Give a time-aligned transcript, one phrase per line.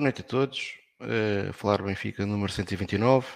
[0.00, 0.78] Boa noite a todos.
[0.98, 3.26] Uh, falar Benfica número 129.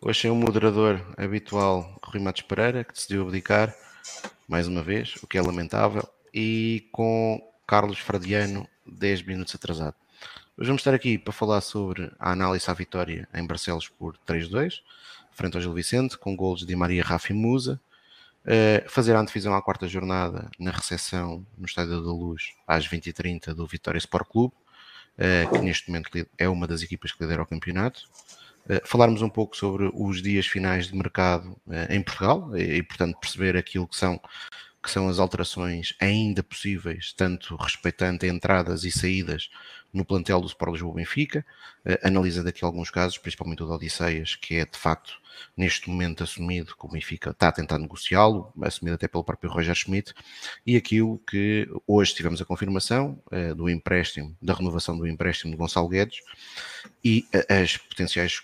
[0.00, 3.74] Hoje é o moderador habitual Rui Matos Pereira, que decidiu abdicar
[4.46, 9.96] mais uma vez, o que é lamentável, e com Carlos Fradiano, 10 minutos atrasado.
[10.56, 14.82] Hoje vamos estar aqui para falar sobre a análise à vitória em Barcelos por 3-2,
[15.32, 17.80] frente ao Gil Vicente, com golos de Maria Rafa e Musa.
[18.44, 23.52] Uh, fazer a antevisão à quarta jornada na recepção no Estádio da Luz às 20h30
[23.54, 24.54] do Vitória Sport Clube
[25.50, 28.02] que neste momento é uma das equipas que lidera o campeonato.
[28.66, 33.16] Uh, falarmos um pouco sobre os dias finais de mercado uh, em Portugal e, portanto,
[33.20, 34.20] perceber aquilo que são,
[34.82, 39.50] que são as alterações ainda possíveis, tanto respeitando entradas e saídas
[39.96, 41.44] no plantel do Sport Lisboa Benfica,
[41.84, 45.14] uh, analisando aqui alguns casos, principalmente o de Odisseias, que é de facto
[45.56, 49.74] neste momento assumido como o Benfica está a tentar negociá-lo, assumido até pelo próprio Roger
[49.74, 50.14] Schmidt,
[50.66, 55.56] e aquilo que hoje tivemos a confirmação uh, do empréstimo, da renovação do empréstimo de
[55.56, 56.20] Gonçalo Guedes
[57.02, 58.42] e uh, as potenciais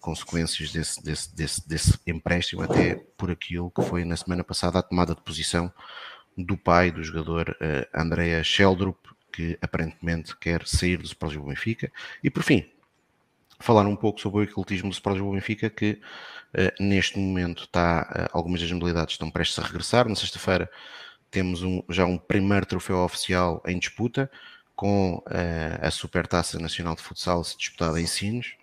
[0.00, 4.82] consequências desse, desse, desse, desse empréstimo, até por aquilo que foi na semana passada a
[4.82, 5.72] tomada de posição
[6.36, 8.96] do pai do jogador uh, Andrea Sheldrup,
[9.32, 11.92] que aparentemente quer sair do Sport Lisboa Benfica.
[12.22, 12.68] E por fim,
[13.58, 15.92] falar um pouco sobre o ecletismo do Sport Lisboa Benfica, que
[16.54, 20.08] uh, neste momento está, uh, algumas das modalidades estão prestes a regressar.
[20.08, 20.70] Na sexta-feira
[21.30, 24.30] temos um, já um primeiro troféu oficial em disputa,
[24.74, 25.22] com uh,
[25.80, 28.54] a Supertaça Nacional de Futsal disputada em Sinos,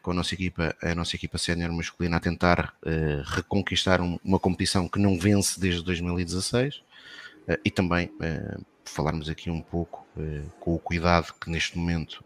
[0.00, 2.74] com a nossa equipa, a nossa equipa sénior masculina a tentar
[3.26, 6.82] reconquistar um, uma competição que não vence desde 2016
[7.64, 8.10] e também
[8.84, 10.06] falarmos aqui um pouco
[10.60, 12.24] com o cuidado que neste momento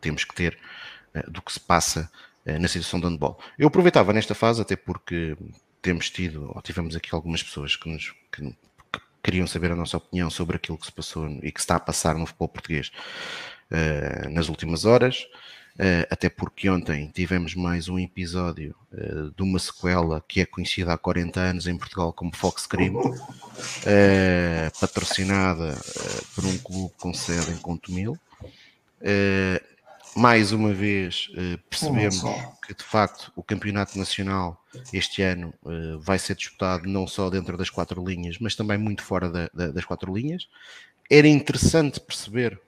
[0.00, 0.58] temos que ter
[1.14, 2.10] eh, do que se passa
[2.44, 3.38] eh, na situação do handball.
[3.58, 5.36] Eu aproveitava nesta fase, até porque
[5.82, 9.96] temos tido, ou tivemos aqui algumas pessoas que nos que, que queriam saber a nossa
[9.96, 12.90] opinião sobre aquilo que se passou e que está a passar no futebol português
[14.30, 15.26] nas últimas horas.
[15.76, 20.94] Uh, até porque ontem tivemos mais um episódio uh, de uma sequela que é conhecida
[20.94, 22.96] há 40 anos em Portugal como Fox Crime,
[24.80, 25.76] patrocinada
[26.34, 28.18] por um clube com sede em Contumil
[30.16, 31.30] mais uma vez
[31.68, 32.22] percebemos
[32.66, 35.52] que de facto o campeonato nacional este ano
[36.00, 39.68] vai ser disputado não só dentro das quatro linhas, mas também muito fora da, da,
[39.68, 40.48] das quatro linhas.
[41.10, 42.58] Era interessante perceber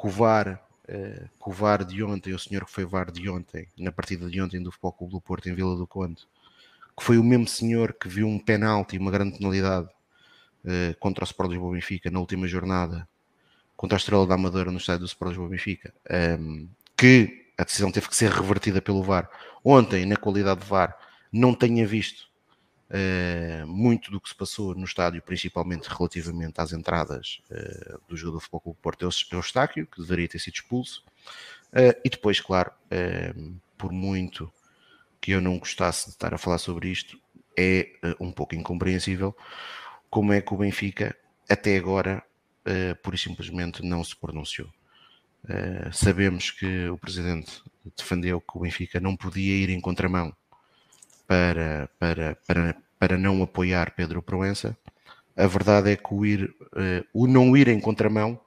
[0.00, 0.58] que o VAR,
[0.90, 4.28] uh, que o VAR de ontem, o senhor que foi VAR de ontem, na partida
[4.28, 6.26] de ontem do Futebol Clube do Porto em Vila do Conde,
[6.96, 9.88] que foi o mesmo senhor que viu um penalti, uma grande penalidade
[10.98, 13.08] contra o Sport Lisboa Benfica na última jornada
[13.74, 17.64] contra a Estrela da Amadora no estádio do Sport Lisboa Benfica, um, ehm, que a
[17.64, 19.30] decisão teve que ser revertida pelo VAR.
[19.64, 20.94] Ontem, na qualidade de VAR,
[21.32, 22.29] não tenha visto
[22.90, 28.38] uh, muito do que se passou no estádio, principalmente relativamente às entradas uh, do jogador
[28.38, 31.04] do Futebol Clube Porto Eustáquio, que deveria ter sido expulso.
[31.72, 32.72] Uh, e depois, claro,
[33.78, 34.52] por muito
[35.20, 37.18] que eu não gostasse de estar a falar sobre isto,
[37.56, 39.36] é um pouco incompreensível
[40.08, 41.14] como é que o Benfica
[41.48, 42.22] até agora
[42.66, 44.68] uh, pura e simplesmente não se pronunciou.
[45.90, 47.62] Sabemos que o presidente
[47.96, 50.36] defendeu que o Benfica não podia ir em contramão
[51.30, 54.76] para, para, para, para não apoiar Pedro Proença.
[55.36, 58.40] A verdade é que o, ir, uh, o não ir em contramão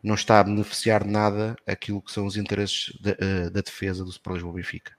[0.00, 4.10] não está a beneficiar nada aquilo que são os interesses da, uh, da defesa do
[4.10, 4.92] Sport Lisboa Benfica.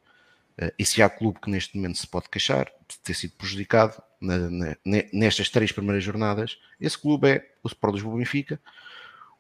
[0.62, 4.04] Uh, e se há clube que neste momento se pode queixar de ter sido prejudicado
[4.20, 4.76] na, na,
[5.14, 8.60] nestas três primeiras jornadas, esse clube é o Sport Lisboa Benfica,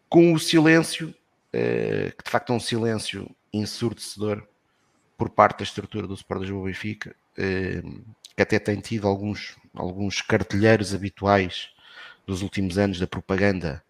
[0.07, 1.13] com o silêncio,
[1.51, 4.47] que de facto é um silêncio ensurdecedor
[5.17, 7.13] por parte da estrutura do Sport Lisboa Benfica,
[8.35, 11.69] que até tem tido alguns, alguns cartelheiros habituais
[12.25, 13.83] dos últimos anos da propaganda,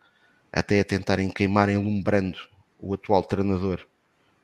[0.51, 2.37] até a tentarem queimar enlumbrando
[2.79, 3.85] o atual treinador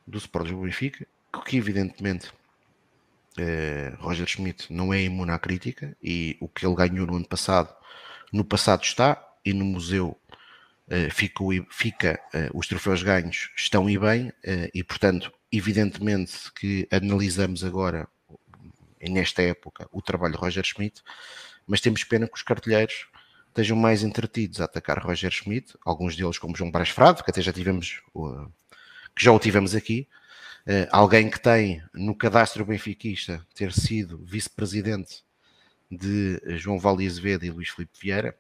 [0.06, 1.08] do Sport Lisboa Benfica,
[1.46, 2.32] que evidentemente
[3.38, 7.28] Uh, Roger Schmidt não é imune à crítica e o que ele ganhou no ano
[7.28, 7.76] passado,
[8.32, 10.18] no passado está e no museu
[10.88, 14.32] uh, fica, fica uh, os troféus ganhos estão e bem
[14.74, 18.08] e portanto evidentemente que analisamos agora
[19.02, 21.02] nesta época o trabalho de Roger Schmidt,
[21.68, 23.08] mas temos pena que os cartelheiros
[23.48, 27.42] estejam mais entretidos a atacar Roger Schmidt, alguns deles como João Brás Frado, que até
[27.42, 28.02] já tivemos
[29.16, 30.08] que já o tivemos aqui,
[30.66, 35.24] Uh, alguém que tem no cadastro benfiquista ter sido vice-presidente
[35.92, 38.36] de João Vale Azevedo e Luís Filipe Vieira.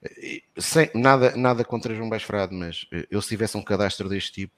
[0.00, 4.30] Uh, sem, nada, nada contra João Basfrado, mas uh, eu se tivesse um cadastro deste
[4.32, 4.54] tipo,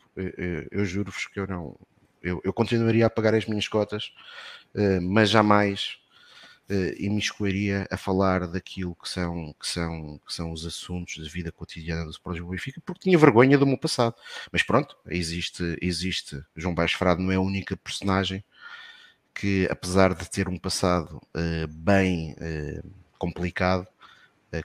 [0.70, 1.78] eu juro-vos que eu não.
[2.22, 4.12] Eu, eu, continuaria a pagar as minhas cotas,
[5.00, 5.98] mas jamais
[6.70, 11.52] uh, imiscuiria a falar daquilo que são, que, são, que são os assuntos da vida
[11.52, 14.14] cotidiana do Sporting Benfica, porque tinha vergonha do meu passado.
[14.52, 16.42] Mas pronto, existe, existe.
[16.54, 18.44] João Baixo Frado não é a única personagem
[19.34, 23.86] que, apesar de ter um passado uh, bem uh, complicado,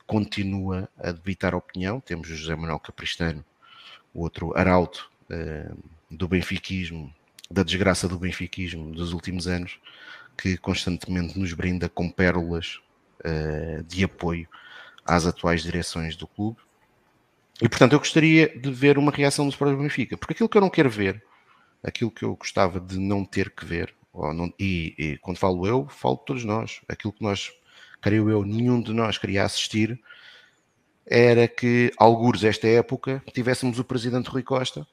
[0.07, 1.99] continua a debitar opinião.
[1.99, 3.43] Temos o José Manuel Capristano,
[4.13, 5.11] o outro arauto
[6.09, 7.13] do benfiquismo,
[7.51, 9.79] da desgraça do benfiquismo dos últimos anos,
[10.37, 12.79] que constantemente nos brinda com pérolas
[13.19, 14.47] uh, de apoio
[15.05, 16.57] às atuais direções do clube.
[17.61, 20.61] E portanto eu gostaria de ver uma reação do Sporting Benfica, porque aquilo que eu
[20.61, 21.23] não quero ver,
[21.83, 25.87] aquilo que eu gostava de não ter que ver, não, e, e, quando falo eu,
[25.87, 27.51] falo de todos nós, aquilo que nós,
[28.01, 29.99] creio eu, nenhum de nós queria assistir,
[31.05, 34.85] era que, alguns esta época, tivéssemos o presidente Rui Costa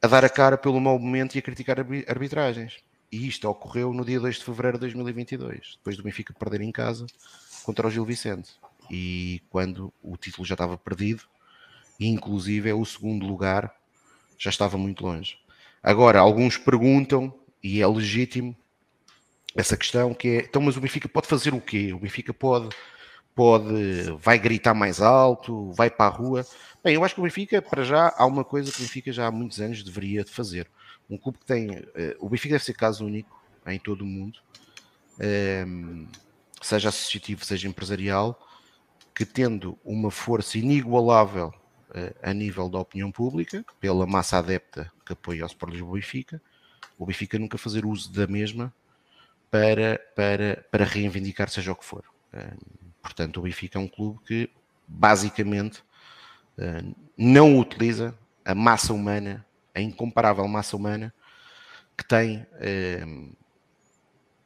[0.00, 2.78] a dar a cara pelo mau momento e a criticar arbitragens.
[3.10, 6.70] E isto ocorreu no dia 2 de fevereiro de 2022, depois do Benfica perder em
[6.70, 7.06] casa
[7.64, 8.50] contra o Gil Vicente.
[8.90, 11.22] E quando o título já estava perdido,
[11.98, 13.74] e inclusive é o segundo lugar
[14.38, 15.38] já estava muito longe.
[15.82, 18.56] Agora, alguns perguntam, e é legítimo
[19.54, 21.92] essa questão, que é, então, mas o Benfica pode fazer o quê?
[21.92, 22.68] O Benfica pode,
[23.38, 26.44] pode, vai gritar mais alto, vai para a rua.
[26.82, 29.28] Bem, eu acho que o Benfica, para já, há uma coisa que o Benfica já
[29.28, 30.68] há muitos anos deveria fazer
[31.08, 31.70] um clube que tem.
[31.70, 31.86] Uh,
[32.18, 34.40] o Benfica deve ser caso único em todo o mundo,
[35.20, 36.06] um, ehm,
[36.60, 38.36] seja associativo, seja empresarial,
[39.14, 41.54] que tendo uma força inigualável
[41.90, 46.42] uh, a nível da opinião pública, pela massa adepta que apoia o Sport Lisboa Benfica,
[46.98, 48.74] o Benfica nunca fazer uso da mesma
[49.48, 52.02] para, para, para reivindicar seja o que for.
[52.34, 54.50] Uh, portanto, o Benfica é um clube que
[54.86, 55.82] basicamente
[56.58, 58.14] uh, não utiliza
[58.44, 61.14] a massa humana a incomparável massa humana
[61.96, 63.04] que tem eh,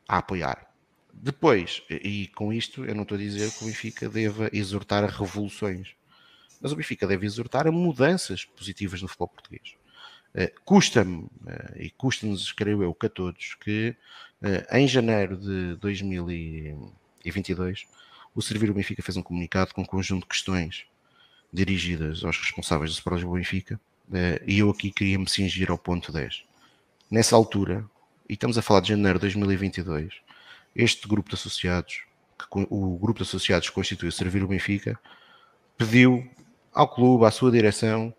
[0.09, 0.71] a apoiar.
[1.13, 5.07] Depois, e com isto eu não estou a dizer que o Benfica deva exortar a
[5.07, 5.95] revoluções,
[6.61, 9.75] mas o Benfica deve exortar a mudanças positivas no futebol português.
[10.35, 11.29] Uh, custa-me,
[11.77, 13.97] e custa-nos, creio eu, que a todos, que
[14.73, 17.87] em janeiro de 2022
[18.35, 20.85] o Servir Benfica fez um comunicado com um conjunto de questões
[21.53, 23.81] dirigidas aos responsáveis do Sport Benfica
[24.13, 26.45] eh, e eu aqui queria me cingir ao ponto 10.
[27.11, 27.85] Nessa altura,
[28.29, 30.15] e estamos a falar de janeiro de 2022,
[30.75, 32.05] este grupo de associados,
[32.39, 34.99] que, o grupo de associados que constitui o Servir o Benfica,
[35.77, 36.29] pediu
[36.73, 38.15] ao clube, à sua direção,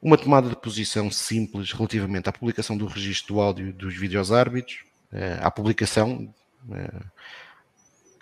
[0.00, 4.84] uma tomada de posição simples relativamente à publicação do registro do áudio dos vídeos árbitros,
[5.12, 6.32] eh, à publicação
[6.72, 7.02] eh,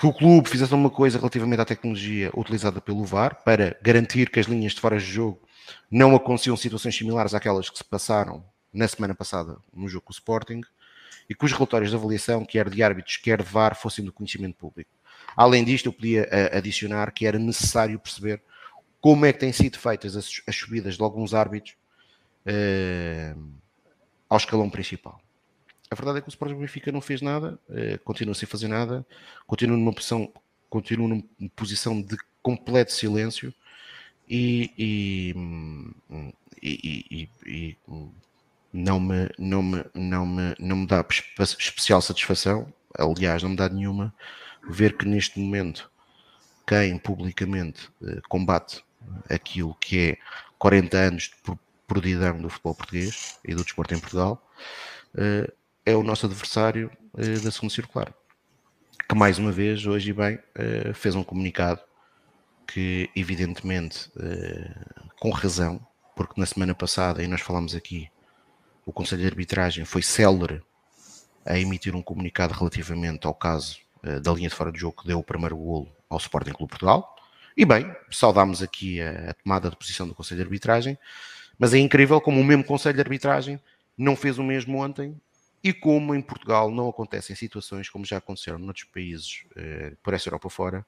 [0.02, 4.40] que o clube fizesse uma coisa relativamente à tecnologia utilizada pelo VAR para garantir que
[4.40, 5.40] as linhas de fora de jogo
[5.88, 10.12] não aconteciam situações similares àquelas que se passaram na semana passada no jogo com o
[10.12, 10.60] Sporting
[11.30, 14.56] e que os relatórios de avaliação, quer de árbitros, quer de VAR, fossem do conhecimento
[14.56, 14.90] público.
[15.36, 18.42] Além disto, eu podia eh, adicionar que era necessário perceber
[19.00, 21.76] como é que têm sido feitas as, as subidas de alguns árbitros
[22.44, 23.40] uh,
[24.28, 25.20] ao escalão principal.
[25.92, 29.06] A verdade é que o Sporting Benfica não fez nada, uh, continua sem fazer nada,
[29.46, 30.32] continua numa posição,
[30.70, 31.22] continua numa
[31.54, 33.52] posição de completo silêncio
[34.26, 35.34] e, e,
[36.62, 37.76] e, e
[38.72, 41.04] não, me, não, me, não, me, não me dá
[41.58, 44.14] especial satisfação, aliás, não me dá nenhuma,
[44.66, 45.90] ver que neste momento
[46.66, 48.82] quem publicamente eh, combate
[49.28, 50.18] aquilo que é
[50.58, 54.42] 40 anos de prodidão do futebol português e do desporto em Portugal
[55.14, 55.52] eh,
[55.84, 58.14] é o nosso adversário eh, da segunda circular
[59.08, 60.38] que mais uma vez, hoje e bem,
[60.94, 61.82] fez um comunicado
[62.66, 64.74] que, evidentemente, eh,
[65.20, 65.86] com razão,
[66.16, 68.08] porque na semana passada, e nós falamos aqui,
[68.86, 70.62] o Conselho de Arbitragem foi célere
[71.44, 75.08] a emitir um comunicado relativamente ao caso eh, da linha de fora de jogo que
[75.08, 77.14] deu o primeiro golo ao Sporting Clube Portugal.
[77.54, 80.98] E bem, saudámos aqui a, a, tomada de posição do Conselho de Arbitragem,
[81.58, 83.60] mas é incrível como o mesmo Conselho de Arbitragem
[83.98, 85.20] não fez o mesmo ontem
[85.62, 90.28] e como em Portugal não acontecem situações como já aconteceram noutros países eh, por essa
[90.28, 90.86] Europa fora,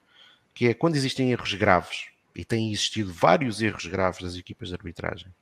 [0.52, 4.75] que é quando existem erros graves, e têm existido vários erros graves das equipas de
[4.75, 5.33] arbitragem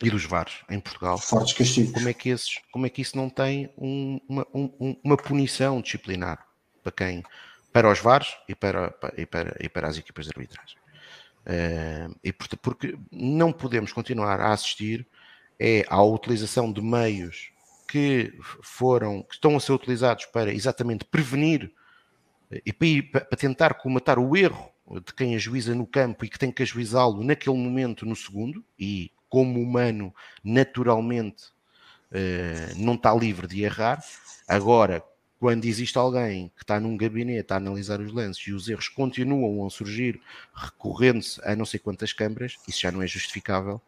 [0.00, 1.92] e dos VARs em Portugal, Fortes castigos.
[1.92, 5.80] Como, é que esses, como é que isso não tem um, uma, um, uma punição
[5.80, 6.46] disciplinar
[6.82, 7.24] para quem?
[7.72, 10.76] Para os VARs e para, e para, e para as equipas de arbitragem.
[11.44, 15.06] Uh, e porque não podemos continuar a assistir
[15.58, 17.50] é à utilização de meios
[17.88, 21.72] que foram que estão a ser utilizados para exatamente prevenir
[22.64, 24.70] e para, tentar comatar o erro
[25.04, 29.10] de quem ajuiza no campo e que tem que ajuizá-lo naquele momento, no segundo, e
[29.28, 31.44] como humano, naturalmente,
[32.10, 34.02] uh, não está livre de errar.
[34.46, 35.04] Agora,
[35.38, 39.66] quando existe alguém que está num gabinete a analisar os lances e os erros continuam
[39.66, 40.20] a surgir
[40.54, 43.80] recorrendo-se a não sei quantas câmaras, isso já não é justificável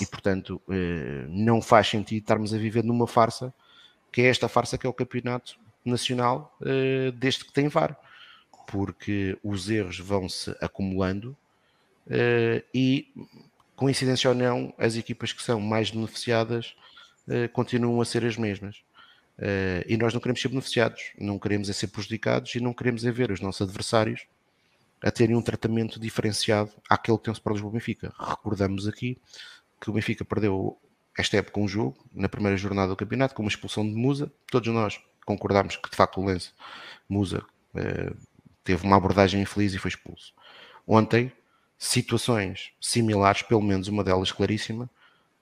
[0.00, 3.52] e, portanto, uh, não faz sentido estarmos a viver numa farsa
[4.12, 7.96] que é esta farsa que é o campeonato nacional uh, desde que tem VAR,
[8.66, 11.36] porque os erros vão-se acumulando
[12.74, 13.06] e,
[13.76, 16.74] coincidência ou não, as equipas que são mais beneficiadas
[17.52, 18.82] continuam a ser as mesmas.
[19.86, 23.12] E nós não queremos ser beneficiados, não queremos é ser prejudicados e não queremos é
[23.12, 24.26] ver os nossos adversários
[25.02, 28.12] a terem um tratamento diferenciado àquele que tem o Sport Lisboa Benfica.
[28.18, 29.18] Recordamos aqui
[29.80, 30.78] que o Benfica perdeu
[31.18, 34.32] esta época um jogo na primeira jornada do campeonato com uma expulsão de Musa.
[34.50, 36.54] Todos nós concordámos que de facto o Lenço
[37.08, 37.44] Musa
[37.74, 38.16] uh,
[38.64, 40.34] teve uma abordagem infeliz e foi expulso.
[40.86, 41.32] Ontem,
[41.78, 44.90] situações similares, pelo menos uma delas claríssima,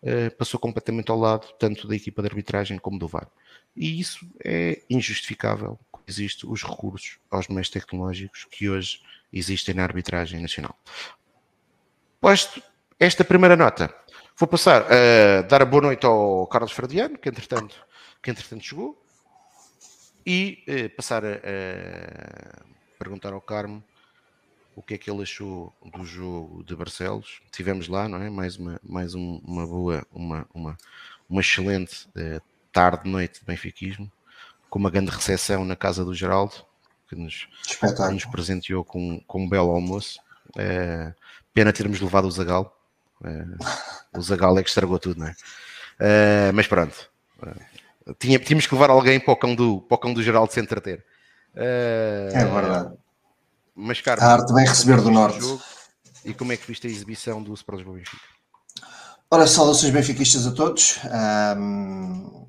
[0.02, 3.28] uh, passou completamente ao lado tanto da equipa de arbitragem como do VAR.
[3.76, 5.78] E isso é injustificável.
[6.06, 9.02] Existem os recursos aos meios tecnológicos que hoje
[9.32, 10.76] existem na arbitragem nacional.
[12.20, 12.62] Posto
[12.98, 13.94] esta primeira nota,
[14.38, 17.74] vou passar a dar a boa noite ao Carlos Fradiano, que entretanto,
[18.22, 19.02] que entretanto chegou,
[20.24, 22.62] e eh, passar a, a,
[22.98, 23.82] perguntar ao Carmo
[24.76, 27.40] o que é que ele achou do jogo de Barcelos.
[27.50, 28.30] Tivemos lá, não é?
[28.30, 30.78] Mais uma, mais um, uma boa, uma, uma,
[31.28, 32.40] uma excelente eh,
[32.72, 34.10] tarde, noite de benfiquismo,
[34.70, 36.54] com uma grande recepção na casa do Geraldo,
[37.08, 40.20] que nos, que nos presenteou com, com um belo almoço.
[40.56, 41.12] É,
[41.52, 42.77] pena termos levado o Zagal.
[43.24, 43.44] É,
[44.16, 45.34] o Zagal é que estragou tudo, não é?
[45.98, 47.10] é mas pronto.
[47.44, 50.52] É, tinha, tínhamos que levar alguém para o cão do, para o cão do Geraldo
[50.52, 51.04] se entreter.
[51.54, 52.94] É, é verdade.
[53.74, 55.58] Mas, Carlos, a arte vem receber do Norte.
[56.24, 58.22] E como é que viste a exibição do Super Lisboa Benfica?
[59.30, 60.98] Ora, saudações benfiquistas a todos.
[61.56, 62.46] Um,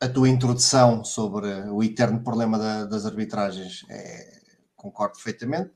[0.00, 4.40] a tua introdução sobre o eterno problema da, das arbitragens é,
[4.74, 5.72] concordo perfeitamente.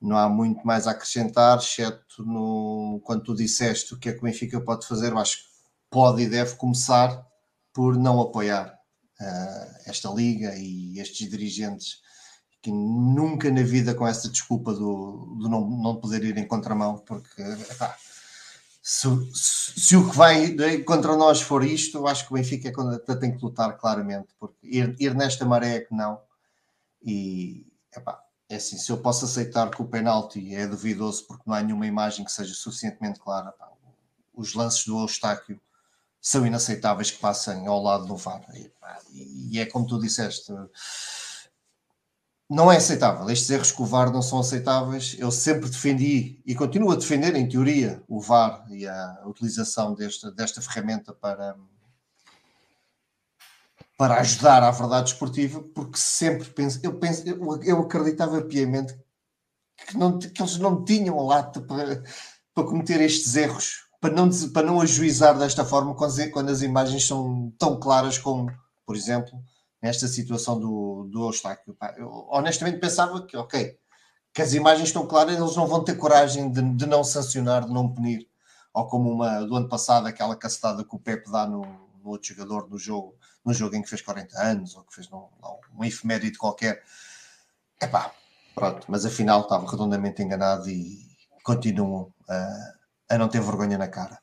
[0.00, 4.18] Não há muito mais a acrescentar, exceto no, quando tu disseste o que é que
[4.18, 5.12] o Benfica pode fazer.
[5.12, 5.44] Eu acho que
[5.90, 7.24] pode e deve começar
[7.72, 8.66] por não apoiar
[9.20, 12.02] uh, esta liga e estes dirigentes
[12.64, 16.96] que nunca na vida com essa desculpa do, do não, não poder ir em contramão,
[16.96, 17.94] porque epá,
[18.82, 23.14] se, se, o que vai contra nós for isto, eu acho que o Benfica é
[23.16, 26.18] tem que lutar claramente, porque ir, ir nesta maré é que não.
[27.02, 28.23] E epá,
[28.54, 31.86] é assim, se eu posso aceitar que o penalti é duvidoso porque não há nenhuma
[31.86, 33.70] imagem que seja suficientemente clara, epá,
[34.32, 35.60] os lances do Eustáquio
[36.20, 38.44] são inaceitáveis que passem ao lado do VAR.
[38.54, 40.52] E, epá, e é como tu disseste
[42.48, 43.28] não é aceitável.
[43.30, 45.16] Estes erros com o VAR não são aceitáveis.
[45.18, 50.30] Eu sempre defendi e continuo a defender, em teoria, o VAR e a utilização desta,
[50.30, 51.56] desta ferramenta para,
[53.96, 58.96] para ajudar à verdade esportiva, porque sempre penso, eu, penso, eu, eu acreditava piamente
[59.86, 62.02] que, não, que eles não tinham lata para,
[62.52, 67.52] para cometer estes erros, para não, para não ajuizar desta forma quando, as imagens são
[67.58, 68.50] tão claras como,
[68.84, 69.32] por exemplo,
[69.82, 71.76] nesta situação do, do Eustáquio.
[71.96, 73.78] Eu honestamente pensava que, ok,
[74.32, 77.72] que as imagens estão claras, eles não vão ter coragem de, de não sancionar, de
[77.72, 78.28] não punir.
[78.72, 81.62] Ou como uma do ano passado, aquela cacetada que o Pepe dá no,
[82.02, 85.08] no outro jogador no jogo, no jogo em que fez 40 anos, ou que fez
[85.10, 85.28] no,
[85.76, 86.82] um efeméride qualquer.
[87.80, 88.12] Epá,
[88.54, 90.98] pronto, mas afinal estava redondamente enganado e
[91.42, 92.74] continuam a,
[93.10, 94.18] a não ter vergonha na cara.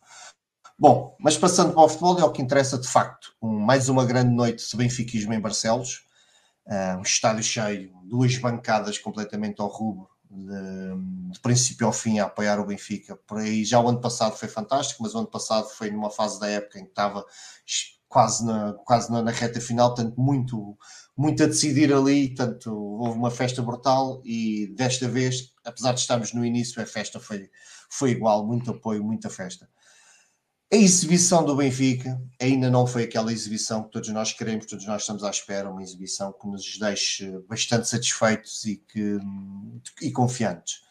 [0.78, 3.36] Bom, mas passando para o futebol, é o que interessa de facto.
[3.40, 6.08] Um, mais uma grande noite de benfiquismo em Barcelos.
[6.66, 12.26] Uh, um estádio cheio, duas bancadas completamente ao rubro, de, de, princípio ao fim a
[12.26, 13.16] apoiar o Benfica.
[13.28, 16.40] Por aí já o ano passado foi fantástico, mas o ano passado foi numa fase
[16.40, 17.26] da época em que estava
[18.12, 20.78] quase na, quase na, na reta final, tanto muito,
[21.18, 26.34] muito a decidir ali, tanto houve uma festa brutal e desta vez, apesar de estarmos
[26.34, 27.50] no início, a festa foi,
[27.90, 29.68] foi igual, muito apoio, muita festa.
[30.74, 35.04] A exibição do Benfica ainda não foi aquela exibição que todos nós queremos, todos nós
[35.04, 39.20] estamos à espera, uma exibição que nos deixe bastante satisfeitos e, que,
[40.02, 40.82] e confiantes.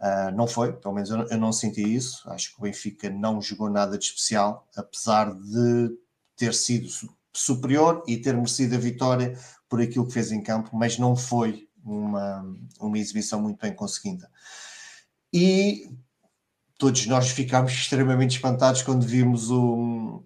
[0.00, 2.28] Uh, não foi, pelo menos eu, eu, não senti isso.
[2.30, 6.01] Acho que o Benfica não jogou nada de especial, apesar de
[6.42, 6.88] ter sido
[7.32, 11.68] superior e ter merecido a vitória por aquilo que fez em campo, mas não foi
[11.84, 12.44] uma,
[12.80, 14.28] uma exibição muito bem conseguida.
[15.32, 15.88] E
[16.76, 20.24] todos nós ficámos extremamente espantados quando vimos o.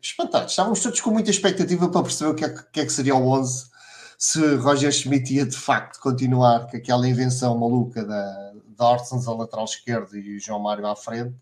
[0.00, 3.14] Espantados, estávamos todos com muita expectativa para perceber o que é que, é que seria
[3.14, 3.70] o 11
[4.18, 9.32] se Roger Schmidt ia de facto continuar com aquela invenção maluca da, da Orsens a
[9.32, 11.36] lateral esquerdo e o João Mário à frente.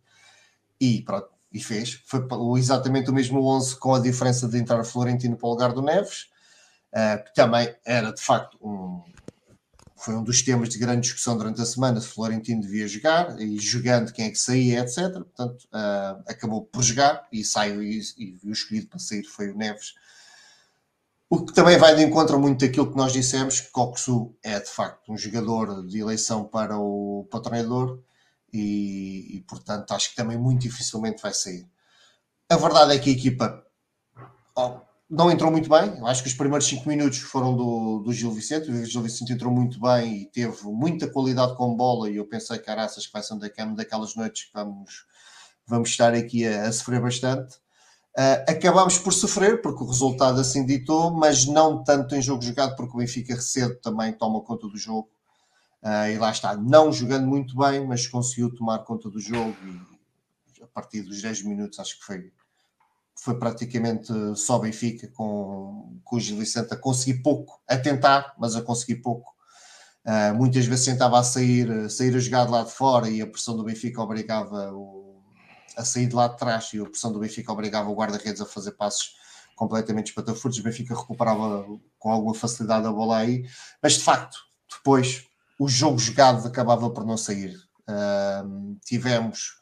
[0.78, 2.02] E pronto, e fez.
[2.06, 2.20] Foi
[2.58, 6.28] exatamente o mesmo 11 com a diferença de entrar Florentino para o lugar do Neves.
[6.92, 9.02] uh, que também era de facto um,
[10.00, 13.58] foi um dos temas de grande discussão durante a semana se Florentino devia jogar e
[13.58, 15.12] jogando quem é que saía, etc.
[15.12, 19.56] Portanto, uh, acabou por jogar e saiu e, e, o escolhido para sair foi o
[19.56, 19.94] Neves.
[21.28, 24.70] O que também vai de encontro muito daquilo que nós dissemos, que Coxu é de
[24.70, 28.02] facto um jogador de eleição para o, para o treinador
[28.52, 31.68] e, e, portanto acho que também muito dificilmente vai sair.
[32.48, 33.64] A verdade é que a equipa
[34.56, 35.98] oh, não entrou muito bem.
[35.98, 38.70] Eu acho que os primeiros 5 minutos foram do, do Gil Vicente.
[38.70, 42.08] O Gil Vicente entrou muito bem e teve muita qualidade com bola.
[42.08, 45.04] E eu pensei, caraças, que vai ser uma daquelas noites que vamos,
[45.66, 47.56] vamos estar aqui a, a sofrer bastante.
[48.16, 52.94] Uh, por sofrer, porque o resultado assim ditou, mas não tanto em jogo jogado, porque
[52.94, 55.08] o Benfica cedo também toma conta do jogo.
[55.82, 59.56] Uh, e lá está, não jogando muito bem, mas conseguiu tomar conta do jogo.
[60.58, 62.32] E a partir dos 10 minutos, acho que foi
[63.22, 68.56] foi praticamente só Benfica, com, com o Gil Vicente a conseguir pouco, a tentar, mas
[68.56, 69.34] a conseguir pouco.
[70.06, 73.26] Uh, muitas vezes tentava a sair, sair a jogar de lá de fora e a
[73.26, 75.22] pressão do Benfica obrigava o,
[75.76, 78.46] a sair de lá de trás e a pressão do Benfica obrigava o guarda-redes a
[78.46, 79.14] fazer passos
[79.54, 80.58] completamente espatafurtos.
[80.58, 81.66] O Benfica recuperava
[81.98, 83.46] com alguma facilidade a bola aí,
[83.82, 84.38] mas de facto,
[84.74, 85.26] depois
[85.60, 87.54] o jogo jogado acabava por não sair.
[87.82, 89.58] Uh, tivemos,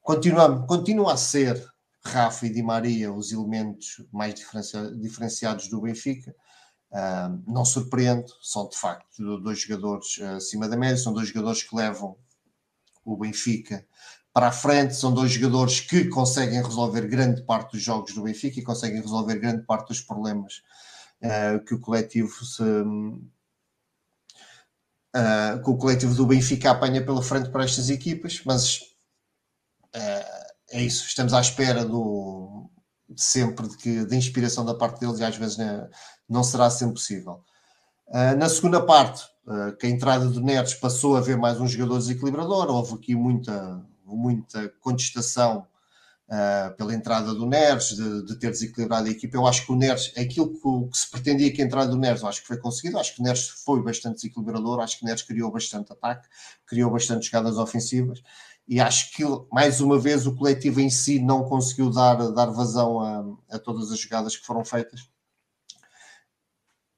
[0.00, 1.62] continuamos, continua a ser
[2.02, 4.34] Rafa e Di Maria, os elementos mais
[4.98, 6.34] diferenciados do Benfica.
[6.90, 11.76] Uh, não surpreende, são de facto dois jogadores acima da média, são dois jogadores que
[11.76, 12.16] levam
[13.04, 13.86] o Benfica
[14.32, 18.60] para a frente, são dois jogadores que conseguem resolver grande parte dos jogos do Benfica
[18.60, 20.62] e conseguem resolver grande parte dos problemas
[21.22, 22.62] uh, que o coletivo se,
[25.18, 28.78] uh, que o coletivo do Benfica apanha pela frente para estas equipas, mas
[29.94, 32.70] uh, é isso, estamos à espera do
[33.16, 35.88] sempre de que de inspiração da parte deles e às vezes né,
[36.28, 37.42] não será sempre possível.
[38.08, 41.66] Uh, na segunda parte, uh, que a entrada do Neres passou a ver mais um
[41.66, 45.66] jogador desequilibrador, houve aqui muita, muita contestação
[46.28, 49.36] uh, pela entrada do Neres, de, de, ter desequilibrado a equipa.
[49.36, 52.22] Eu acho que o Neres, aquilo que, que, se pretendia que a entrada do Neres,
[52.22, 52.98] acho que foi conseguido.
[52.98, 56.28] Acho que o Neres foi bastante desequilibrador, acho que o Neres criou bastante ataque,
[56.66, 58.22] criou bastante jogadas ofensivas
[58.68, 63.00] e acho que mais uma vez o coletivo em si não conseguiu dar, dar vazão
[63.00, 65.08] a, a todas as jogadas que foram feitas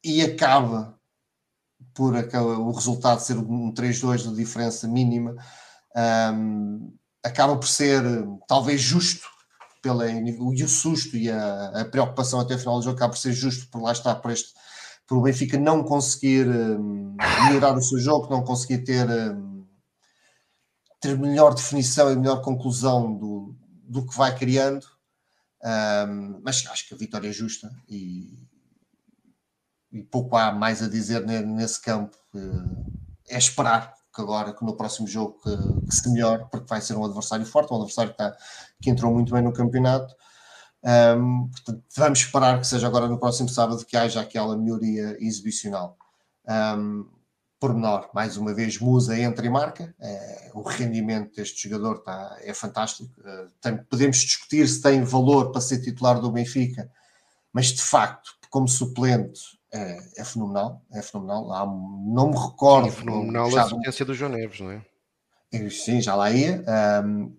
[0.03, 0.99] e acaba
[1.95, 5.37] por o resultado ser um 3-2 de diferença mínima
[6.35, 8.03] um, acaba por ser
[8.49, 9.29] talvez justo
[9.83, 13.19] pela, e o susto e a, a, preocupação até o final do jogo acaba por
[13.19, 14.53] ser justo por lá estar por este
[15.11, 17.17] por o Benfica não conseguir um,
[17.49, 19.67] melhorar o seu jogo, não conseguir ter um,
[21.01, 23.57] ter melhor definição e melhor conclusão do,
[23.89, 24.87] do que vai criando.
[25.65, 28.47] Um, mas acho que a vitória é justa e,
[29.91, 32.17] e pouco há mais a dizer nesse campo.
[33.29, 36.95] É esperar que agora, que no próximo jogo, que, que se melhore, porque vai ser
[36.95, 38.37] um adversário forte, um adversário que, está,
[38.81, 40.15] que entrou muito bem no campeonato.
[40.83, 45.97] Um, portanto, vamos esperar que seja agora no próximo sábado que haja aquela melhoria exibicional.
[46.49, 47.07] Um,
[47.59, 49.95] pormenor, mais uma vez, Musa entra e marca.
[50.01, 53.13] É, o rendimento deste jogador está, é fantástico.
[53.23, 56.91] É, tem, podemos discutir se tem valor para ser titular do Benfica,
[57.53, 60.83] mas de facto, como suplente, é, é fenomenal.
[60.93, 61.53] É fenomenal.
[61.53, 62.89] Há, não me recordo.
[62.89, 64.85] É fenomenal já, a assistência do João Neves, não é?
[65.71, 66.65] Sim, já lá ia.
[67.05, 67.37] Um,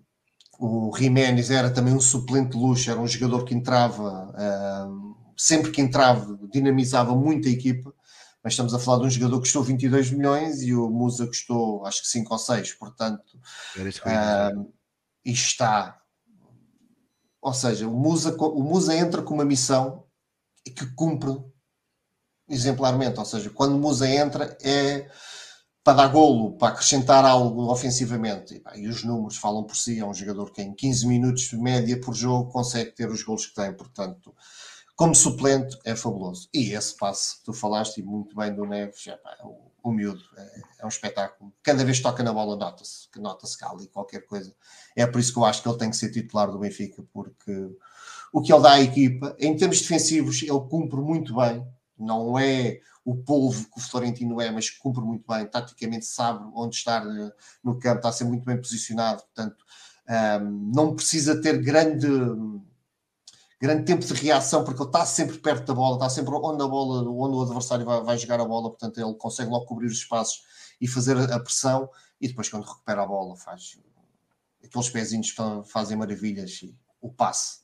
[0.58, 4.32] o Jiménez era também um suplente de luxo, era um jogador que entrava,
[4.86, 7.92] um, sempre que entrava, dinamizava muito a equipa
[8.42, 11.86] mas estamos a falar de um jogador que custou 22 milhões e o Musa custou
[11.86, 13.38] acho que 5 ou 6, portanto,
[15.24, 16.00] e está.
[17.40, 20.04] Ou seja, o Musa, o Musa entra com uma missão
[20.64, 21.30] que cumpre
[22.52, 25.08] exemplarmente, ou seja, quando Musa entra é
[25.84, 28.62] para dar golo, para acrescentar algo ofensivamente.
[28.74, 31.56] E, e, os números falam por si, é um jogador que em 15 minutos de
[31.56, 34.32] média por jogo consegue ter os golos que tem, portanto,
[34.94, 36.48] como suplente é fabuloso.
[36.54, 40.60] E esse passe, tu falaste muito bem do Neves, é, pá, o, o miúdo, é,
[40.80, 41.52] é, um espetáculo.
[41.62, 44.54] Cada vez que toca na bola, nota-se, que nota-se cá ali qualquer coisa.
[44.94, 47.70] É por isso que eu acho que ele tem que ser titular do Benfica, porque
[48.32, 51.66] o que ele dá à equipa, em termos defensivos, ele cumpre muito bem.
[52.02, 55.46] Não é o polvo que o Florentino é, mas cumpre muito bem.
[55.46, 59.22] Taticamente sabe onde estar eh, no campo, está a ser muito bem posicionado.
[59.22, 59.64] Portanto,
[60.08, 62.08] ehm, não precisa ter grande
[63.60, 66.66] grande tempo de reação, porque ele está sempre perto da bola, está sempre onde a
[66.66, 69.98] bola, onde o adversário vai, vai jogar a bola, portanto ele consegue logo cobrir os
[69.98, 70.42] espaços
[70.80, 71.88] e fazer a pressão,
[72.20, 73.78] e depois quando recupera a bola faz
[74.64, 75.34] aqueles pezinhos
[75.66, 77.60] fazem maravilhas e o passe,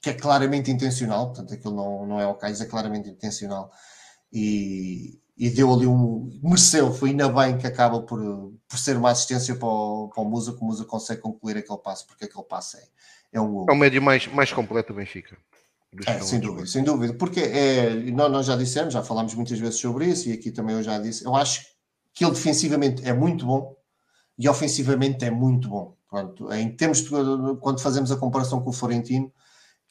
[0.00, 3.70] que é claramente intencional, portanto aquilo não, não é o caso, é claramente intencional.
[4.32, 6.28] e, e deu ali um.
[6.42, 8.18] mereceu, foi ainda bem que acaba por,
[8.68, 11.78] por ser uma assistência para o, para o Musa, que o Musa consegue concluir aquele
[11.78, 12.82] passo, porque aquele passo é,
[13.34, 13.66] é um gol.
[13.70, 15.38] É o médio mais, mais completo do Benfica.
[16.06, 19.78] É, sem dúvida, sem dúvida, porque é, nós, nós já dissemos, já falámos muitas vezes
[19.78, 21.64] sobre isso, e aqui também eu já disse, eu acho
[22.12, 23.74] que ele defensivamente é muito bom
[24.36, 25.96] e ofensivamente é muito bom.
[26.10, 27.10] Pronto, em termos de
[27.60, 29.32] quando fazemos a comparação com o Florentino,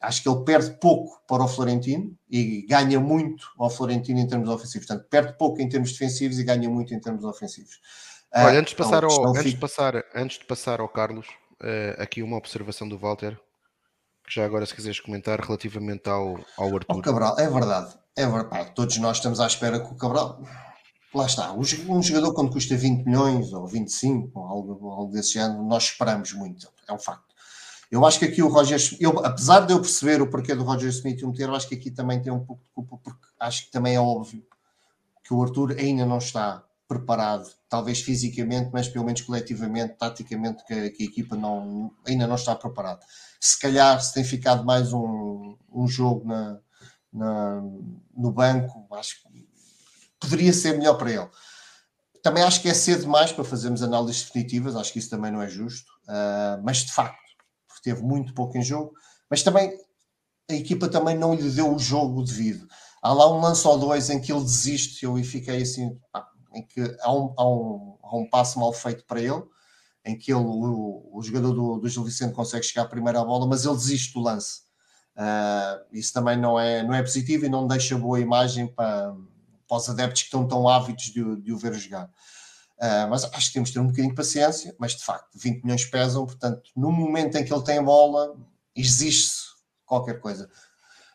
[0.01, 4.49] acho que ele perde pouco para o Florentino e ganha muito ao Florentino em termos
[4.49, 4.87] ofensivos.
[4.87, 7.79] Portanto, perde pouco em termos defensivos e ganha muito em termos ofensivos.
[8.33, 11.27] Olha, antes de passar, ao, antes de passar, antes de passar ao Carlos,
[11.61, 13.39] uh, aqui uma observação do Walter,
[14.27, 16.97] que já agora se quiseres comentar relativamente ao, ao Arthur.
[16.97, 17.97] O Cabral, é verdade.
[18.15, 18.71] É verdade.
[18.75, 20.41] Todos nós estamos à espera que o Cabral...
[21.15, 21.53] Lá está.
[21.53, 26.33] Um jogador quando custa 20 milhões ou 25 ou algo, algo desse ano, nós esperamos
[26.33, 26.67] muito.
[26.87, 27.26] É um facto.
[27.89, 30.89] Eu acho que aqui o Roger, eu, apesar de eu perceber o porquê do Roger
[30.89, 33.65] Smith o meter, eu acho que aqui também tem um pouco de culpa, porque acho
[33.65, 34.43] que também é óbvio
[35.23, 40.89] que o Arthur ainda não está preparado, talvez fisicamente, mas pelo menos coletivamente, taticamente, que,
[40.91, 43.01] que a equipa não, ainda não está preparada.
[43.39, 46.59] Se calhar, se tem ficado mais um, um jogo na,
[47.11, 47.61] na,
[48.15, 49.47] no banco, acho que
[50.19, 51.29] poderia ser melhor para ele.
[52.23, 55.41] Também acho que é cedo demais para fazermos análises definitivas, acho que isso também não
[55.41, 57.26] é justo, uh, mas de facto,
[57.87, 58.91] teve muito pouco em jogo,
[59.29, 59.71] mas também
[60.49, 62.67] a equipa também não lhe deu o jogo devido.
[63.01, 65.97] Há lá um lance ou dois em que ele desiste, eu fiquei assim,
[66.53, 69.41] em que há um, há, um, há um passo mal feito para ele,
[70.05, 73.47] em que ele, o, o jogador do, do Gil Vicente consegue chegar à primeira bola,
[73.47, 74.61] mas ele desiste do lance.
[75.15, 79.15] Uh, isso também não é, não é positivo e não deixa boa imagem para,
[79.65, 82.09] para os adeptos que estão tão ávidos de, de o ver jogar.
[82.79, 85.63] Uh, mas acho que temos de ter um bocadinho de paciência, mas de facto, 20
[85.63, 88.35] milhões pesam, portanto, no momento em que ele tem a bola,
[88.75, 89.47] existe
[89.85, 90.47] qualquer coisa.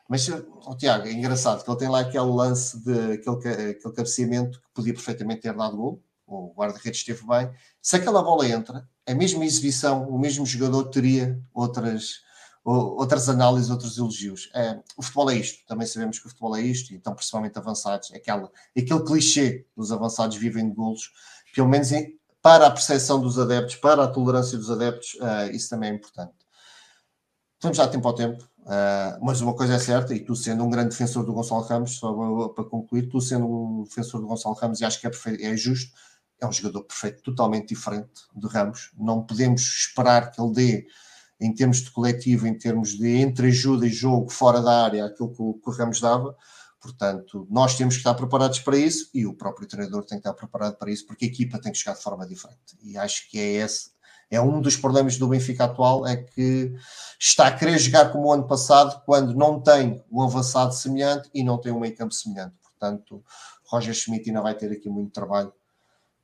[0.08, 4.60] Mas, oh, Tiago, é engraçado que ele tem lá aquele lance de aquele, aquele cabeceamento
[4.60, 7.50] que podia perfeitamente ter dado gol, o guarda-redes esteve bem.
[7.80, 12.20] Se aquela bola entra, a mesma exibição, o mesmo jogador teria outras,
[12.64, 14.50] outras análises, outros elogios.
[14.54, 18.12] É, o futebol é isto, também sabemos que o futebol é isto, então principalmente avançados,
[18.12, 21.10] aquela, aquele clichê dos avançados vivem de golos
[21.54, 21.90] pelo menos
[22.40, 26.34] para a percepção dos adeptos, para a tolerância dos adeptos, uh, isso também é importante.
[27.62, 30.70] Vamos dar tempo ao tempo, uh, mas uma coisa é certa, e tu sendo um
[30.70, 34.80] grande defensor do Gonçalo Ramos, só para concluir, tu sendo um defensor do Gonçalo Ramos,
[34.80, 35.92] e acho que é, perfeito, é justo,
[36.40, 38.90] é um jogador perfeito, totalmente diferente de Ramos.
[38.98, 40.86] Não podemos esperar que ele dê,
[41.40, 45.40] em termos de coletivo, em termos de entreajuda e jogo fora da área, aquilo que
[45.40, 46.36] o, que o Ramos dava
[46.82, 50.34] Portanto, nós temos que estar preparados para isso e o próprio treinador tem que estar
[50.34, 52.76] preparado para isso, porque a equipa tem que chegar de forma diferente.
[52.82, 53.92] E acho que é esse,
[54.28, 56.74] é um dos problemas do Benfica atual, é que
[57.20, 61.44] está a querer jogar como o ano passado, quando não tem um avançado semelhante e
[61.44, 62.56] não tem um meio campo semelhante.
[62.62, 63.22] Portanto,
[63.64, 65.52] Roger Schmidt ainda vai ter aqui muito trabalho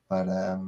[0.09, 0.59] para,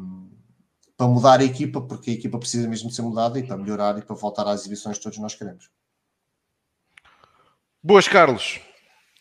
[0.96, 4.04] para mudar a equipa, porque a equipa precisa mesmo ser mudada e para melhorar e
[4.04, 5.70] para voltar às exibições que todos nós queremos.
[7.84, 8.62] Boas, Carlos.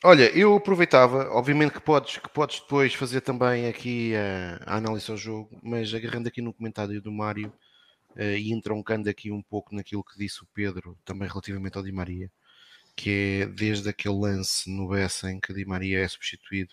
[0.02, 5.16] Olha, eu aproveitava, obviamente que podes, que podes depois fazer também aqui a, análise ao
[5.16, 7.52] jogo, mas agarrando aqui no comentário do Mário
[8.16, 11.92] uh, e entroncando aqui um pouco naquilo que disse o Pedro, também relativamente ao Di
[11.92, 12.32] Maria,
[12.96, 16.72] que é desde aquele lance no Bessa em que Di Maria é substituído,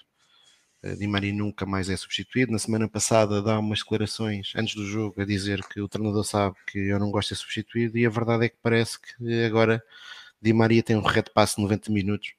[0.84, 2.54] uh, Di Maria nunca mais é substituído.
[2.54, 6.56] Na semana passada dá umas declarações antes do jogo a dizer que o treinador sabe
[6.68, 9.84] que eu não gosto de ser substituído e a verdade é que parece que agora
[10.42, 12.37] Di Maria tem um red passe de 90 minutos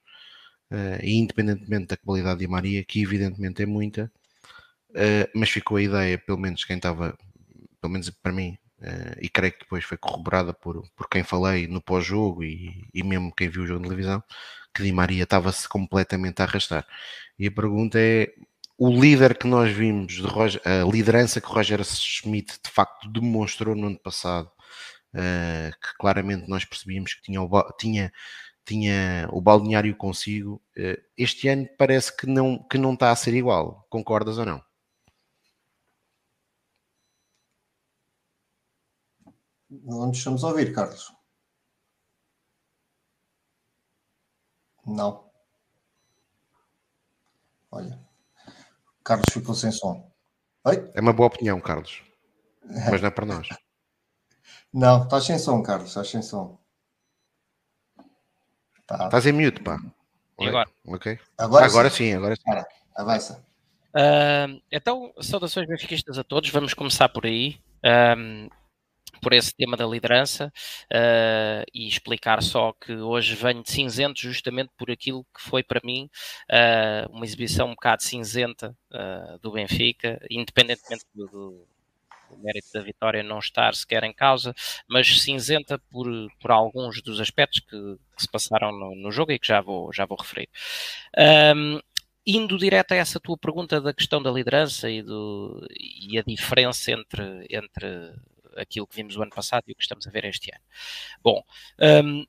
[0.70, 4.10] uh, e independentemente da qualidade de Maria, que evidentemente é muita,
[4.90, 7.16] uh, mas ficou a ideia, pelo menos quem estava,
[7.80, 11.66] pelo menos para mim, uh, e creio que depois foi corroborada por, por quem falei
[11.66, 14.22] no pós-jogo e, e mesmo quem viu o jogo na televisão,
[14.74, 16.86] que Di Maria estava-se completamente a arrastar.
[17.38, 18.32] E a pergunta é:
[18.76, 23.74] o líder que nós vimos, de Roger, a liderança que Roger Schmidt de facto demonstrou
[23.74, 24.50] no ano passado,
[25.14, 27.40] uh, que claramente nós percebíamos que tinha,
[27.78, 28.12] tinha
[28.68, 30.60] tinha o balneário consigo.
[30.76, 33.86] Eh, este ano parece que não, que não está a ser igual.
[33.88, 34.62] Concordas ou não?
[39.70, 41.12] Não nos estamos a ouvir, Carlos.
[44.86, 45.28] Não.
[47.70, 47.98] Olha,
[49.04, 50.10] Carlos ficou sem som.
[50.64, 50.90] Oi?
[50.94, 52.02] É uma boa opinião, Carlos.
[52.62, 53.48] Mas não é para nós.
[54.70, 56.58] Não, estás sem som, Carlos, estás sem som.
[58.88, 59.04] Tá.
[59.04, 59.78] Estás em mute, pá.
[60.40, 60.68] E agora?
[60.86, 61.18] Ok.
[61.36, 61.96] Agora, agora sim.
[61.96, 62.42] sim, agora sim.
[62.42, 63.44] Cara, avança.
[63.94, 66.48] Uh, então, saudações benfiquistas a todos.
[66.48, 67.60] Vamos começar por aí.
[67.84, 68.48] Um,
[69.20, 70.52] por esse tema da liderança
[70.92, 75.80] uh, e explicar só que hoje venho de cinzento justamente por aquilo que foi para
[75.82, 76.08] mim
[76.48, 81.66] uh, uma exibição um bocado cinzenta uh, do Benfica, independentemente do, do,
[82.28, 84.54] do, mérito da vitória não estar sequer em causa,
[84.88, 86.06] mas cinzenta por,
[86.40, 89.92] por alguns dos aspectos que, que se passaram no, no, jogo e que já vou,
[89.92, 90.48] já vou referir.
[91.56, 91.80] Um,
[92.26, 96.92] indo direto a essa tua pergunta da questão da liderança e, do, e a diferença
[96.92, 98.12] entre, entre
[98.56, 100.62] aquilo que vimos o ano passado e o que estamos a ver este ano.
[101.22, 101.42] Bom,
[102.04, 102.24] um,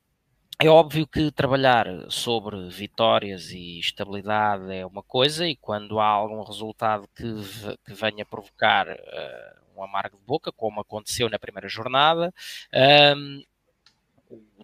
[0.62, 6.44] é óbvio que trabalhar sobre vitórias e estabilidade é uma coisa, e quando há algum
[6.44, 7.24] resultado que,
[7.86, 12.34] que venha provocar uh, um amargo de boca, como aconteceu na primeira jornada,
[13.12, 13.44] um,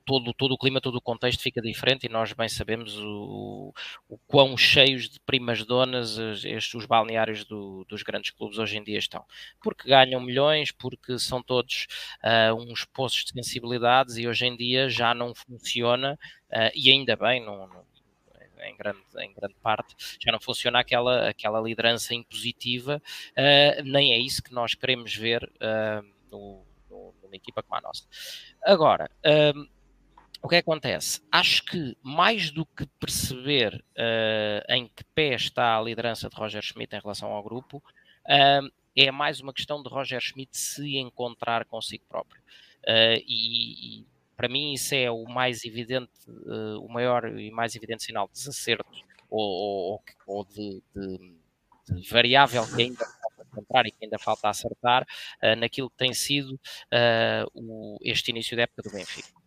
[0.05, 3.73] todo, todo o clima, todo o contexto fica diferente e nós bem sabemos o,
[4.07, 8.83] o quão cheios de primas donas estes, os balneários do, dos grandes clubes hoje em
[8.83, 9.25] dia estão.
[9.61, 11.87] Porque ganham milhões, porque são todos
[12.23, 16.17] uh, uns poços de sensibilidades e hoje em dia já não funciona,
[16.51, 17.84] uh, e ainda bem, não, não
[18.63, 24.17] em grande, em grande parte, já não funciona aquela, aquela liderança impositiva, uh, nem é
[24.17, 28.03] isso que nós queremos ver uh, no, no, numa equipa como a nossa.
[28.63, 29.75] Agora, uh,
[30.45, 31.21] o que acontece?
[31.31, 36.61] Acho que mais do que perceber uh, em que pé está a liderança de Roger
[36.61, 41.65] Schmidt em relação ao grupo, uh, é mais uma questão de Roger Schmidt se encontrar
[41.65, 42.39] consigo próprio.
[42.83, 46.11] Uh, e, e, para mim isso é o mais evidente,
[46.81, 48.85] o maior e mais evidente sinal de desacerto
[49.29, 51.33] ou, ou, ou de, de,
[51.89, 55.07] de, variável que ainda falta encontrar e que ainda falta acertar
[55.57, 56.59] naquilo que tem sido
[57.53, 59.44] o, este início da época do Benfica.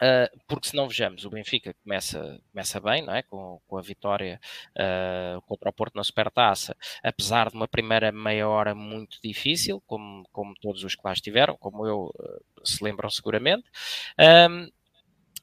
[0.00, 3.22] Uh, porque se não vejamos, o Benfica começa, começa bem, não é?
[3.22, 4.40] com, com a vitória
[4.76, 10.24] uh, contra o Porto na Supertaça, apesar de uma primeira meia hora muito difícil, como,
[10.32, 13.64] como todos os que lá estiveram, como eu uh, se lembram seguramente.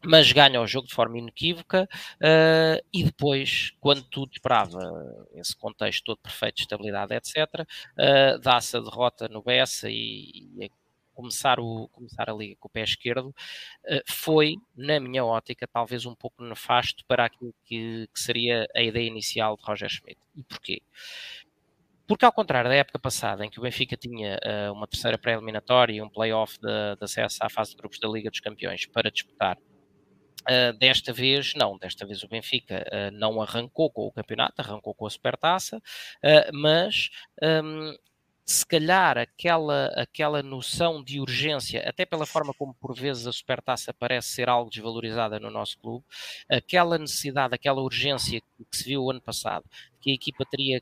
[0.07, 4.79] Mas ganha o jogo de forma inequívoca uh, e depois, quando tudo esperava
[5.33, 10.71] esse contexto todo perfeito de estabilidade, etc., uh, dá-se a derrota no Bessa e, e
[11.15, 16.05] começar, o, começar a liga com o pé esquerdo, uh, foi, na minha ótica, talvez
[16.05, 20.19] um pouco nefasto para aquilo que, que seria a ideia inicial de Roger Schmidt.
[20.35, 20.81] E porquê?
[22.07, 25.93] Porque, ao contrário da época passada, em que o Benfica tinha uh, uma terceira pré-eliminatória
[25.93, 29.09] e um play-off de, de acesso à fase de grupos da Liga dos Campeões para
[29.09, 31.77] disputar, uh, desta vez não.
[31.79, 35.81] Desta vez o Benfica uh, não arrancou com o campeonato, arrancou com a supertaça,
[36.53, 37.09] mas
[37.41, 37.95] um,
[38.45, 43.93] se calhar aquela, aquela noção de urgência, até pela forma como por vezes a supertaça
[43.93, 46.05] parece ser algo desvalorizada no nosso clube,
[46.49, 49.65] aquela necessidade, aquela urgência que se viu o ano passado,
[49.99, 50.79] que a equipa teria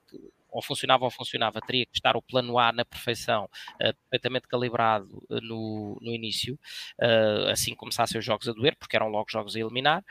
[0.54, 5.24] ou funcionava ou funcionava, teria que estar o plano A na perfeição, uh, perfeitamente calibrado
[5.30, 6.58] uh, no, no início,
[7.02, 10.04] uh, assim começassem os jogos a doer, porque eram logo jogos a eliminar.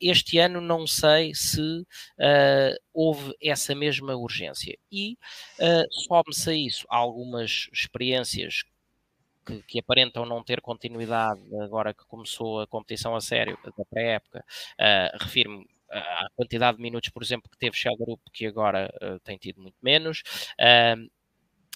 [0.00, 1.86] este ano não sei se
[2.92, 4.76] houve essa mesma urgência.
[4.92, 5.16] E
[5.90, 8.62] só-me-se a isso algumas experiências
[9.46, 14.44] que, que, aparentam não ter continuidade agora que começou a competição a sério da pré-época.
[15.20, 19.36] Refiro-me a quantidade de minutos, por exemplo, que teve Shell Group, que agora uh, tem
[19.36, 20.22] tido muito menos.
[20.60, 21.10] Uh,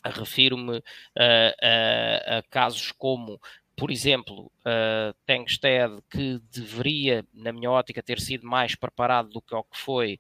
[0.07, 0.83] Refiro-me uh,
[1.17, 3.41] a, casos como
[3.77, 9.53] por exemplo, uh, Tengsted, que deveria, na minha ótica, ter sido mais preparado do que
[9.53, 10.17] o que foi,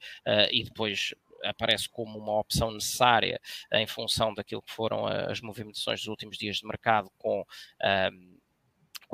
[0.50, 3.40] e depois aparece como uma opção necessária
[3.72, 7.44] em função daquilo que foram as movimentações dos últimos dias de mercado com.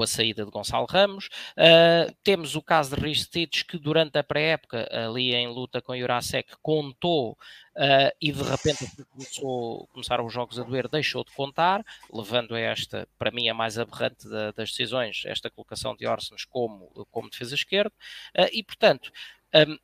[0.00, 1.26] Com a saída de Gonçalo Ramos.
[1.58, 6.54] Uh, temos o caso de Ristich, que durante a pré-época, ali em luta com Jurasek,
[6.62, 7.32] contou
[7.76, 12.60] uh, e de repente começou, começaram os jogos a doer, deixou de contar, levando a
[12.60, 17.28] esta, para mim, a mais aberrante da, das decisões, esta colocação de Orsens como, como
[17.28, 17.92] defesa esquerda.
[18.34, 19.12] Uh, e, portanto,
[19.54, 19.76] um,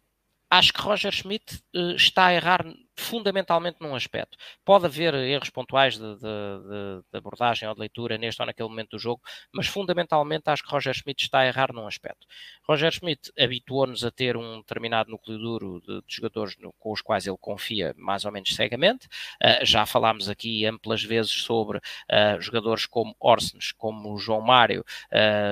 [0.50, 1.62] acho que Roger Schmidt
[1.94, 2.64] está a errar
[2.96, 4.36] fundamentalmente num aspecto.
[4.64, 8.68] Pode haver erros pontuais de, de, de, de, abordagem ou de leitura neste ou naquele
[8.68, 12.26] momento do jogo, mas fundamentalmente acho que Roger Schmidt está a errar num aspecto.
[12.66, 17.26] Roger Schmidt habituou-nos a ter um determinado núcleo duro de, jogadores no, com os quais
[17.26, 19.06] ele confia mais ou menos cegamente.
[19.42, 24.84] Uh, já falámos aqui amplas vezes sobre uh, jogadores como Orsens, como João Mário,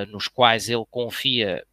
[0.09, 1.65] nos quais ele confia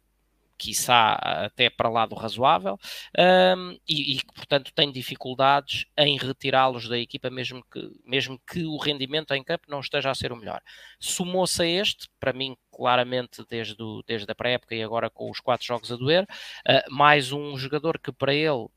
[0.62, 2.78] quiçá até para lá do razoável,
[3.18, 8.76] um, e, que, portanto, tem dificuldades em retirá-los da equipa, mesmo que, mesmo que o
[8.76, 10.62] rendimento em campo não esteja a ser o melhor.
[11.00, 15.40] Sumou-se a este, para mim, claramente, desde, o, desde a pré-época e agora com os
[15.40, 18.68] quatro jogos a doer, uh, mais um jogador que para ele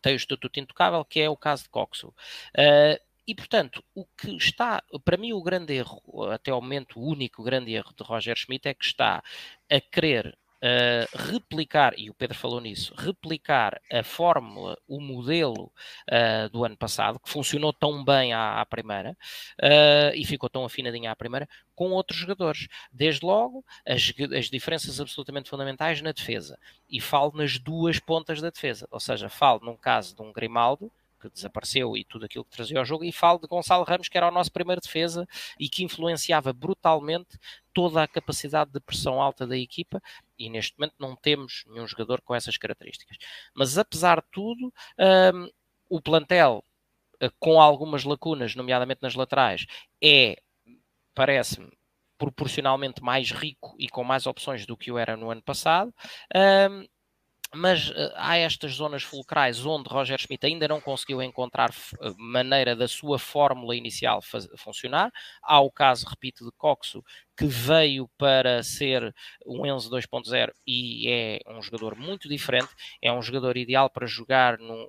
[0.00, 2.08] tem o estatuto intocável, que é o caso de Coxo.
[2.08, 7.06] Uh, e, portanto, o que está, para mim, o grande erro, até ao momento, o
[7.06, 9.22] único grande erro de Roger Schmidt é que está
[9.70, 15.72] a querer Uh, replicar, e o Pedro falou nisso, replicar a fórmula, o modelo
[16.08, 19.16] uh, do ano passado, que funcionou tão bem à, à primeira
[19.60, 22.68] uh, e ficou tão afinadinha à primeira, com outros jogadores.
[22.92, 26.56] Desde logo, as, as diferenças absolutamente fundamentais na defesa.
[26.88, 30.92] E falo nas duas pontas da defesa, ou seja, falo num caso de um Grimaldo
[31.28, 34.16] que desapareceu e tudo aquilo que trazia ao jogo, e falo de Gonçalo Ramos, que
[34.16, 35.26] era o nosso primeiro defesa
[35.58, 37.38] e que influenciava brutalmente
[37.72, 40.02] toda a capacidade de pressão alta da equipa,
[40.38, 43.16] e neste momento não temos nenhum jogador com essas características.
[43.54, 44.72] Mas apesar de tudo,
[45.34, 45.48] um,
[45.88, 46.64] o plantel,
[47.22, 49.66] uh, com algumas lacunas, nomeadamente nas laterais,
[50.02, 50.36] é,
[51.14, 51.70] parece-me,
[52.18, 55.92] proporcionalmente mais rico e com mais opções do que o era no ano passado.
[56.70, 56.86] Um,
[57.54, 62.74] mas uh, há estas zonas fulcrais onde Roger Schmidt ainda não conseguiu encontrar uh, maneira
[62.74, 64.20] da sua fórmula inicial
[64.56, 65.12] funcionar.
[65.42, 67.04] Há o caso, repito, de Coxo,
[67.36, 69.14] que veio para ser
[69.46, 72.68] um Enzo 2.0 e é um jogador muito diferente,
[73.00, 74.86] é um jogador ideal para jogar num,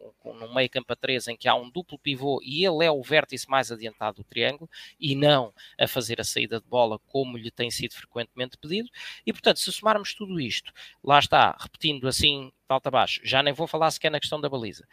[0.53, 3.49] meio campo a 3 em que há um duplo pivô e ele é o vértice
[3.49, 7.71] mais adiantado do triângulo e não a fazer a saída de bola como lhe tem
[7.71, 8.89] sido frequentemente pedido.
[9.25, 10.71] E portanto se somarmos tudo isto,
[11.03, 14.49] lá está, repetindo assim de alta baixo, já nem vou falar sequer na questão da
[14.49, 14.87] baliza,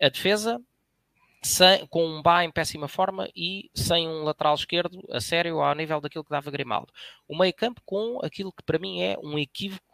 [0.00, 0.60] a defesa
[1.42, 5.74] sem, com um Bá em péssima forma e sem um lateral esquerdo a sério ao
[5.74, 6.92] nível daquilo que dava Grimaldo.
[7.28, 9.84] O meio campo com aquilo que para mim é um equívoco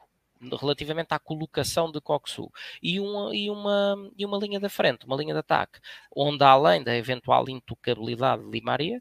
[0.60, 2.50] relativamente à colocação de Coxu
[2.82, 5.78] e uma, e, uma, e uma linha da frente, uma linha de ataque,
[6.14, 9.00] onde além da eventual intocabilidade de Di Maria,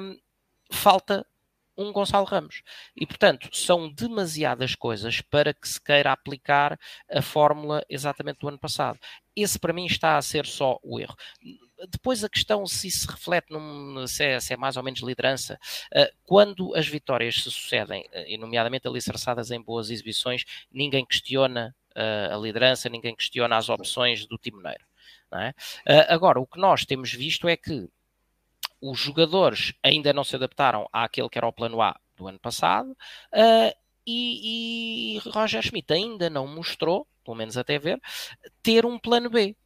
[0.00, 0.18] um,
[0.72, 1.26] falta
[1.76, 2.62] um Gonçalo Ramos.
[2.94, 6.78] E, portanto, são demasiadas coisas para que se queira aplicar
[7.10, 8.98] a fórmula exatamente do ano passado.
[9.34, 11.16] Esse, para mim, está a ser só o erro.
[11.88, 15.00] Depois a questão se isso se reflete, num, se, é, se, é, mais ou menos
[15.00, 15.58] liderança,
[15.92, 21.74] uh, quando as vitórias se sucedem, uh, e nomeadamente alicerçadas em boas exibições, ninguém questiona
[21.96, 24.84] uh, a liderança, ninguém questiona as opções do timoneiro.
[25.32, 25.54] É?
[26.12, 27.88] agora, o que nós temos visto é que
[28.80, 32.96] os jogadores ainda não se adaptaram àquele que era o plano A do ano passado
[34.06, 38.00] e, e Roger Schmidt ainda não mostrou, pelo menos até ver,
[38.62, 39.56] ter um plano B.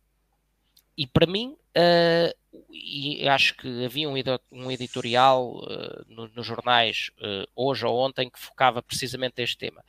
[0.96, 2.34] E para mim, uh,
[2.70, 4.14] e acho que havia um,
[4.52, 9.84] um editorial uh, no, nos jornais uh, hoje ou ontem que focava precisamente este tema.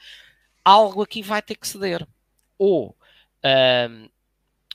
[0.64, 2.06] Algo aqui vai ter que ceder.
[2.58, 2.96] Ou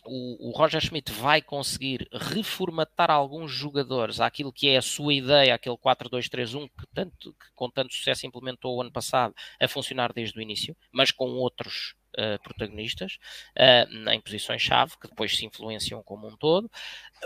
[0.04, 5.54] o, o, Roger Schmidt vai conseguir reformatar alguns jogadores àquilo que é a sua ideia,
[5.54, 10.38] aquele 4-2-3-1 que, tanto, que com tanto sucesso implementou o ano passado a funcionar desde
[10.38, 13.18] o início, mas com outros uh, protagonistas
[13.56, 16.70] uh, em posições-chave que depois se influenciam como um todo,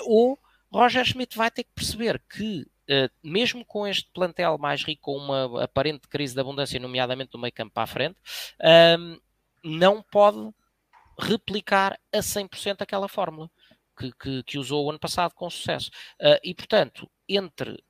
[0.07, 0.39] ou
[0.73, 5.17] Roger Schmidt vai ter que perceber que Uh, mesmo com este plantel mais rico, com
[5.17, 8.17] uma aparente crise de abundância, nomeadamente no meio campo para a frente,
[8.61, 9.23] uh,
[9.63, 10.51] não pode
[11.19, 13.51] replicar a 100% aquela fórmula
[13.99, 15.91] que, que, que, usou o ano passado com sucesso.
[16.21, 17.83] Uh, e, portanto, entre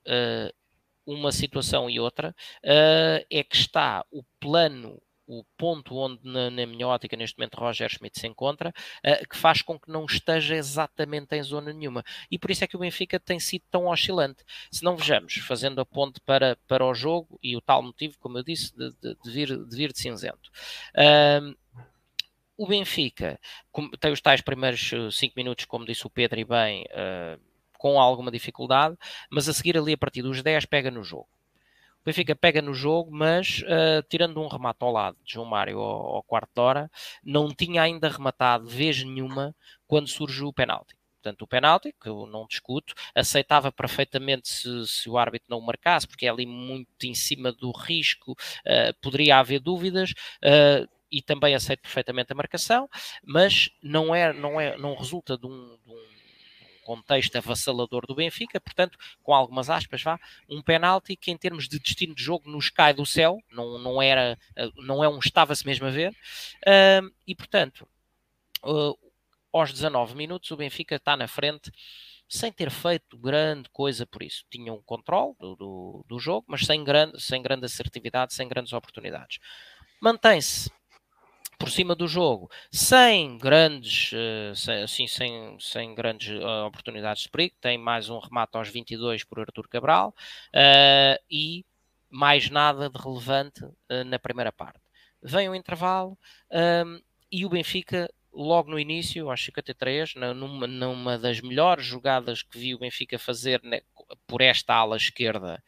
[1.05, 6.87] uma situação e outra, é que está o plano o ponto onde, na, na, minha
[6.87, 8.73] ótica, neste momento, Roger Schmidt se encontra,
[9.05, 12.03] uh, que faz com que não esteja exatamente em zona nenhuma.
[12.29, 14.43] E por isso é que o Benfica tem sido tão oscilante.
[14.71, 18.37] Se não vejamos, fazendo a ponte para, para o jogo e o tal motivo, como
[18.37, 20.51] eu disse, de, de, de vir, de vir de cinzento.
[20.93, 21.55] Uh,
[22.57, 23.39] o Benfica
[23.99, 27.39] tem os tais primeiros 5 minutos, como disse o Pedro e bem, uh,
[27.77, 28.97] com alguma dificuldade,
[29.29, 31.27] mas a seguir ali a partir dos 10 pega no jogo.
[32.05, 36.17] Benfica pega no jogo, mas uh, tirando um remate ao lado de João Mário ao,
[36.17, 36.91] ao quarto de hora,
[37.23, 39.55] não tinha ainda rematado vez nenhuma
[39.87, 40.95] quando surgiu o penalti.
[41.15, 45.65] Portanto, o penalti, que eu não discuto, aceitava perfeitamente se, se, o árbitro não o
[45.65, 50.11] marcasse, porque é ali muito em cima do risco, uh, poderia haver dúvidas.
[50.43, 52.89] Uh, e também aceito perfeitamente a marcação,
[53.23, 56.14] mas não é, não é, não resulta de um, de um
[56.85, 61.79] contexto avassalador do Benfica, portanto, com algumas aspas, vá, um penalti que em termos de
[61.79, 64.37] destino de jogo nos cai do céu, não, não era,
[64.77, 67.87] não é um estava-se mesmo a ver, uh, e portanto,
[68.63, 68.97] uh,
[69.51, 71.71] aos 19 minutos o Benfica está na frente
[72.27, 74.43] sem ter feito grande coisa por isso.
[74.49, 78.73] Tinha um controle do, do, do jogo, mas sem grande, sem grande assertividade, sem grandes
[78.73, 79.39] oportunidades.
[80.01, 80.69] Mantém-se
[81.65, 87.29] por cima do jogo, sem grandes, uh, sem, assim, sem, sem grandes uh, oportunidades de
[87.29, 87.55] perigo.
[87.59, 90.13] Tem mais um remate aos 22 por Artur Cabral
[90.53, 91.65] uh, e
[92.07, 93.61] mais nada de relevante
[94.05, 94.79] na primeira parte.
[95.23, 96.15] Vem o intervalo
[96.85, 97.01] um,
[97.31, 102.75] e o Benfica logo no início, aos 53, numa, numa das melhores jogadas que vi
[102.75, 103.81] o Benfica fazer né,
[104.27, 105.61] por esta ala esquerda,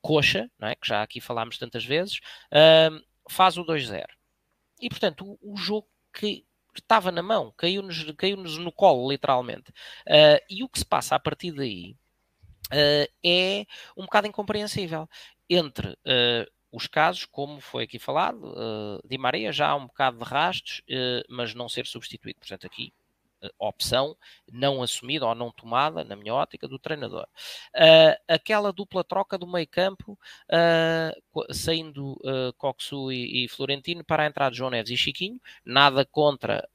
[0.00, 0.74] coxa, é?
[0.74, 4.06] que já aqui falámos tantas vezes, uh, faz o 2-0.
[4.80, 9.70] E portanto, o, o, jogo que estava na mão, caiu-nos caiu no colo, literalmente.
[10.06, 11.96] Uh, e o que se passa a partir daí
[12.72, 13.66] uh, é
[13.96, 15.08] um bocado incompreensível
[15.48, 15.98] entre
[16.72, 20.80] os casos, como foi aqui falado, uh, Di Maria já há um bocado de rastos,
[20.88, 22.38] uh, mas não ser substituído.
[22.38, 22.99] Portanto, aqui, uh,
[23.58, 24.16] opção
[24.50, 27.26] não assumida ou não tomada, na minha ótica, do treinador.
[27.74, 30.18] Uh, aquela dupla troca do meio campo,
[31.50, 36.04] saindo uh, Coxu e, e, Florentino para a entrada de João Neves e Chiquinho, nada
[36.04, 36.68] contra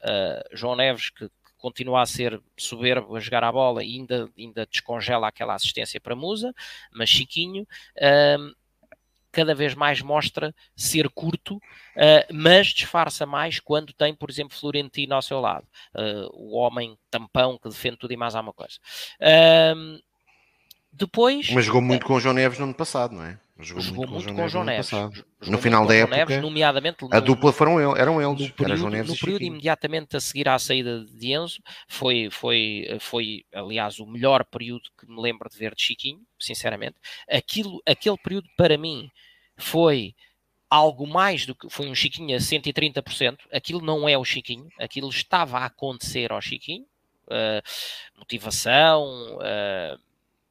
[0.54, 5.28] João Neves, que continua a ser soberbo a jogar a bola e ainda, ainda descongela
[5.28, 6.54] aquela assistência para Musa,
[6.92, 8.56] mas Chiquinho uh,
[9.36, 15.14] cada vez mais mostra ser curto, uh, mas disfarça mais quando tem, por exemplo, Florentino
[15.14, 18.78] ao seu lado, uh, o homem tampão que defende tudo e mais alguma coisa.
[19.20, 20.00] Uh,
[20.98, 21.50] depois.
[21.52, 23.38] Mas jogou muito com o João Neves no ano passado, não é?
[23.58, 24.92] Jogou, jogou muito, muito, com o João Neves.
[24.92, 25.24] No, Neves.
[25.48, 28.50] no final da época, Neves, nomeadamente a dupla foram ele, eram eles.
[28.50, 34.00] No período, no período imediatamente a seguir à saída de Enzo, foi, foi, foi, aliás,
[34.00, 36.96] o melhor período que me lembro de ver de Chiquinho, sinceramente.
[37.30, 39.10] Aquilo, aquele período, para mim,
[39.56, 40.14] foi
[40.70, 43.38] algo mais do que foi um Chiquinho a 130%.
[43.54, 46.86] Aquilo não é o Chiquinho, aquilo estava a acontecer ao Chiquinho.
[47.28, 47.64] Uh,
[48.20, 49.98] motivação, uh,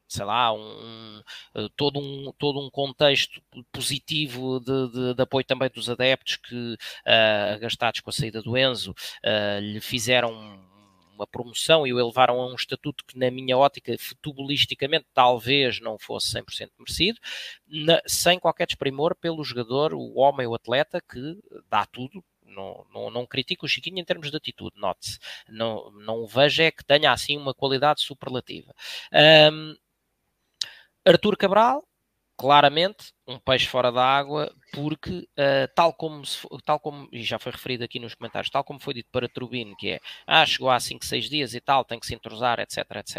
[0.09, 1.23] sei lá, um,
[1.55, 3.43] uh, todo, um, todo um contexto
[3.73, 6.77] positivo de, de, de apoio também dos adeptos que,
[7.55, 8.95] agastados com a saída do Enzo,
[9.61, 10.59] lhe fizeram
[11.15, 15.99] uma promoção e o elevaram a um estatuto que, na minha ótica, futebolisticamente, talvez não
[15.99, 17.19] fosse 100% merecido,
[17.67, 21.39] na, sem qualquer desprimor pelo jogador, o homem, o atleta, que
[21.71, 25.19] dá tudo, não, não, não, critico o Chiquinho em termos de atitude, note-se.
[25.49, 28.73] Não, não vejo é que tenha assim uma qualidade superlativa.
[29.53, 29.75] Um,
[31.07, 31.85] Arthur Cabral,
[32.37, 36.23] claramente um peixe fora da água, porque uh, tal como
[36.65, 39.77] tal como e já foi referido aqui nos comentários, tal como foi dito para Turbine,
[39.77, 42.79] que é ah, chegou há 5, 6 dias e tal, tem que se entrosar, etc,
[42.97, 43.17] etc.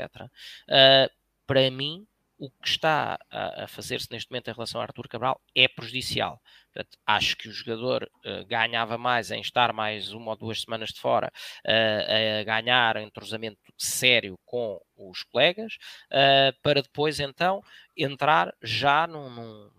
[0.67, 1.09] Uh,
[1.47, 2.05] para mim,
[2.37, 6.41] o que está a, a fazer-se neste momento em relação a Artur Cabral é prejudicial.
[6.73, 10.89] Portanto, acho que o jogador uh, ganhava mais em estar mais uma ou duas semanas
[10.89, 11.31] de fora
[11.65, 15.77] uh, a ganhar entrosamento sério com os colegas,
[16.11, 17.63] uh, para depois então
[17.95, 19.69] entrar já num, num,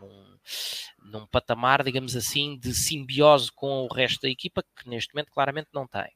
[0.00, 5.68] num, patamar, digamos assim, de simbiose com o resto da equipa, que neste momento claramente
[5.72, 6.10] não tem.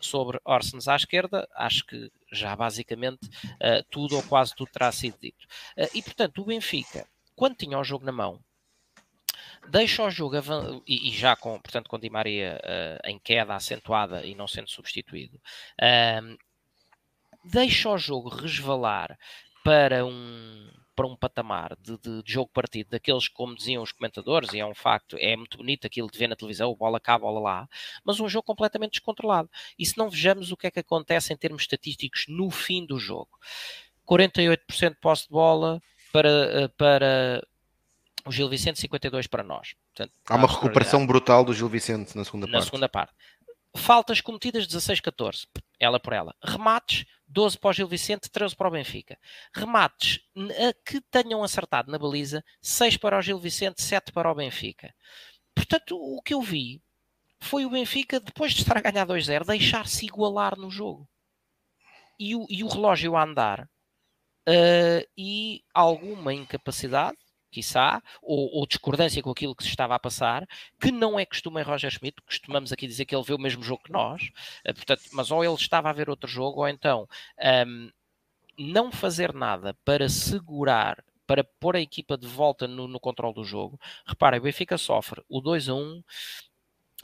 [0.00, 5.16] sobre Orsens à esquerda, acho que já basicamente uh, tudo ou quase tudo terá sido
[5.20, 5.46] dito.
[5.76, 8.42] Uh, e portanto, o Benfica, quando tinha o jogo na mão,
[9.68, 10.36] deixa o jogo
[10.86, 14.68] e, e, já com, portanto, com Di Maria uh, em queda acentuada e não sendo
[14.68, 15.40] substituído,
[17.44, 19.18] deixa o jogo resvalar
[19.64, 24.52] para um para um patamar de, de, de, jogo partido, daqueles como diziam os comentadores,
[24.52, 27.38] e é um facto, é muito bonito aquilo de ver na televisão, bola cá, bola
[27.38, 27.68] lá,
[28.04, 29.48] mas um jogo completamente descontrolado.
[29.78, 32.98] E se não vejamos o que é que acontece em termos estatísticos no fim do
[32.98, 33.28] jogo.
[34.08, 35.80] 48% de posse de bola
[36.12, 37.46] para, eh, para
[38.26, 39.76] o Gil Vicente, 52% para nós.
[39.94, 42.60] Portanto, Há uma recuperação brutal do Gil Vicente na segunda na parte.
[42.60, 43.14] Na segunda parte.
[43.76, 45.46] Faltas cometidas 16-14,
[45.78, 46.34] ela por ela.
[46.42, 49.18] Remates 12 para o Gil Vicente, 13 para o Benfica.
[49.54, 50.20] Remates
[50.84, 54.94] que tenham acertado na baliza, 6 para o Gil Vicente, 7 para o Benfica.
[55.54, 56.82] Portanto, o que eu vi
[57.40, 61.08] foi o Benfica, depois de estar a ganhar 2-0, deixar-se igualar no jogo.
[62.18, 63.68] E o, e o relógio a andar.
[64.48, 67.18] Uh, e alguma incapacidade
[67.50, 70.46] quiçá, ou, ou, discordância com aquilo que se estava a passar,
[70.80, 73.62] que não é costume em Roger Schmidt, costumamos aqui dizer que ele vê o mesmo
[73.62, 74.22] jogo que nós,
[74.66, 77.08] uh, portanto, mas ou ele estava a ver outro jogo, ou então
[77.66, 77.90] um,
[78.58, 83.44] não fazer nada para segurar, para pôr a equipa de volta no, no controle do
[83.44, 83.78] jogo.
[84.06, 86.02] Reparem, o Benfica sofre o 2 a 1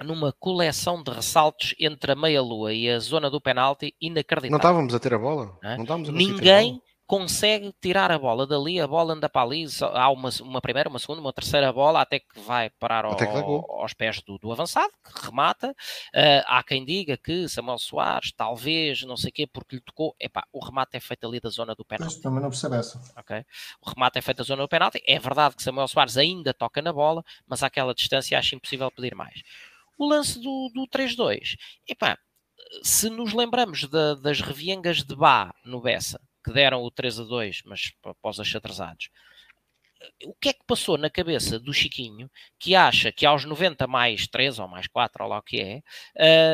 [0.02, 4.50] numa coleção de ressaltos entre a meia-lua e a zona do penalti inacreditável.
[4.50, 5.56] Não estávamos a ter a bola?
[5.62, 10.10] Não estávamos a Ninguém consegue tirar a bola dali, a bola anda para ali, há
[10.10, 13.12] uma, uma primeira, uma segunda, uma terceira bola, até que vai parar ao,
[13.80, 15.70] aos pés do, do, avançado, que remata.
[15.70, 20.16] Uh, há quem diga que Samuel Soares, talvez, não sei o quê, porque lhe tocou.
[20.18, 22.20] Epá, o remate é feito ali da zona do penalti.
[22.20, 23.00] também não percebe essa.
[23.18, 23.44] Okay?
[23.80, 25.02] O remate é feito da zona do penalti.
[25.06, 29.14] É verdade que Samuel Soares ainda toca na bola, mas àquela distância acho impossível pedir
[29.14, 29.42] mais.
[29.98, 32.18] O lance do, do 3-2, epá,
[32.82, 37.24] se nos lembramos de, das reviengas de Bá no Bessa, que deram o 3 a
[37.24, 39.08] 2, mas para os achatrazados.
[40.24, 44.26] o que é que passou na cabeça do Chiquinho que acha que aos 90 mais
[44.26, 45.78] 3 ou mais 4, ou lá o que é,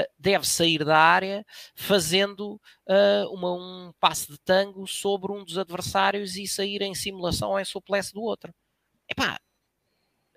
[0.05, 5.59] uh, deve sair da área fazendo uh, uma, um passe de tango sobre um dos
[5.59, 8.55] adversários e sair em simulação ou em suplesse do outro?
[9.09, 9.41] Epá,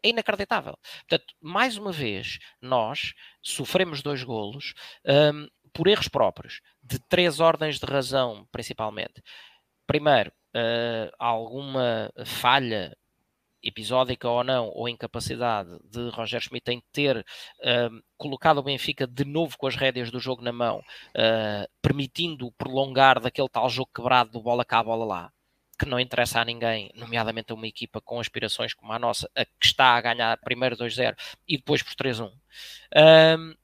[0.03, 0.77] é inacreditável.
[1.07, 4.73] Portanto, mais uma vez, nós sofremos dois golos
[5.05, 9.23] um, por erros próprios, de três ordens de razão, principalmente.
[9.87, 12.95] Primeiro, uh, alguma falha
[13.63, 19.23] episódica ou não, ou incapacidade de Roger Schmidt em ter uh, colocado o Benfica de
[19.23, 23.89] novo com as rédeas do jogo na mão, uh, permitindo o prolongar daquele tal jogo
[23.95, 25.31] quebrado do bola cá, bola lá,
[25.79, 29.45] que não interessa a ninguém, nomeadamente a uma equipa com aspirações como a nossa, a
[29.45, 31.15] que está a ganhar primeiro 2-0
[31.47, 32.31] e depois por 3-1.
[32.95, 33.55] Um,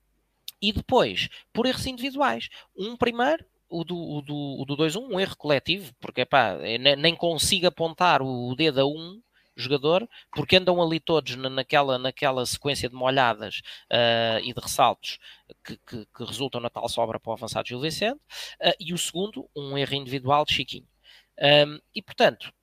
[0.62, 2.50] e depois, por erros individuais.
[2.76, 6.58] Um primeiro, o do, o do, o do 2-1, um erro coletivo, porque pá,
[6.98, 9.22] nem consigo apontar o dedo a um
[9.56, 15.20] jogador, porque andam ali todos naquela, naquela sequência de molhadas uh, e de ressaltos
[15.64, 18.20] que, que, que, resultam na tal sobra para o avançado Gil Vicente,
[18.62, 20.88] uh, e o segundo, um erro individual de Chiquinho.
[21.42, 22.54] Um, e portanto,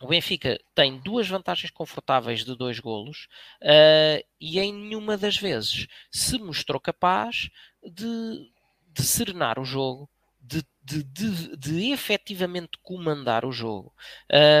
[0.00, 3.28] o Benfica tem duas vantagens confortáveis de dois golos
[3.62, 7.50] uh, e em nenhuma das vezes se mostrou capaz
[7.82, 8.50] de,
[8.88, 10.08] de serenar o jogo,
[10.40, 13.94] de, de, de, de efetivamente comandar o jogo.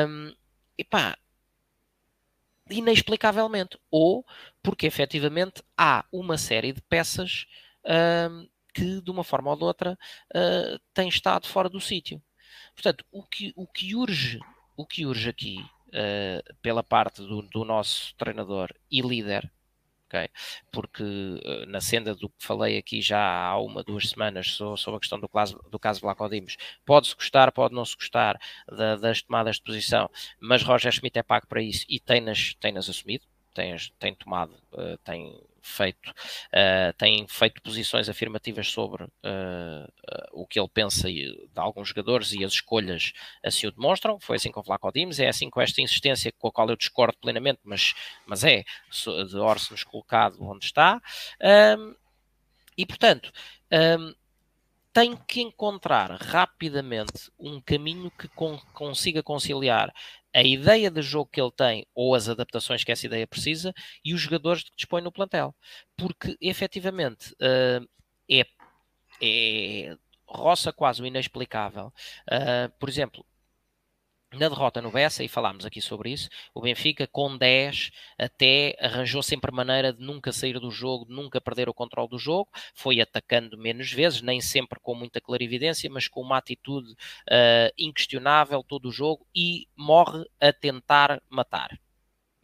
[0.06, 0.34] Um,
[0.76, 1.16] epá,
[2.70, 3.78] inexplicavelmente.
[3.90, 4.24] Ou
[4.62, 7.46] porque efetivamente há uma série de peças
[8.30, 9.98] um, que, de uma forma ou de outra,
[10.34, 12.22] uh, têm estado fora do sítio.
[12.74, 14.38] Portanto, o que, o que urge,
[14.80, 15.58] o que urge aqui,
[15.88, 19.52] uh, pela parte do, do, nosso treinador e líder,
[20.06, 20.28] okay?
[20.72, 25.00] porque uh, na senda do que falei aqui já há uma, duas semanas sobre, a
[25.00, 26.26] questão do, caso, do caso Vlaco
[26.86, 30.10] pode-se gostar, pode não se gostar da, das tomadas de posição,
[30.40, 34.96] mas Roger Schmidt é pago para isso e tem-nas tem assumido, tem, tem tomado, uh,
[35.04, 39.92] tem feito, uh, tem feito posições afirmativas sobre uh,
[40.32, 43.12] o que ele pensa de alguns jogadores e as escolhas
[43.44, 44.18] assim o demonstram.
[44.20, 46.76] Foi assim com o Flaco Dimes, é assim com esta insistência com a qual eu
[46.76, 47.94] discordo plenamente, mas,
[48.26, 48.64] mas é
[49.28, 51.00] de Orson colocado onde está.
[51.78, 51.94] Um,
[52.76, 53.30] e portanto,
[53.98, 54.14] um,
[54.92, 59.94] tem que encontrar rapidamente um caminho que con consiga conciliar
[60.34, 63.72] a ideia de jogo que ele tem ou as adaptações que essa ideia precisa
[64.04, 65.54] e os jogadores que dispõe no plantel.
[65.96, 67.86] Porque efetivamente uh,
[68.30, 68.44] é,
[69.22, 71.92] é roça quase o inexplicável.
[72.28, 73.24] Uh, por exemplo,
[74.32, 79.22] na derrota no Bessa, e falámos aqui sobre isso, o Benfica com 10 até arranjou
[79.22, 83.00] sempre maneira de nunca sair do jogo, de nunca perder o controle do jogo, foi
[83.00, 88.88] atacando menos vezes, nem sempre com muita clarividência, mas com uma atitude uh, inquestionável todo
[88.88, 91.78] o jogo e morre a tentar matar.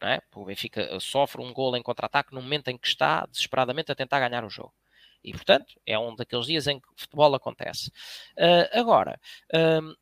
[0.03, 0.20] É?
[0.34, 4.20] O Benfica sofre um gol em contra-ataque no momento em que está desesperadamente a tentar
[4.20, 4.74] ganhar o jogo.
[5.24, 7.91] E, portanto, é um daqueles dias em que o futebol acontece.
[8.37, 9.18] Uh, agora,
[9.53, 9.97] uh,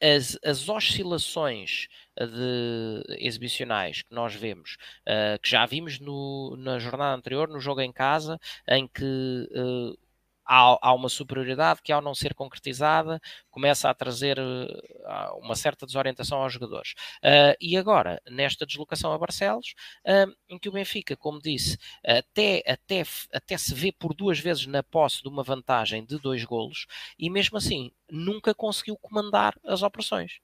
[0.00, 4.76] as, as oscilações eh, de exibicionais que nós vemos,
[5.08, 8.38] uh, que já vimos no, na jornada anterior, no jogo em casa,
[8.68, 9.98] em que uh,
[10.44, 13.20] há, há, uma superioridade que, ao não ser concretizada,
[13.50, 16.92] começa a trazer uh, uma certa desorientação aos jogadores.
[17.22, 19.74] Uh, e agora, nesta deslocação a Barcelos,
[20.06, 24.66] uh, em que o Benfica, como disse, até, até, até se vê por duas vezes
[24.66, 26.86] na posse de uma vantagem de dois golos,
[27.18, 30.40] e mesmo assim nunca conseguiu comandar as operações.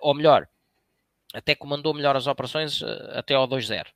[0.00, 0.48] ou melhor,
[1.34, 2.82] até comandou melhor as operações
[3.12, 3.86] até ao 2-0.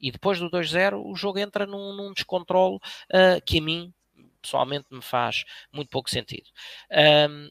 [0.00, 2.78] E depois do 2-0, o jogo entra num, num descontrole
[3.46, 3.92] que a mim
[4.42, 6.48] pessoalmente me faz muito pouco sentido.
[6.90, 7.50] Um,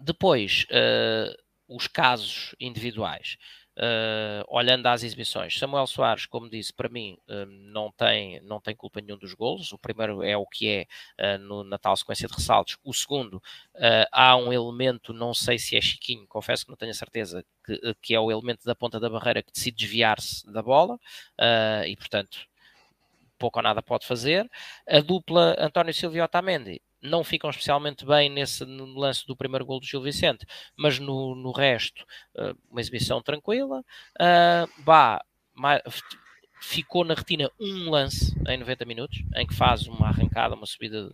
[0.00, 1.34] depois, uh,
[1.68, 3.38] os casos individuais.
[3.76, 8.72] Uh, olhando às exibições, Samuel Soares, como disse, para mim uh, não, tem, não tem
[8.76, 9.72] culpa nenhum dos golos.
[9.72, 10.86] O primeiro é o que é
[11.34, 12.78] uh, no, na tal sequência de ressaltos.
[12.84, 13.42] O segundo,
[14.12, 17.94] há um elemento, não sei se é Chiquinho, confesso que não tenho a certeza, que,
[18.00, 20.96] que é o elemento da ponta da barreira que decide desviar-se da bola
[21.84, 22.46] e, portanto,
[23.44, 24.50] pouco ou nada pode fazer.
[24.88, 29.78] A dupla António Silva e Otamendi não ficam especialmente bem nesse lance do primeiro gol
[29.78, 33.84] do Gil Vicente, mas no, no resto, uh, uma exibição tranquila.
[34.18, 35.22] Uh, bah,
[36.62, 41.12] ficou na retina um lance em 90 minutos, em que faz uma arrancada, uma subida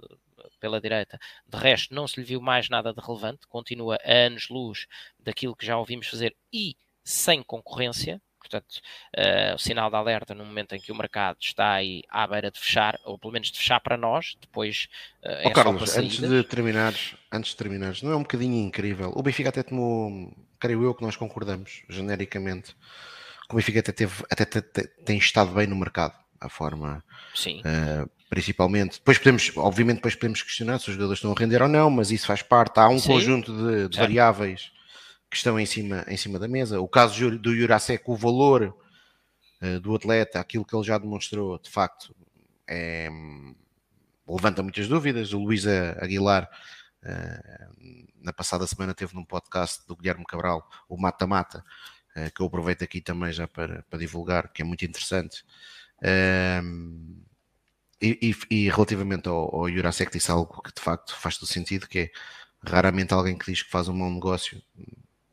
[0.61, 1.19] pela direita.
[1.49, 4.87] De resto, não se lhe viu mais nada de relevante, continua a anos-luz
[5.19, 8.81] daquilo que já ouvimos fazer e sem concorrência Portanto,
[9.17, 12.51] uh, o sinal de alerta no momento em que o mercado está aí à beira
[12.51, 14.89] de fechar, ou pelo menos de fechar para nós, depois
[15.23, 19.13] uh, é oh, Carlos, antes de terminares, antes de terminares, não é um bocadinho incrível?
[19.15, 22.75] O Benfica até tomou, creio eu que nós concordamos, genericamente,
[23.47, 27.61] que o Benfica até, teve, até, até tem estado bem no mercado, a forma Sim.
[27.61, 28.99] Uh, principalmente.
[28.99, 32.11] Depois podemos, obviamente, depois podemos questionar se os jogadores estão a render ou não, mas
[32.11, 32.79] isso faz parte.
[32.79, 33.09] Há um Sim.
[33.09, 34.73] conjunto de, de variáveis
[35.31, 36.81] que estão em cima, em cima da mesa.
[36.81, 38.77] O caso do Jurasek, o valor
[39.63, 42.15] uh, do atleta, aquilo que ele já demonstrou, de facto,
[42.69, 43.09] é,
[44.29, 45.33] levanta muitas dúvidas.
[45.33, 46.51] O Luís Aguilar,
[47.05, 51.65] uh, na passada semana, teve num podcast do Guilherme Cabral, o Mata Mata,
[52.17, 55.45] uh, que eu aproveito aqui também já para, para divulgar, que é muito interessante.
[56.65, 57.23] Um,
[58.03, 61.87] e, e, e, relativamente ao, ao Jurasek disse algo que de facto faz todo sentido,
[61.87, 62.11] que é
[62.67, 64.61] raramente alguém que diz que faz um mau negócio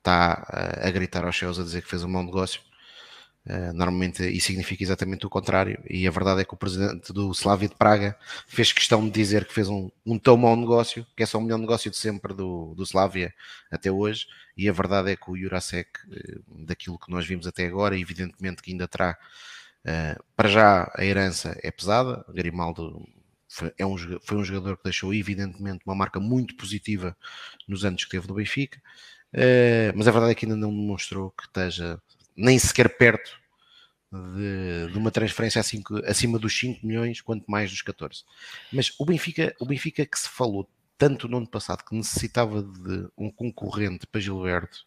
[0.07, 0.47] está
[0.81, 2.61] a, gritar aos céus a dizer que fez um mau negócio.
[3.45, 7.31] Uh, normalmente isso significa exatamente o contrário, e a verdade é que o presidente do
[7.31, 11.23] Slavia de Praga fez questão de dizer que fez um, um tão mau negócio, que
[11.23, 13.33] é só o melhor negócio de sempre do, do Slavia
[13.71, 14.27] até hoje,
[14.57, 18.61] e a verdade é que o Jurasek, uh, daquilo que nós vimos até agora, evidentemente
[18.61, 19.17] que ainda terá
[19.85, 23.07] Uh, para já a herança é pesada, Grimaldo
[23.47, 27.15] foi, é um, foi um jogador que deixou evidentemente uma marca muito positiva
[27.65, 28.81] nos anos que teve no Benfica,
[29.34, 32.01] uh, mas a verdade é que ainda não demonstrou que esteja
[32.36, 33.32] nem sequer perto
[34.11, 38.23] de, de uma transferência assim, acima dos 5 milhões, quanto mais dos 14.
[38.71, 43.07] Mas o Benfica, o Benfica que se falou tanto no ano passado que necessitava de
[43.17, 44.86] um concorrente para Gilberto,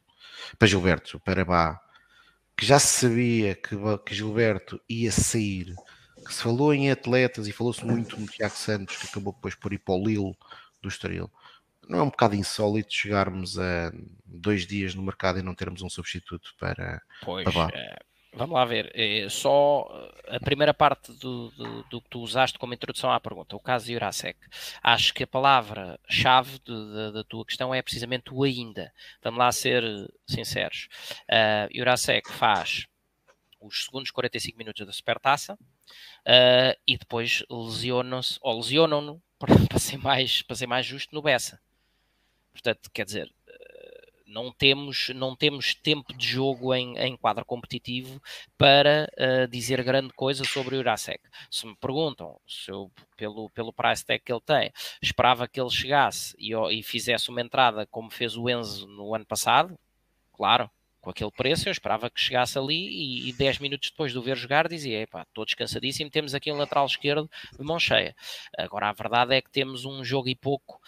[0.58, 1.80] para Gilberto, para Bá,
[2.56, 5.74] que já se sabia que, que Gilberto ia sair,
[6.26, 9.72] que se falou em atletas e falou-se muito no Tiago Santos, que acabou depois por
[9.72, 10.36] ir para o Lille
[10.82, 11.30] do Estoril.
[11.90, 13.92] Não é um bocado insólito chegarmos a
[14.24, 17.98] dois dias no mercado e não termos um substituto para, pois, para é,
[18.32, 18.92] Vamos lá ver.
[18.94, 19.88] É só
[20.28, 23.86] a primeira parte do, do, do, que tu usaste como introdução à pergunta, o caso
[23.86, 24.38] de Jurasek.
[24.82, 26.60] Acho que a palavra-chave
[27.12, 28.92] da tua questão é precisamente o ainda.
[29.20, 29.82] Vamos lá ser
[30.28, 30.88] sinceros.
[31.24, 32.86] Uh, Jurasek faz
[33.60, 40.40] os segundos 45 minutos da supertaça uh, e depois lesionam-se, ou lesionam-no, para, ser mais,
[40.42, 41.60] para ser mais justo, no Bessa.
[42.62, 43.32] Portanto, quer dizer,
[44.30, 48.22] não temos, não temos tempo de jogo em, em quadro competitivo
[48.56, 51.20] para uh, dizer grande coisa sobre o Jurasek.
[51.50, 55.70] Se me perguntam se eu, pelo, pelo price tag que ele tem, esperava que ele
[55.70, 59.78] chegasse e, e fizesse uma entrada como fez o Enzo no ano passado,
[60.32, 64.18] claro, com aquele preço, eu esperava que chegasse ali e, e 10 minutos depois de
[64.18, 68.14] o ver jogar dizia, epá, estou descansadíssimo, temos aqui um lateral esquerdo de mão cheia.
[68.56, 70.78] Agora a verdade é que temos um jogo e pouco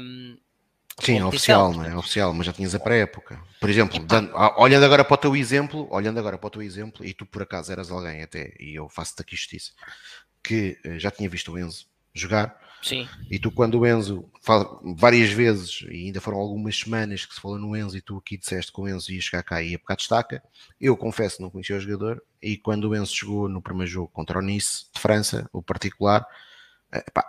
[0.00, 0.36] um,
[1.00, 1.96] Sim, é oficial, não é?
[1.96, 3.40] oficial, mas já tinhas a pré-época.
[3.60, 7.04] Por exemplo, dando, olhando agora para o teu exemplo, olhando agora para o teu exemplo,
[7.04, 9.72] e tu por acaso eras alguém até, e eu faço-te aqui justiça,
[10.42, 12.56] que eh, já tinha visto o Enzo jogar.
[12.80, 13.08] Sim.
[13.30, 17.40] E tu, quando o Enzo, fala, várias vezes, e ainda foram algumas semanas que se
[17.40, 19.78] falou no Enzo, e tu aqui disseste que o Enzo ia chegar cá e ia
[19.78, 20.42] pegar destaca,
[20.80, 24.38] eu confesso não conhecia o jogador, e quando o Enzo chegou no primeiro jogo contra
[24.38, 26.26] o Nice de França, o particular,
[26.98, 27.24] epá,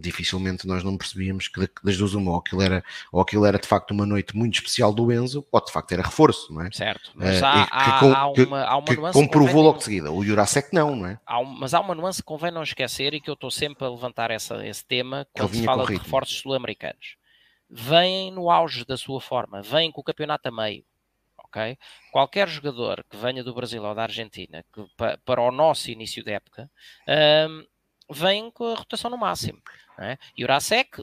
[0.00, 3.66] dificilmente nós não percebíamos que das duas uma, ou aquilo, era, ou aquilo era de
[3.66, 6.70] facto uma noite muito especial do Enzo, ou de facto era reforço, não é?
[6.72, 9.84] Certo, mas uh, há, que, há, há, uma, há uma que nuance comprovou logo de
[9.84, 11.20] seguida, o Jurasek não, não é?
[11.24, 13.84] Há um, mas há uma nuance que convém não esquecer e que eu estou sempre
[13.84, 17.16] a levantar essa, esse tema quando se fala de reforços sul-americanos.
[17.68, 20.84] Vêm no auge da sua forma, vêm com o campeonato a meio,
[21.38, 21.78] ok?
[22.10, 26.24] Qualquer jogador que venha do Brasil ou da Argentina que, para, para o nosso início
[26.24, 26.68] de época
[27.48, 27.64] um,
[28.10, 29.60] vem com a rotação no máximo.
[29.98, 30.16] É?
[30.36, 31.02] E o Urasek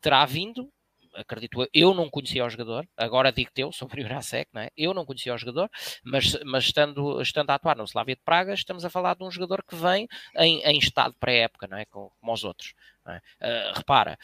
[0.00, 0.70] terá vindo,
[1.14, 4.70] acredito eu, eu não conhecia o jogador, agora digo-te eu sobre o Urasek, é?
[4.76, 5.70] eu não conhecia o jogador,
[6.04, 9.30] mas, mas estando, estando a atuar no Slavia de Praga, estamos a falar de um
[9.30, 11.84] jogador que vem em, em estado pré-época, não é?
[11.86, 12.74] como, como os outros.
[13.06, 14.18] Uh, repara,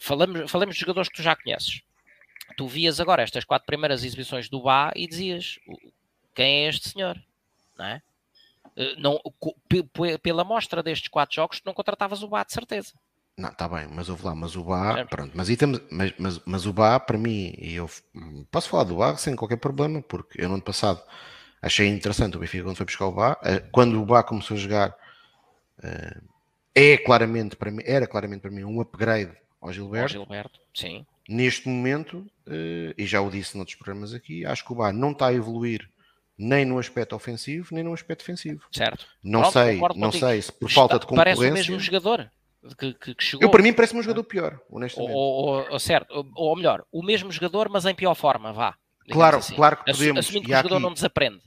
[0.00, 1.82] falamos, falamos de jogadores que tu já conheces.
[2.56, 5.58] Tu vias agora estas quatro primeiras exibições do Bá e dizias
[6.34, 7.22] quem é este senhor,
[7.76, 8.02] não é?
[8.80, 9.20] Eh, não,
[10.22, 12.94] pela mostra destes quatro jogos, não contratavas o Bá de certeza.
[13.36, 16.66] Não, está bem, mas houve lá, mas o Bá, pronto, mas, temos, mas, mas, mas
[16.66, 17.88] o Bá, para mim, e eu
[18.50, 21.02] posso falar do Bá sem qualquer problema, porque eu no ano passado
[21.60, 24.60] achei interessante o Benfica quando foi buscar o Bá, eh, quando o Bá começou a
[24.60, 24.96] jogar,
[25.82, 26.20] eh,
[26.74, 30.16] é claramente para mim, era claramente para mim um upgrade ao Gilberto.
[30.16, 31.04] Ao Gilberto, sim.
[31.28, 32.26] Neste momento,
[32.98, 35.88] e já o disse noutros programas aqui, acho que o Bá não está a evoluir
[36.40, 38.64] nem no aspecto ofensivo, nem no aspecto defensivo.
[38.72, 39.06] Certo.
[39.22, 41.36] Não Pronto, sei, não sei se por falta de concorrência...
[41.36, 42.30] Parece o mesmo jogador
[42.78, 43.42] que, que, que chegou.
[43.42, 45.12] Eu, para mim, parece-me um jogador pior, honestamente.
[45.12, 48.74] Ou, ou, certo, ou, ou, melhor, o mesmo jogador, mas em pior forma, vá.
[49.10, 49.54] Claro, assim.
[49.54, 50.18] claro que podemos.
[50.18, 50.82] Assumindo que o jogador aqui...
[50.82, 51.42] não desaprende.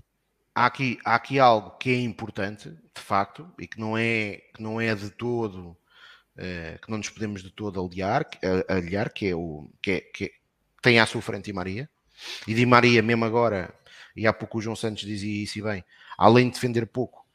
[0.54, 4.62] há aqui, há aqui algo que é importante, de facto, e que não é, que
[4.62, 8.28] não é de todo, uh, que não nos podemos de todo aliar,
[8.68, 10.32] aliar que é o que, é, que é,
[10.82, 11.90] tem à sua frente Di Maria,
[12.48, 13.74] e Di Maria, mesmo agora,
[14.16, 15.84] e há pouco o João Santos dizia isso e bem,
[16.18, 17.26] além de defender pouco,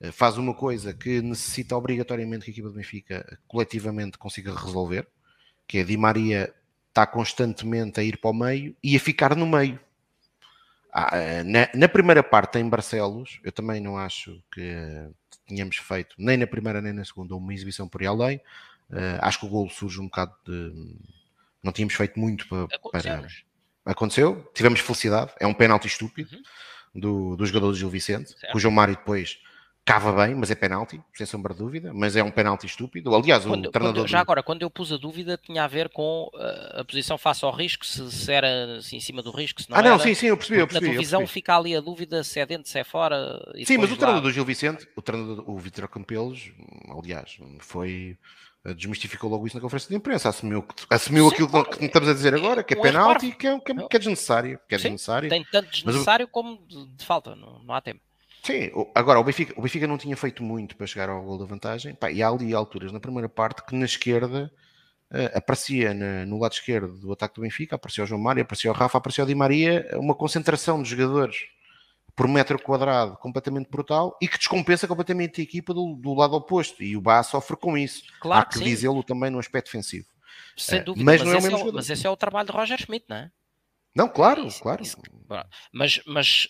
[0.00, 5.06] uh, faz uma coisa que necessita obrigatoriamente que a equipa do Benfica coletivamente consiga resolver,
[5.66, 6.52] que é Di Maria
[6.88, 9.80] está constantemente a ir para o meio e a ficar no meio
[10.96, 15.10] ah, eh, na, na, primeira parte em Barcelos, eu também não acho que
[15.44, 18.40] tínhamos feito, nem na primeira nem na segunda, uma exibição por aí além.
[19.20, 20.96] Acho que o golo surge um bocado de.
[21.60, 22.68] Não tínhamos feito muito para.
[22.92, 23.26] para...
[23.84, 27.00] Aconteceu, tivemos felicidade, é um pênalti estúpido uhum.
[27.00, 28.52] do, do jogador do Gil Vicente, certo.
[28.52, 29.38] cujo Mário depois
[29.84, 33.14] cava bem, mas é penalti, sem sombra de dúvida, mas é um penalti estúpido.
[33.14, 34.02] Aliás, quando, o treinador.
[34.02, 37.18] Quando, já agora, quando eu pus a dúvida, tinha a ver com uh, a posição
[37.18, 39.94] face ao risco, se, se era assim, em cima do risco, se não Ah, não,
[39.94, 40.60] era, sim, sim, eu percebi.
[40.60, 43.38] Eu percebi na televisão fica ali a dúvida se é dentro, se é fora.
[43.64, 44.20] sim, mas o treinador lá...
[44.20, 46.50] do Gil Vicente, o treinador, o Vitor Campelos,
[46.88, 48.16] aliás, foi.
[48.72, 52.14] Desmistificou logo isso na conferência de imprensa, assumiu, assumiu sim, aquilo claro, que estamos a
[52.14, 54.58] dizer agora, que é um penalti, que é, que, é, que é desnecessário.
[54.66, 55.28] Que é sim, desnecessário.
[55.28, 58.00] Tem tanto desnecessário mas, como de, de falta, não, não há tempo.
[58.42, 61.44] Sim, agora o Benfica, o Benfica não tinha feito muito para chegar ao gol da
[61.44, 61.94] vantagem.
[61.94, 64.50] Pá, e há ali alturas na primeira parte que na esquerda
[65.10, 68.70] uh, aparecia na, no lado esquerdo do ataque do Benfica, aparecia o João Mário, aparecia
[68.70, 71.36] o Rafa, aparecia o Di Maria, uma concentração de jogadores
[72.16, 76.82] por metro quadrado completamente brutal e que descompensa completamente a equipa do, do lado oposto.
[76.82, 78.04] E o Bá sofre com isso.
[78.20, 80.06] Claro Há que, que dizê-lo também no aspecto defensivo.
[80.56, 82.46] Sem uh, dúvida, mas, mas, não é esse é o, mas esse é o trabalho
[82.46, 83.30] de Roger Schmidt, não é?
[83.94, 84.82] Não, claro, isso, claro.
[84.82, 84.96] Isso,
[85.72, 86.48] mas, mas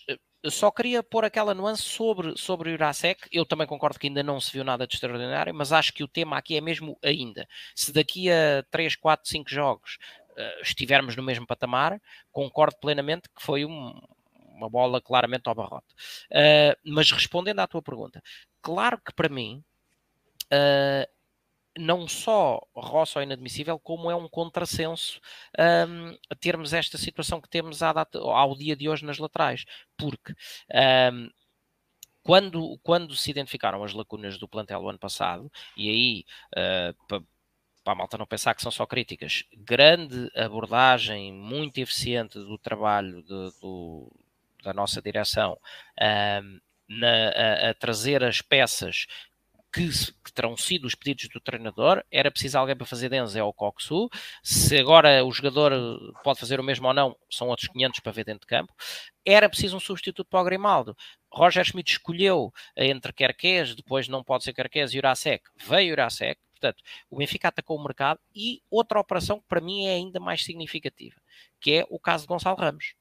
[0.49, 3.27] só queria pôr aquela nuance sobre, sobre o Irasek.
[3.31, 6.07] Eu também concordo que ainda não se viu nada de extraordinário, mas acho que o
[6.07, 7.47] tema aqui é mesmo ainda.
[7.75, 9.97] Se daqui a 3, 4, 5 jogos
[10.31, 12.01] uh, estivermos no mesmo patamar,
[12.31, 13.93] concordo plenamente que foi um,
[14.55, 15.93] uma bola claramente ao barrote.
[16.31, 18.21] Uh, mas respondendo à tua pergunta,
[18.61, 19.63] claro que para mim
[20.45, 21.15] uh,
[21.77, 25.19] não só roça ao inadmissível, como é um contrassenso
[25.59, 29.65] um, termos esta situação que temos data, ao dia de hoje nas laterais,
[29.97, 30.33] porque
[31.13, 31.29] um,
[32.23, 37.21] quando, quando se identificaram as lacunas do plantel o ano passado, e aí uh, para,
[37.83, 43.21] para a malta não pensar que são só críticas, grande abordagem, muito eficiente do trabalho
[43.21, 44.11] de, do,
[44.65, 45.57] da nossa direção
[46.87, 49.05] na, a, a trazer as peças
[49.75, 49.89] que,
[50.23, 54.09] que, terão sido os pedidos do treinador, era preciso alguém para fazer Denzel ou Coxu,
[54.41, 55.73] se agora o jogador
[56.23, 58.73] pode fazer o mesmo ou não, são outros 500 para ver dentro de campo,
[59.25, 60.95] era preciso um substituto para o Grimaldo.
[61.29, 66.81] Roger Schmidt escolheu entre Kerkez, depois não pode ser Kerkez e Urasek, veio Urasek, portanto,
[67.09, 71.19] o Benfica atacou o mercado e outra operação que para mim é ainda mais significativa,
[71.59, 72.95] que é o caso de Gonçalo Ramos.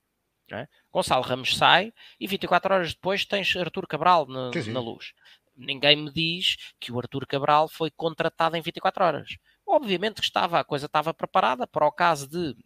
[0.53, 0.69] É?
[0.93, 5.15] Gonçalo Ramos sai e 24 horas depois tens Artur Cabral na, na luz
[5.57, 9.37] ninguém me diz que o Arthur Cabral foi contratado em 24 horas.
[9.67, 12.57] Obviamente que estava, a coisa estava preparada para o caso de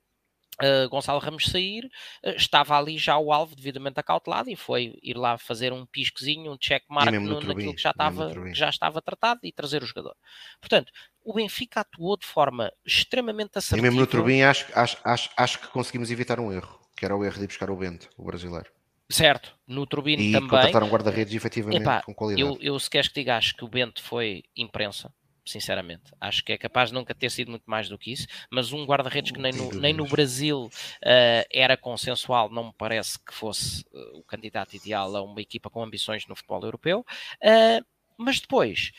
[0.61, 5.17] Uh, Gonçalo Ramos sair, uh, estava ali já o alvo devidamente acautelado e foi ir
[5.17, 9.39] lá fazer um pisquezinho, um checkmark no, naquilo que já, estava, que já estava tratado
[9.45, 10.17] e trazer o jogador.
[10.61, 10.93] Portanto,
[11.25, 13.87] o Benfica atuou de forma extremamente assertiva.
[13.87, 17.17] E mesmo no Turbin acho, acho, acho, acho que conseguimos evitar um erro, que era
[17.17, 18.71] o erro de buscar o Bento, o brasileiro.
[19.11, 20.47] Certo, no Turbine e também.
[20.47, 22.47] E contrataram guarda-redes efetivamente Epá, com qualidade.
[22.47, 25.11] Eu, eu, se queres que diga, acho que o Bento foi imprensa,
[25.47, 26.13] sinceramente.
[26.21, 28.85] Acho que é capaz de nunca ter sido muito mais do que isso, mas um
[28.85, 33.83] guarda-redes que nem no, nem no Brasil uh, era consensual, não me parece que fosse
[33.93, 37.05] uh, o candidato ideal a uma equipa com ambições no futebol europeu.
[37.43, 37.85] Uh,
[38.19, 38.93] mas depois,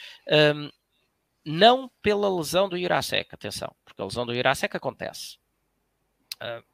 [0.56, 0.70] um,
[1.46, 5.39] não pela lesão do Irasek, atenção, porque a lesão do Irasek acontece.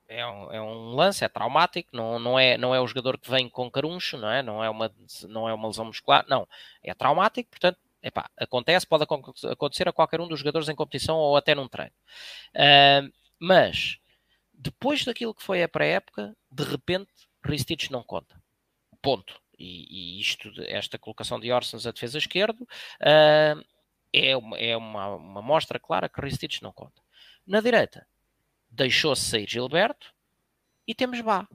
[0.08, 3.30] É um, é um, lance, é traumático, não, não, é, não é o jogador que
[3.30, 4.44] vem com caruncho, não é?
[4.44, 4.94] Não é uma,
[5.28, 6.48] não é uma lesão muscular, não.
[6.84, 11.36] É traumático, portanto, epá, acontece, pode acontecer a qualquer um dos jogadores em competição ou
[11.36, 11.94] até num treino.
[12.54, 13.98] Uh, mas,
[14.54, 17.12] depois daquilo que foi a pré-época, de repente,
[17.44, 18.40] Ristich não conta.
[19.02, 19.42] Ponto.
[19.58, 23.66] E, e, isto, esta colocação de Orsens a defesa esquerdo, uh,
[24.14, 27.02] é, uma, é uma mostra clara que Ristich não conta.
[27.48, 28.06] Na direita,
[28.76, 30.14] deixou-se sair Gilberto
[30.88, 31.48] e temos Bá.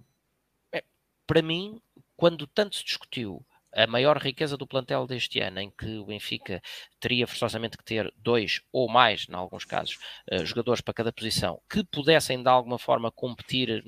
[0.72, 0.82] É,
[1.26, 1.80] para mim,
[2.16, 6.60] quando tanto se discutiu a maior riqueza do plantel deste ano, em que o Benfica
[6.98, 9.96] teria forçosamente que ter dois ou mais, em alguns casos,
[10.30, 13.84] uh, jogadores para cada posição, que pudessem de alguma forma competir,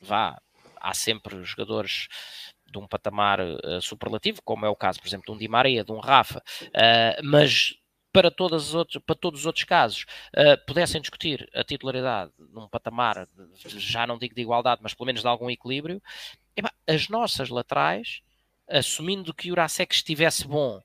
[0.00, 0.38] vá,
[0.76, 2.08] há sempre jogadores
[2.70, 5.84] de um patamar uh, superlativo, como é o caso, por exemplo, de um Di Maria,
[5.84, 7.74] de um Rafa, uh, mas
[8.14, 10.06] para, todas as outras, para todos os outros casos
[10.36, 13.26] uh, pudessem discutir a titularidade num patamar,
[13.66, 16.00] já não digo de igualdade, mas pelo menos de algum equilíbrio,
[16.86, 18.22] as nossas laterais
[18.68, 20.80] assumindo que o Jurasek estivesse bom,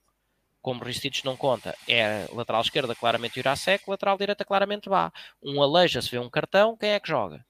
[0.60, 5.14] como Ristich não conta, é lateral esquerda claramente Jurasek, lateral direita claramente Bá.
[5.42, 7.46] Um aleija se vê um cartão, quem é que joga?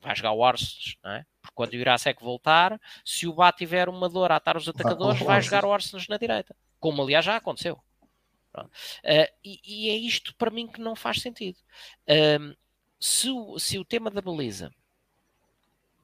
[0.00, 1.26] Vai jogar o Arsens, não é?
[1.42, 5.20] Porque quando o Jurasek voltar, se o Bá tiver uma dor a atar os atacadores,
[5.20, 6.56] vai, jogar o Arsens na direita.
[6.80, 7.78] Como aliás já aconteceu.
[8.60, 11.58] Uh, e, e, é isto para mim que não faz sentido.
[12.08, 12.56] Uh,
[13.00, 14.72] se, o, se o tema da baliza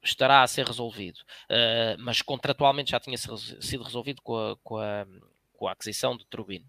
[0.02, 5.06] estará a ser resolvido, uh, mas contratualmente já tinha sido resolvido com a, com a,
[5.52, 6.66] com a aquisição de Turbine,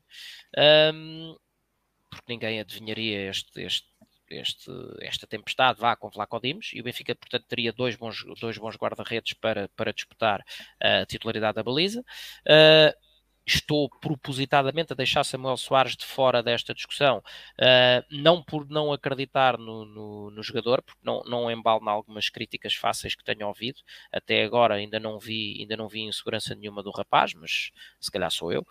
[2.09, 3.87] porque ninguém adivinharia este, este,
[4.29, 4.71] este,
[5.01, 8.75] esta tempestade vá com Vlaco Dimos, e o Benfica, portanto, teria dois bons, dois bons
[8.75, 10.43] guarda-redes para, para disputar
[10.79, 12.01] a titularidade da baliza.
[12.01, 13.08] Uh,
[13.49, 19.57] estou propositadamente a deixar Samuel Soares de fora desta discussão, uh, não por não acreditar
[19.57, 23.79] no, no, no, jogador, porque não, não embalo em algumas críticas fáceis que tenho ouvido,
[24.11, 28.31] até agora ainda não vi, ainda não vi insegurança nenhuma do rapaz, mas se calhar
[28.31, 28.65] sou eu.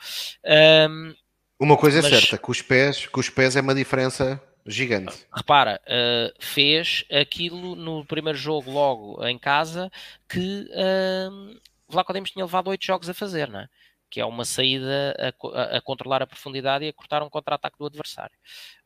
[0.88, 1.14] Um,
[1.58, 4.40] uma coisa é mas, é certa, que os pés, que os pés é uma diferença
[4.64, 5.26] gigante.
[5.34, 9.90] Repara, uh, fez aquilo no primeiro jogo logo em casa
[10.28, 13.68] que uh, Vlaco Demos tinha levado oito jogos a fazer, não é?
[14.10, 17.86] Que é uma saída a, a, controlar a profundidade e a cortar um contra-ataque do
[17.86, 18.34] adversário.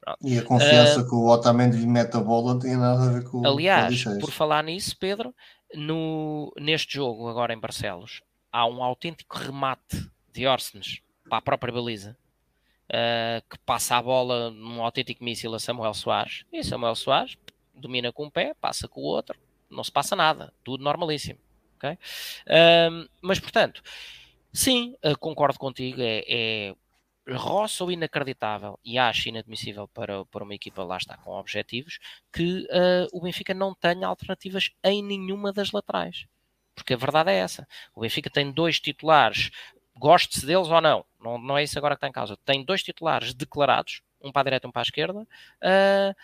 [0.01, 0.19] Pronto.
[0.23, 3.13] E a confiança uh, que o Otamendi lhe mete a bola não tem nada a
[3.13, 5.35] ver com Aliás, por falar nisso, Pedro,
[5.75, 8.21] no, neste jogo, agora em Barcelos,
[8.51, 12.17] há um autêntico remate de Orsnes para a própria baliza.
[12.91, 17.39] Uh, que passa a bola num autêntico míssil a Samuel Soares e Samuel Soares
[17.75, 19.39] domina com um pé, passa com o outro,
[19.71, 21.39] não se passa nada, tudo normalíssimo.
[21.77, 21.93] Okay?
[22.47, 23.83] Uh, mas portanto,
[24.53, 26.01] Sim, uh, concordo contigo.
[26.01, 26.75] É, é
[27.29, 31.99] roça ou inacreditável e acho inadmissível para, para uma equipa lá está com objetivos
[32.33, 36.27] que uh, o Benfica não tenha alternativas em nenhuma das laterais.
[36.75, 37.67] Porque a verdade é essa.
[37.95, 39.51] O Benfica tem dois titulares,
[39.97, 42.37] goste-se deles ou não, não, não é isso agora que está em causa.
[42.45, 45.21] Tem dois titulares declarados, um para a direita e um para a esquerda.
[45.21, 46.15] Uh,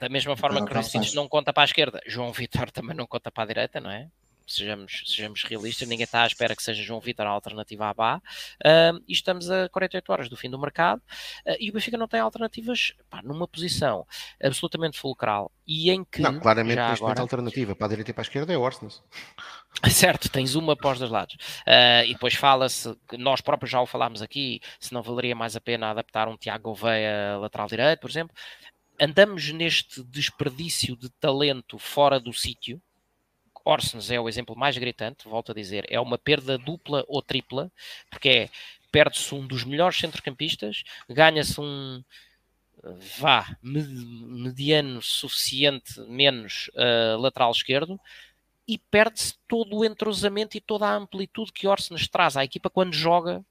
[0.00, 3.06] da mesma forma que o Recites não conta para a esquerda, João Vitor também não
[3.06, 4.08] conta para a direita, não é?
[4.46, 8.16] Sejamos, sejamos realistas, ninguém está à espera que seja João Vitor a alternativa à Bá,
[8.16, 11.00] uh, e estamos a 48 horas do fim do mercado,
[11.46, 14.06] uh, e o Benfica não tem alternativas pá, numa posição
[14.42, 16.20] absolutamente fulcral, e em que...
[16.20, 17.20] Não, claramente já agora...
[17.20, 19.02] alternativa para a direita e para a esquerda é o Orsnes.
[19.88, 21.34] Certo, tens uma após dois lados.
[21.66, 25.60] Uh, e depois fala-se, nós próprios já o falámos aqui, se não valeria mais a
[25.60, 28.34] pena adaptar um Tiago Gouveia lateral direito, por exemplo.
[29.00, 32.82] Andamos neste desperdício de talento fora do sítio,
[33.64, 37.70] Orsens é o exemplo mais gritante, volto a dizer, é uma perda dupla ou tripla,
[38.10, 38.48] porque é
[38.90, 42.02] perde-se um dos melhores centrocampistas, ganha-se um
[43.20, 48.00] vá, mediano suficiente menos uh, lateral esquerdo
[48.66, 52.94] e perde-se todo o entrosamento e toda a amplitude que Orsens traz à equipa quando
[52.94, 53.44] joga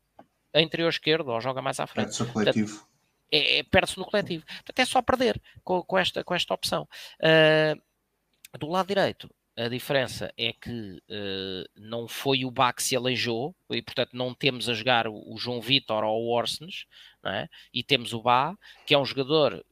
[0.53, 2.05] a interior esquerdo ou joga mais à frente.
[2.05, 2.87] Perde-se o coletivo.
[3.31, 4.45] é, é perde-se no coletivo.
[4.45, 6.87] Portanto, é só perder com, com, esta, com esta opção.
[7.19, 9.29] Uh, do lado direito,
[9.59, 14.33] a diferença é que uh, não foi o Bá que se aleijou e, portanto, não
[14.33, 16.85] temos a jogar o, o João Vitor ou o Orsnes,
[17.25, 17.49] é?
[17.73, 18.55] e temos o Bá,
[18.85, 19.65] que é um jogador,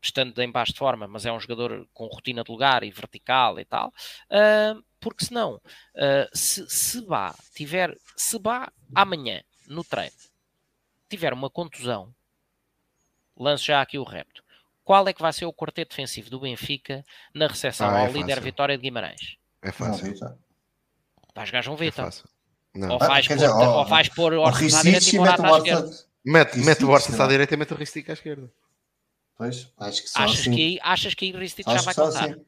[0.00, 3.58] estando em baixo de forma, mas é um jogador com rotina de lugar e vertical
[3.58, 10.14] e tal, uh, porque senão, uh, se, se Bá tiver, se Bá amanhã no treino
[11.08, 12.14] tiver uma contusão,
[13.36, 14.42] lance já aqui o repto
[14.84, 17.04] qual é que vai ser o quarteto defensivo do Benfica
[17.34, 19.36] na recepção ah, é ao líder Vitória de Guimarães?
[19.62, 20.14] É fácil.
[21.34, 22.10] Vais jogar João Vitor.
[22.74, 25.58] É ou, vais ah, pôr, ou vais pôr o Ortiz à direita e Morata à
[25.58, 25.90] esquerda.
[26.24, 28.50] Mete, mete o Ortiz à direita e mete o Ristic à esquerda.
[29.36, 30.54] Pois, acho que só achas assim.
[30.54, 32.24] Que, achas que o Ristic já vai contar?
[32.24, 32.44] Assim.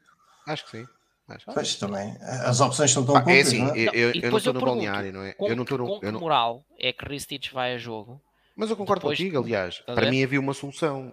[0.46, 0.86] Acho que sim.
[1.26, 1.46] Acho.
[1.52, 3.78] Pois também, as opções são tão ah, poucas, é assim, não é?
[3.78, 5.32] Eu, eu, eu não estou no balneário, não é?
[5.32, 8.20] Com, eu não estou no, com que moral é que Ristich vai a jogo
[8.56, 9.80] mas eu concordo Depois, contigo, aliás.
[9.80, 11.12] Para mim havia uma solução.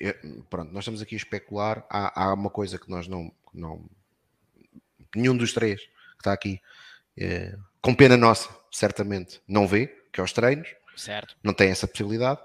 [0.00, 0.12] É, é,
[0.50, 1.86] pronto, nós estamos aqui a especular.
[1.88, 3.84] Há, há uma coisa que nós não, não.
[5.14, 6.60] Nenhum dos três que está aqui,
[7.16, 10.68] é, com pena nossa, certamente, não vê, que é os treinos.
[10.96, 11.36] Certo.
[11.42, 12.40] Não tem essa possibilidade.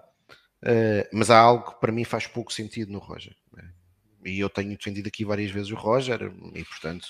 [0.62, 3.36] Uh, mas há algo que para mim faz pouco sentido no Roger.
[4.26, 7.06] E eu tenho defendido aqui várias vezes o Roger, e portanto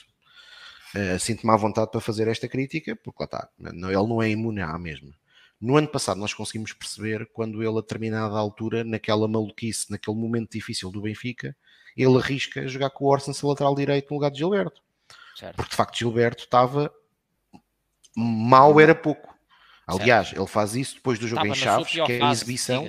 [0.95, 4.61] uh, sinto-me à vontade para fazer esta crítica, porque lá está, ele não é imune
[4.61, 5.11] à mesma.
[5.59, 10.51] No ano passado nós conseguimos perceber quando ele a determinada altura, naquela maluquice, naquele momento
[10.51, 11.55] difícil do Benfica,
[11.97, 14.81] ele arrisca jogar com o Orsens lateral direito no lugar de Gilberto.
[15.35, 15.55] Certo.
[15.55, 16.93] Porque de facto Gilberto estava
[18.15, 19.37] mal era pouco.
[19.85, 20.41] Aliás, certo.
[20.41, 22.87] ele faz isso depois do jogo estava em Chaves, que é a exibição.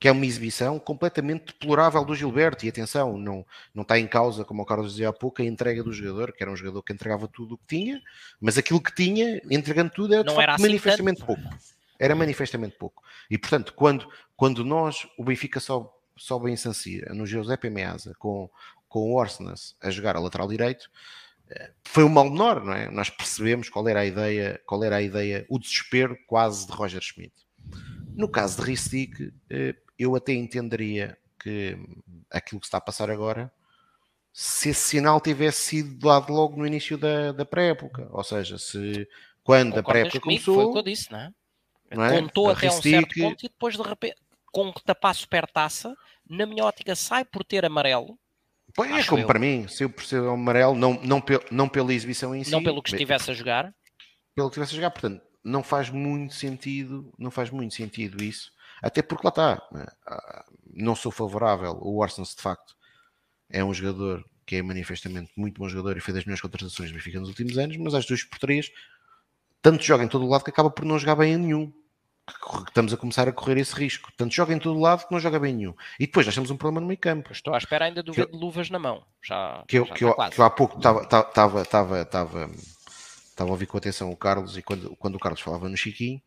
[0.00, 2.64] Que é uma exibição completamente deplorável do Gilberto.
[2.64, 3.44] E atenção, não,
[3.74, 6.42] não está em causa, como o Carlos dizia há pouco, a entrega do jogador, que
[6.42, 8.00] era um jogador que entregava tudo o que tinha,
[8.40, 11.26] mas aquilo que tinha, entregando tudo, era, de facto, era assim manifestamente tanto.
[11.26, 11.56] pouco.
[11.98, 13.02] Era manifestamente pouco.
[13.30, 18.14] E portanto, quando, quando nós, o Benfica só sobe em San Siro, no Giuseppe Meazza,
[18.18, 18.48] com,
[18.88, 20.90] com o Orsnes a jogar a lateral direito,
[21.50, 22.90] eh, foi um mal menor, não é?
[22.90, 27.02] Nós percebemos qual era a ideia, qual era a ideia, o desespero quase de Roger
[27.02, 27.34] Schmidt.
[28.14, 29.32] No caso de Ristic,
[30.00, 31.76] eu até entenderia que
[32.30, 33.52] aquilo que está a passar agora,
[34.32, 39.06] se esse sinal tivesse sido dado logo no início da, da pré-época, ou seja, se
[39.44, 40.54] quando a pré-época começou.
[40.54, 41.30] Foi o que eu disse, não é?
[41.90, 42.18] Não é?
[42.18, 44.16] Contou até um certo ponto e depois de repente,
[44.50, 45.94] com que tapar supertaça,
[46.26, 48.18] na minha ótica sai por ter amarelo.
[48.74, 49.26] Pois é, como eu.
[49.26, 52.50] para mim, se eu por ser amarelo, não, não, não pela exibição em si.
[52.50, 53.74] Não pelo que estivesse a jogar.
[54.34, 58.50] Pelo que estivesse a jogar, portanto, não faz muito sentido, não faz muito sentido isso
[58.82, 59.86] até porque lá está, né?
[60.06, 61.78] ah, não sou favorável.
[61.82, 62.76] O Arsenal, de facto,
[63.48, 66.94] é um jogador que é manifestamente muito bom jogador e fez as melhores contratações do
[66.94, 68.70] Benfica nos últimos anos, mas às duas por três,
[69.62, 71.72] tanto joga em todo o lado que acaba por não jogar bem em nenhum.
[72.66, 74.10] Estamos a começar a correr esse risco.
[74.16, 75.74] Tanto joga em todo o lado que não joga bem nenhum.
[75.98, 77.32] E depois nós temos um problema no meio campo.
[77.32, 79.04] Estou à espera ainda do de luvas na mão.
[79.22, 82.50] Já, que eu, já que, eu, que eu há pouco estava estava estava estava
[83.38, 86.20] a ouvir com atenção o Carlos e quando, quando o Carlos falava no Chiquinho,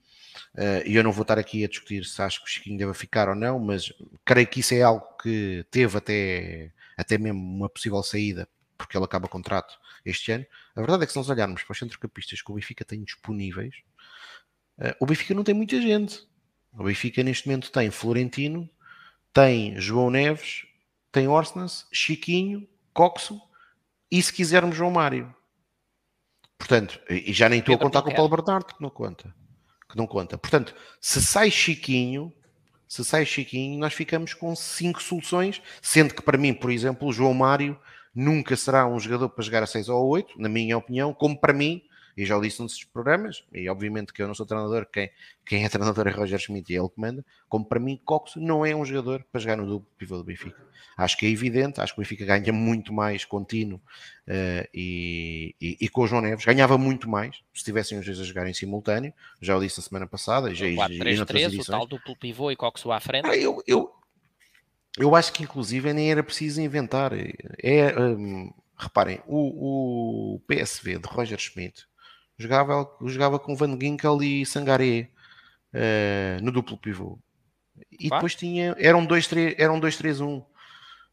[0.85, 3.29] e eu não vou estar aqui a discutir se acho que o Chiquinho deve ficar
[3.29, 3.91] ou não, mas
[4.25, 9.05] creio que isso é algo que teve até, até mesmo uma possível saída, porque ele
[9.05, 10.45] acaba contrato este ano.
[10.75, 13.75] A verdade é que se nós olharmos para os centrocampistas que o Benfica tem disponíveis,
[14.79, 16.27] uh, o Benfica não tem muita gente.
[16.73, 18.69] O Benfica neste momento tem Florentino,
[19.31, 20.65] tem João Neves,
[21.11, 23.39] tem Orsnas, Chiquinho, Coxo
[24.11, 25.33] e se quisermos João Mário.
[26.57, 29.33] Portanto, e já nem estou a contar com o Paulo Bernardo, que não conta
[29.93, 30.39] que não conta.
[30.39, 32.33] Portanto, se sai Chiquinho,
[32.87, 37.13] se sai Chiquinho, nós ficamos com cinco soluções, sendo que para mim, por exemplo, o
[37.13, 37.79] João Mário
[38.13, 41.53] nunca será um jogador para jogar a 6 ou 8, na minha opinião, como para
[41.53, 41.83] mim,
[42.15, 45.09] e já o disse nesses programas, e obviamente que eu não sou treinador, quem,
[45.45, 48.65] quem é treinador é Roger Schmidt e ele que manda, como para mim, Coxo não
[48.65, 50.61] é um jogador para jogar no duplo pivô do Benfica.
[50.95, 53.79] Acho que é evidente, acho que o Benfica ganha muito mais contínuo
[54.27, 58.19] uh, e, e, e, com o João Neves ganhava muito mais se estivessem os dois
[58.19, 59.11] a jogar em simultâneo,
[59.41, 62.51] já o disse na semana passada, já, 4, 3, e 3, o tal duplo pivô
[62.51, 63.27] e Coxo à frente.
[63.27, 63.91] Ah, eu, eu,
[64.97, 67.11] eu acho que inclusive nem era preciso inventar.
[67.57, 71.87] É, um, reparem, o, o PSV de Roger Schmidt
[72.37, 75.09] jogava, jogava com Van Ginkel e Sangaré
[75.73, 77.19] uh, no duplo pivô.
[77.91, 79.55] E depois tinha, eram 2-3-1.
[79.57, 80.43] Eram dois, três, um.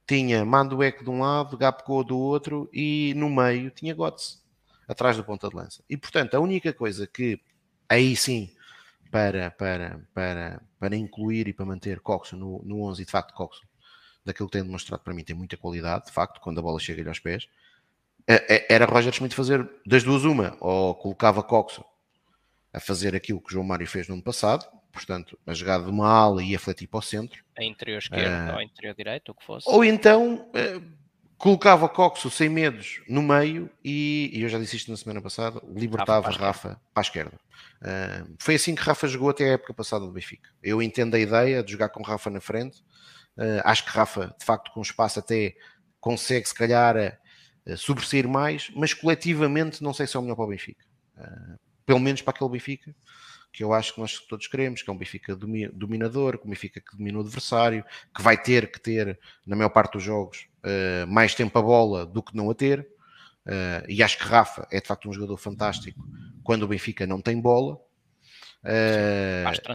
[0.06, 4.38] Tinha Manduek de um lado, Gapco do outro e no meio tinha Götze,
[4.88, 5.84] atrás do ponta de lança.
[5.88, 7.40] E portanto, a única coisa que
[7.88, 8.50] aí sim
[9.10, 13.34] para, para, para, para incluir e para manter Coxo no, no 11 e de facto
[13.34, 13.62] Coxo
[14.24, 17.08] daquilo que tem demonstrado para mim tem muita qualidade, de facto, quando a bola chega-lhe
[17.08, 17.48] aos pés
[18.68, 21.84] era Roger Schmidt fazer das duas uma, ou colocava Coxo
[22.72, 25.90] a fazer aquilo que o João Mário fez no ano passado, portanto, a jogada de
[25.90, 27.42] uma ala e a fletir para o centro.
[27.58, 29.68] A interior esquerdo uh, ou a interior direito, o que fosse.
[29.68, 30.82] Ou então uh,
[31.36, 35.60] colocava Coxo sem medos no meio e, e, eu já disse isto na semana passada,
[35.74, 37.40] libertava Rafa, Rafa para a esquerda.
[37.82, 40.50] Uh, foi assim que Rafa jogou até a época passada do Benfica.
[40.62, 42.84] Eu entendo a ideia de jogar com Rafa na frente.
[43.64, 45.54] acho que Rafa, de facto, com espaço até
[45.98, 47.19] consegue se calhar
[47.76, 50.84] sobressair mais, mas coletivamente não sei se é o melhor para o Benfica.
[51.16, 52.94] Uh, pelo menos para aquele Benfica
[53.52, 56.80] que eu acho que nós todos queremos, que é um Benfica dominador, que um Benfica
[56.80, 61.06] que domina o adversário, que vai ter que ter, na maior parte dos jogos, uh,
[61.08, 62.86] mais tempo a bola do que não a ter.
[63.88, 66.06] E acho que Rafa é de facto um jogador fantástico
[66.44, 67.80] quando o Benfica não tem bola.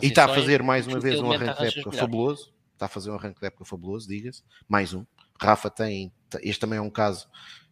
[0.02, 2.54] E está a fazer mais uma vez um arranque de época fabuloso.
[2.74, 4.44] Está a fazer um arranque de época fabuloso, diga-se.
[4.70, 5.06] Mais um.
[5.40, 6.12] Rafa tem.
[6.42, 7.65] Este também é um caso eh,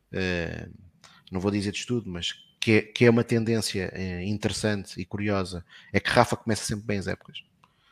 [1.32, 2.34] não vou dizer de estudo, mas
[2.64, 6.86] que é, que é uma tendência eh, interessante e curiosa, é que Rafa começa sempre
[6.86, 7.44] bem as épocas.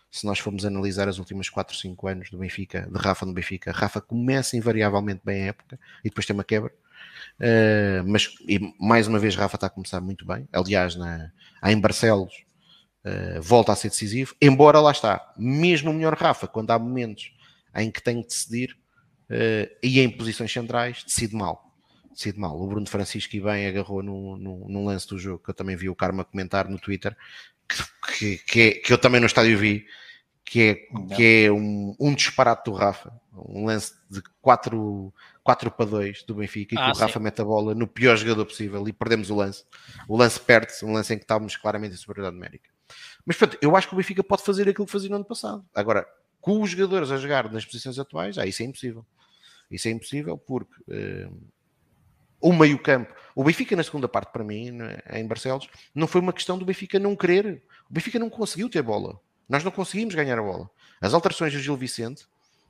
[0.09, 3.73] Se nós formos analisar as últimas 4, 5 anos do Benfica, de Rafa no Benfica,
[3.73, 6.71] Rafa começa invariavelmente bem a época e depois tem uma quebra.
[7.37, 8.29] Uh, mas
[8.79, 10.47] mais uma vez Rafa está a começar muito bem.
[10.53, 11.31] Aliás, na,
[11.65, 12.33] em Barcelos
[13.05, 17.33] uh, volta a ser decisivo, embora lá está, mesmo o melhor Rafa, quando há momentos
[17.75, 18.77] em que tem que decidir
[19.29, 21.70] uh, e em posições centrais, decide mal
[22.13, 22.59] sido mal.
[22.59, 25.89] O Bruno Francisco e bem agarrou num, num, lance do jogo que eu também vi
[25.89, 27.15] o Karma comentar no Twitter,
[28.17, 29.85] que, que, é, que eu também no estádio vi,
[30.43, 35.85] que é, que é um, um disparate do Rafa, um lance de 4, 4 para
[35.85, 37.23] 2 do Benfica, e ah, que o Rafa sim.
[37.23, 39.63] mete a bola no pior jogador possível e perdemos o lance.
[40.07, 42.69] O lance perde-se, um lance em que estávamos claramente em superioridade numérica.
[43.25, 45.65] Mas pronto, eu acho que o Benfica pode fazer aquilo que fazia no ano passado.
[45.73, 46.05] Agora,
[46.41, 49.05] Com os jogadores a jogar nas posições atuais, ah, isso é impossível.
[49.69, 51.41] Isso é impossível porque uh,
[52.41, 56.33] o meio-campo, o Benfica na segunda parte, para mim, né, em Barcelos, não foi uma
[56.33, 57.63] questão do Benfica não querer.
[57.89, 59.19] O Benfica não conseguiu ter bola.
[59.47, 60.69] Nós não conseguimos ganhar a bola.
[60.99, 62.25] As alterações do Gil Vicente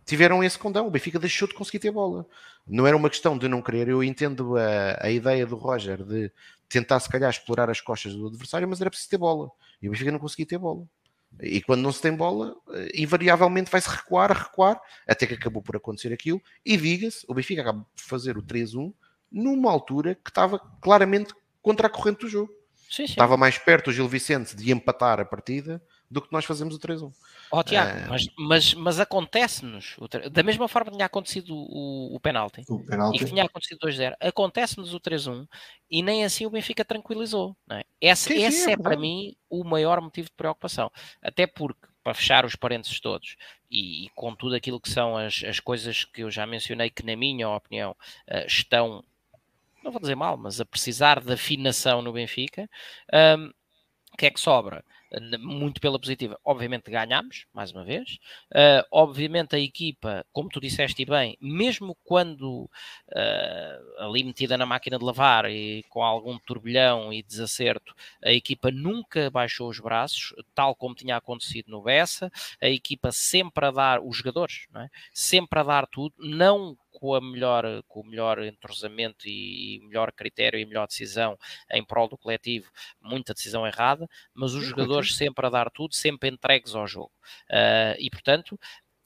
[0.05, 0.87] tiveram esse condão.
[0.87, 2.25] O Benfica deixou de conseguir ter bola.
[2.67, 3.87] Não era uma questão de não querer.
[3.87, 6.31] Eu entendo a, a ideia do Roger de
[6.67, 9.49] tentar, se calhar, explorar as costas do adversário, mas era preciso ter bola.
[9.81, 10.87] E o Benfica não conseguia ter bola.
[11.39, 15.75] E quando não se tem bola, eh, invariavelmente vai-se recuar, recuar, até que acabou por
[15.75, 16.41] acontecer aquilo.
[16.65, 18.93] E diga-se, o Benfica acaba por fazer o 3-1
[19.31, 22.51] numa altura que estava claramente contra a corrente do jogo.
[22.89, 23.13] Sim, sim.
[23.13, 26.79] Estava mais perto o Gil Vicente de empatar a partida do que nós fazemos o
[26.79, 27.09] 3-1.
[27.49, 28.09] Oh, Tiago, uh...
[28.09, 29.95] mas, mas, mas acontece-nos,
[30.29, 33.79] da mesma forma que tinha acontecido o, o, penalti, o penalti, e que tinha acontecido
[33.87, 35.47] 2-0, acontece-nos o 3-1
[35.89, 37.55] e nem assim o Benfica tranquilizou.
[37.69, 37.85] É?
[38.01, 40.91] Esse, sim, esse é, é para mim o maior motivo de preocupação.
[41.21, 43.37] Até porque, para fechar os parênteses todos,
[43.69, 47.05] e, e com tudo aquilo que são as, as coisas que eu já mencionei, que
[47.05, 49.01] na minha opinião uh, estão
[49.83, 52.69] não vou dizer mal, mas a precisar de afinação no Benfica,
[53.13, 53.51] um,
[54.13, 54.83] o que é que sobra?
[55.39, 56.39] muito pela positiva.
[56.43, 58.17] Obviamente ganhamos, mais uma vez.
[58.51, 64.97] Uh, obviamente a equipa, como tu disseste bem, mesmo quando uh, ali metida na máquina
[64.97, 70.75] de lavar e com algum turbilhão e desacerto, a equipa nunca baixou os braços, tal
[70.75, 72.31] como tinha acontecido no Bessa.
[72.61, 74.87] A equipa sempre a dar, os jogadores, é?
[75.13, 80.59] sempre a dar tudo, não com, a melhor, com o melhor entrosamento e melhor critério
[80.59, 81.35] e melhor decisão
[81.71, 82.69] em prol do coletivo,
[83.01, 87.11] muita decisão errada, mas os jogadores sempre a dar tudo, sempre entregues ao jogo.
[87.49, 88.57] Uh, e portanto,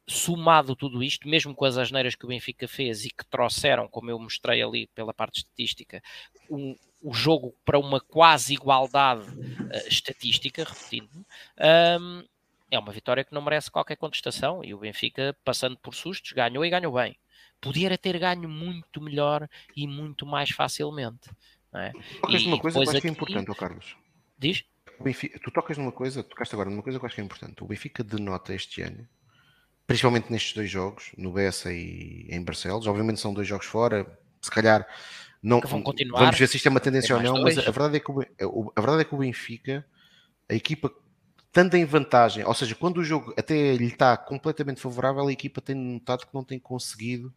[0.06, 4.12] somado tudo isto, mesmo com as asneiras que o Benfica fez e que trouxeram, como
[4.12, 6.04] eu mostrei ali pela parte estatística,
[6.50, 11.26] um, o jogo para uma quase igualdade uh, estatística, repetindo,
[12.02, 12.26] um,
[12.70, 16.66] é uma vitória que não merece qualquer contestação e o Benfica, passando por sustos, ganhou
[16.66, 17.18] e ganhou bem
[17.66, 21.30] podia ter ganho muito melhor e muito mais facilmente.
[21.74, 21.92] Não é?
[22.22, 23.98] Tocas numa coisa que eu acho que é importante, oh Carlos.
[24.38, 24.64] Diz?
[25.02, 27.64] Benfica, tu tocas numa coisa, tocaste agora numa coisa que eu acho que é importante.
[27.64, 29.08] O Benfica denota este ano,
[29.88, 32.88] principalmente nestes dois jogos, no Bessa e em Barcelos.
[32.88, 34.08] Obviamente são dois jogos fora,
[34.42, 34.88] se calhar
[35.42, 37.56] não vamos ver se isto é uma tendência ou não, dois.
[37.56, 39.86] mas a verdade, é que o, a verdade é que o Benfica,
[40.48, 40.92] a equipa
[41.48, 45.62] estando em vantagem, ou seja, quando o jogo até lhe está completamente favorável, a equipa
[45.62, 47.34] tem notado que não tem conseguido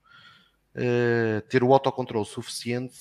[0.78, 2.94] uh, ter o autocontrole suficiente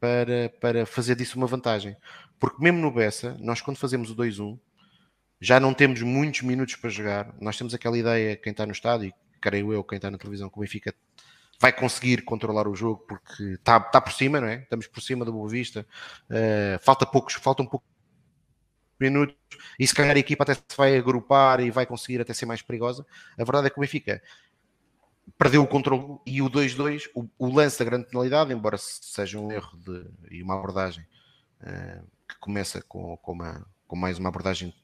[0.00, 1.96] para, para fazer disso uma vantagem.
[2.38, 4.58] Porque mesmo no Bessa, nós quando fazemos o 2-1,
[5.40, 7.34] já não temos muitos minutos para jogar.
[7.40, 10.58] Nós temos aquela ideia, quem está no estádio, creio eu, quem está na televisão, que
[10.58, 10.94] o Benfica
[11.60, 14.56] vai conseguir controlar o jogo porque está, está por cima, não é?
[14.62, 15.86] Estamos por cima da Boa Vista.
[16.28, 17.88] Uh, falta poucos, faltam poucos
[18.98, 19.36] minutos
[19.78, 22.62] e se calhar a equipa até se vai agrupar e vai conseguir até ser mais
[22.62, 23.06] perigosa.
[23.38, 24.22] A verdade é que o Benfica
[25.38, 29.50] perdeu o controle e o 2-2, o, o, lance da grande penalidade, embora seja um
[29.50, 31.04] erro de, e uma abordagem
[31.60, 34.74] uh, que começa com, com, uma, com, mais uma abordagem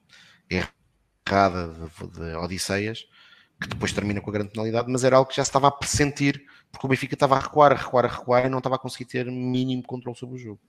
[0.49, 3.07] errada de, de, Odisseias,
[3.61, 5.73] que depois termina com a grande penalidade, mas era algo que já se estava a
[5.73, 8.79] pressentir, porque o Benfica estava a recuar, a recuar, a recuar e não estava a
[8.79, 10.61] conseguir ter mínimo controle sobre o jogo.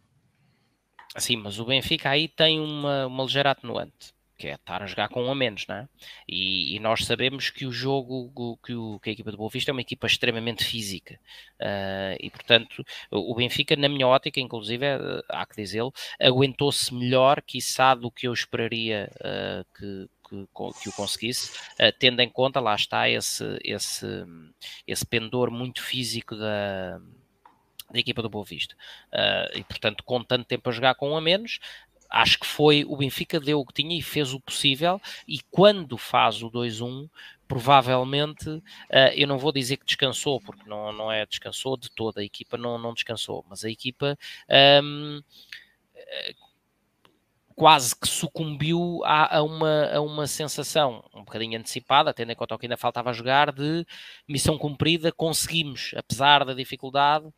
[1.17, 5.08] Sim, mas o Benfica aí tem uma, uma ligeira atenuante que é estar a jogar
[5.10, 5.88] com um a menos, não é?
[6.28, 9.70] E, e nós sabemos que o jogo, que, o, que a equipa do Boa Vista
[9.70, 11.20] é uma equipa extremamente física
[11.60, 17.39] uh, e, portanto, o Benfica, na minha ótica, inclusive, uh, há que dizê-lo, aguentou-se melhor,
[17.44, 21.52] quiçá, do que eu esperaria uh, que, que, o conseguisse,
[22.00, 24.06] tendo em conta, lá está, esse, esse,
[24.88, 27.00] esse pendor muito físico da,
[27.92, 28.74] da equipa do Boa Vista.
[29.54, 31.60] E, portanto, com tanto tempo a jogar com um a menos,
[32.12, 35.97] acho que foi o Benfica deu o que tinha e fez o possível e quando
[35.97, 37.09] faz o 2-1
[37.47, 38.62] provavelmente uh,
[39.16, 42.58] eu não vou dizer que descansou porque não, não é descansou de toda a equipa
[42.58, 44.17] não, não descansou mas a equipa
[44.83, 45.21] um,
[47.55, 52.58] quase que sucumbiu a, a, uma, a uma sensação um bocadinho antecipada, tendo em conta
[52.58, 53.86] que ainda faltava jogar, de
[54.28, 57.32] missão cumprida, conseguimos, apesar da dificuldade,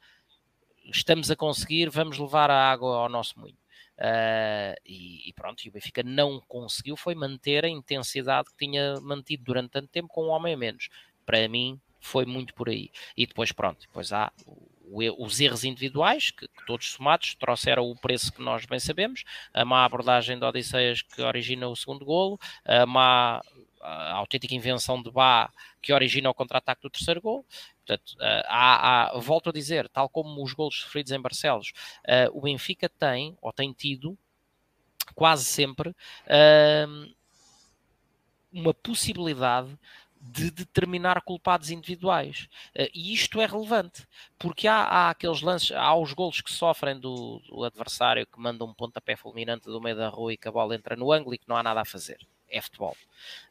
[0.86, 3.58] estamos a conseguir, vamos levar a água ao nosso moinho.
[3.98, 9.00] Uh, e, e, pronto, e o Benfica não conseguiu foi manter a intensidade que tinha
[9.02, 10.90] mantido durante tanto tempo com um homem a menos.
[11.26, 12.92] Para mim, foi muito por aí.
[13.16, 14.32] E depois, pronto, depois há
[15.18, 19.64] os erros individuais, que, que, todos somados trouxeram o preço que nós bem sabemos, a
[19.64, 23.42] má abordagem de Odisseias que origina o segundo golo, a má
[23.84, 25.52] a autêntica invenção de Bá
[25.82, 27.46] que origina o contra-ataque do terceiro gol.
[27.86, 31.74] Portanto, uh, há, há, volto a dizer, tal como os golos sofridos em Barcelos,
[32.06, 34.18] uh, o Benfica tem, ou tem tido,
[35.14, 37.14] quase sempre, uh,
[38.52, 39.78] uma possibilidade
[40.22, 42.48] de determinar culpados individuais.
[42.74, 44.08] Uh, e isto é relevante,
[44.40, 48.64] porque há, há, aqueles lances, há os golos que sofrem do, do, adversário que manda
[48.64, 51.38] um pontapé fulminante do meio da rua e que a bola entra no ângulo e
[51.38, 52.20] que não há nada a fazer
[52.54, 52.96] é futebol.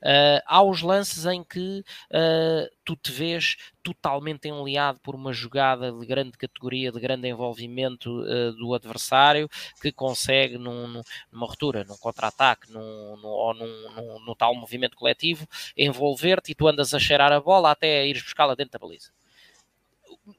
[0.00, 1.80] Uh, há os lances em que
[2.10, 8.22] uh, tu te vês totalmente enleado por uma jogada de grande categoria, de grande envolvimento
[8.22, 9.48] uh, do adversário,
[9.80, 11.02] que consegue num, num,
[11.32, 16.68] numa ruptura, num contra-ataque num, num, ou num, no tal movimento coletivo, envolver-te e tu
[16.68, 19.10] andas a cheirar a bola até ires buscá-la dentro da baliza.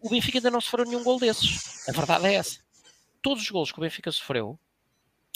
[0.02, 1.88] O Benfica ainda não sofreu nenhum gol desses.
[1.90, 2.60] A verdade é essa.
[3.22, 4.58] Todos os gols que o Benfica sofreu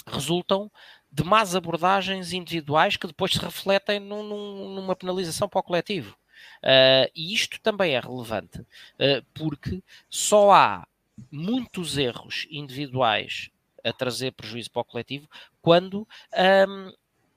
[0.06, 0.70] resultam
[1.10, 6.16] de más abordagens individuais que depois se refletem num, num, numa penalização para o coletivo.
[6.62, 10.86] Uh, e isto também é relevante, uh, porque só há
[11.30, 13.50] muitos erros individuais
[13.84, 15.28] a trazer prejuízo para o coletivo
[15.62, 16.06] quando
[16.68, 16.92] um,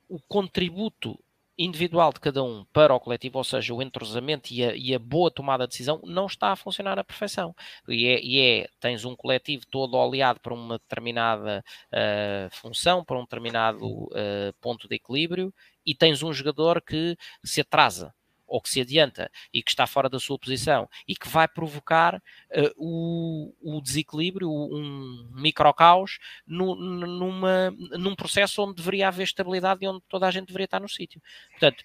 [0.10, 1.20] o contributo
[1.64, 5.00] individual de cada um para o coletivo, ou seja, o entrosamento e a, e a
[5.00, 7.56] boa tomada de decisão, não está a funcionar à perfeição.
[7.88, 11.64] E é, e é tens um coletivo todo oleado para uma determinada
[11.94, 15.54] uh, função, para um determinado uh, ponto de equilíbrio,
[15.86, 18.14] e tens um jogador que se atrasa
[18.52, 22.16] ou que se adianta e que está fora da sua posição e que vai provocar
[22.16, 30.28] uh, o, o, desequilíbrio, um microcaos num processo onde deveria haver estabilidade e onde toda
[30.28, 31.22] a gente deveria estar no sítio.
[31.52, 31.82] Portanto,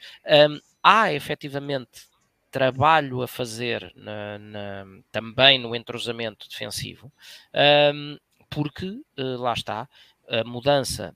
[0.51, 2.09] um, há efetivamente
[2.51, 7.12] trabalho a fazer na, na, também no entrosamento defensivo,
[7.94, 8.18] um,
[8.51, 9.88] porque uh, lá está,
[10.28, 11.14] a mudança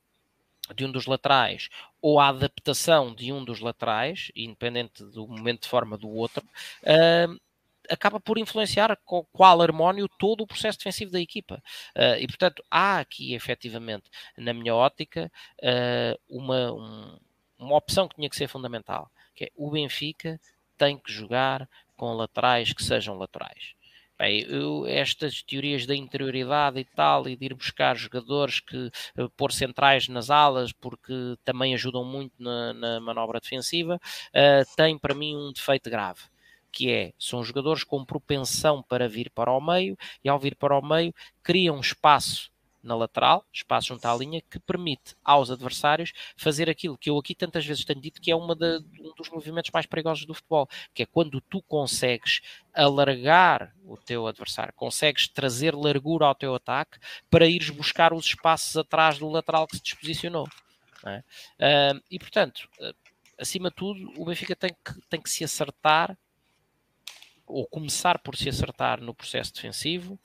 [0.77, 1.69] de um dos laterais
[2.01, 6.45] ou a adaptação de um dos laterais, independente do momento de forma do outro,
[6.83, 7.41] uh,
[7.89, 11.63] acaba por influenciar com qual harmónio todo o processo defensivo da equipa.
[11.97, 15.31] Uh, e, portanto, há aqui, efetivamente, na minha ótica,
[15.63, 17.19] uh, uma, um,
[17.59, 20.41] uma opção que tinha que ser fundamental, que é o Benfica
[20.79, 23.75] tem que jogar com laterais que sejam laterais.
[24.21, 29.31] Bem, eu, estas teorias da interioridade e tal, e de ir buscar jogadores que uh,
[29.35, 35.15] pôr centrais nas alas, porque também ajudam muito na, na manobra defensiva, uh, tem para
[35.15, 36.21] mim um defeito grave
[36.71, 40.79] que é, são jogadores com propensão para vir para o meio e ao vir para
[40.79, 42.51] o meio criam espaço
[42.83, 47.35] na lateral, espaço junto à linha, que permite aos adversários fazer aquilo que eu aqui
[47.35, 51.03] tantas vezes tenho dito que é uma um dos movimentos mais perigosos do futebol, que
[51.03, 52.41] é quando tu consegues
[52.75, 56.99] alargar o teu adversário, consegues trazer largura ao teu ataque
[57.31, 60.49] para ires buscar os espaços atrás do lateral que se disposicionou.
[61.07, 61.19] É?
[61.19, 62.95] Uh, e portanto, uh,
[63.39, 66.17] acima de tudo, o Benfica tem que, tem que se acertar
[67.47, 70.19] ou começar por se acertar no processo defensivo.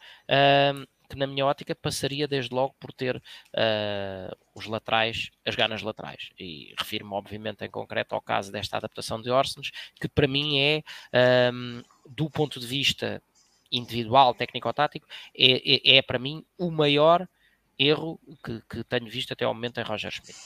[1.09, 6.29] Que na minha ótica passaria desde logo por ter uh, os laterais, as ganas laterais.
[6.39, 10.83] E refiro-me, obviamente, em concreto ao caso desta adaptação de Orsens, que para mim é,
[11.53, 13.21] um, do ponto de vista
[13.71, 15.07] individual, técnico-tático,
[15.37, 17.27] é, é, é, para mim o maior
[17.77, 20.39] erro que, que, tenho visto até ao momento em Roger Schmidt.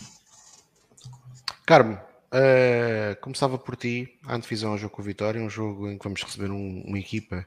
[1.65, 5.97] Carmo, uh, começava por ti, a antevisão ao jogo com o Vitória, um jogo em
[5.97, 7.45] que vamos receber um, uma equipa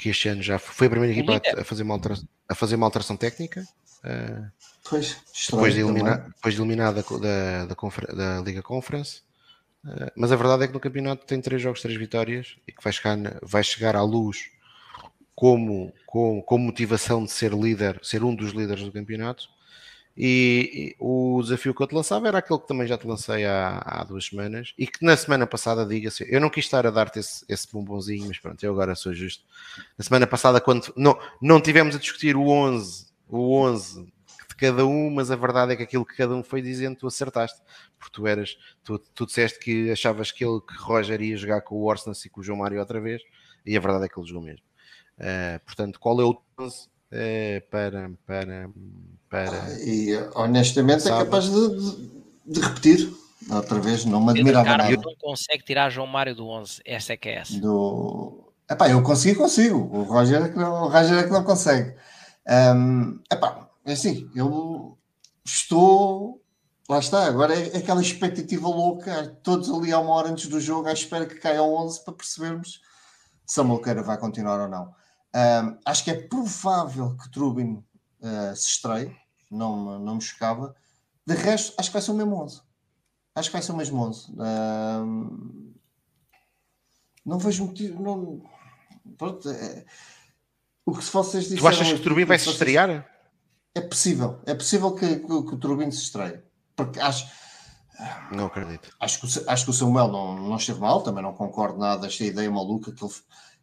[0.00, 2.86] que este ano já foi a primeira equipa a, fazer uma alteração, a fazer uma
[2.86, 3.66] alteração técnica.
[4.02, 4.50] Uh,
[4.88, 5.18] pois,
[5.50, 7.74] depois de, eliminar, depois de eliminada da, da,
[8.14, 9.20] da, Liga Conference.
[9.84, 12.82] Uh, mas a verdade é que no campeonato tem três jogos, três vitórias e que
[12.82, 14.50] vai chegar, vai chegar à luz
[15.34, 19.48] como, com, com motivação de ser líder, ser um dos líderes do campeonato
[20.16, 23.78] e, o desafio que eu te lançava era aquele que também já te lancei há,
[23.84, 27.20] há duas semanas e que na semana passada, diga-se, eu não quis estar a dar-te
[27.20, 29.44] esse, esse bombonzinho, mas pronto, eu agora sou justo.
[29.96, 34.12] Na semana passada, quando não, não tivemos a discutir o 11, o 11
[34.48, 37.06] de cada um, mas a verdade é que aquilo que cada um foi dizendo, tu
[37.06, 37.60] acertaste,
[37.98, 41.76] porque tu eras, tu, tu disseste que achavas que ele, que Roger ia jogar com
[41.76, 43.22] o Orsnas e com o João Mário outra vez,
[43.64, 44.64] e a verdade é que ele jogou mesmo.
[45.18, 48.70] Uh, portanto, qual é o 11 eh, para, para,
[49.28, 49.80] para.
[49.80, 52.08] E honestamente é capaz de,
[52.46, 53.12] de, repetir
[53.50, 55.02] outra vez, não me admirava Pedro nada.
[55.02, 57.58] não consegue tirar João Mário do 11, essa é que é essa.
[57.58, 58.52] Do...
[58.70, 59.78] Epá, eu consegui, consigo.
[59.78, 61.94] O Roger é que não, o Roger é que não consegue.
[62.48, 64.96] Um, epá, é assim, eu
[65.44, 66.40] estou.
[66.88, 70.60] Lá está, agora é, é aquela expectativa louca, todos ali a uma hora antes do
[70.60, 72.80] jogo, à espera que caia o 11 para percebermos
[73.46, 74.92] se a Molqueira vai continuar ou não.
[75.34, 77.84] Um, acho que é provável que Trubin
[78.20, 79.16] uh, se estreie,
[79.50, 80.74] não, não me chocava.
[81.26, 82.60] De resto, acho que vai ser o mesmo 11.
[83.34, 84.32] Acho que vai ser o mesmo 11.
[84.32, 85.74] Uh,
[87.24, 88.02] não vejo motivo.
[88.02, 88.42] Não,
[89.16, 89.84] pronto, é,
[90.84, 91.62] o que se vocês disseram.
[91.62, 93.08] Tu achas que o Turbin vai se estrear?
[93.74, 94.40] É possível.
[94.46, 96.42] É possível que, que, que o Turbin se estreie.
[96.74, 97.28] Porque acho.
[98.32, 98.90] Não acredito.
[98.98, 102.24] Acho que, acho que o Samuel não, não esteve mal, também não concordo nada desta
[102.24, 103.12] ideia maluca que ele.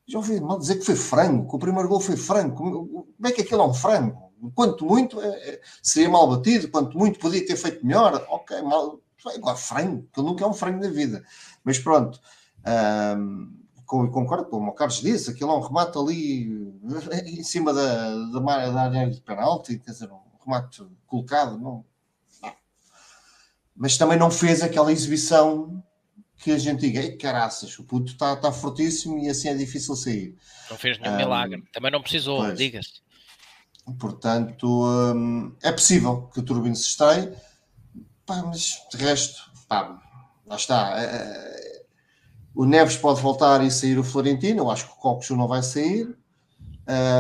[0.08, 2.56] Já ouvi mal dizer que foi frango, que o primeiro gol foi frango.
[2.56, 4.32] Como é que aquilo é um frango?
[4.56, 8.26] Quanto muito é, é, seria mal batido, quanto muito podia ter feito melhor.
[8.30, 9.00] Ok, mal.
[9.36, 11.24] Agora, frango, que nunca é um frango na vida.
[11.64, 12.22] Mas pronto,
[13.18, 13.54] um,
[13.86, 16.74] concordo com o Carlos disse, aquilo é um remate ali
[17.26, 21.84] em cima da, da, da área de penalti, quer dizer, um remate colocado, não,
[23.78, 25.84] mas também não fez aquela exibição
[26.38, 30.36] que a gente diga, caraças, o puto está tá fortíssimo e assim é difícil sair.
[30.70, 33.02] Não fez nenhum um, milagre, também não precisou, diga-se.
[34.00, 37.34] Portanto, um, é possível que o Turbino se estreie,
[38.26, 40.00] pá, mas de resto, pá,
[40.46, 41.00] lá está.
[41.02, 41.84] É,
[42.54, 45.64] o Neves pode voltar e sair o Florentino, eu acho que o Coxo não vai
[45.64, 46.18] sair,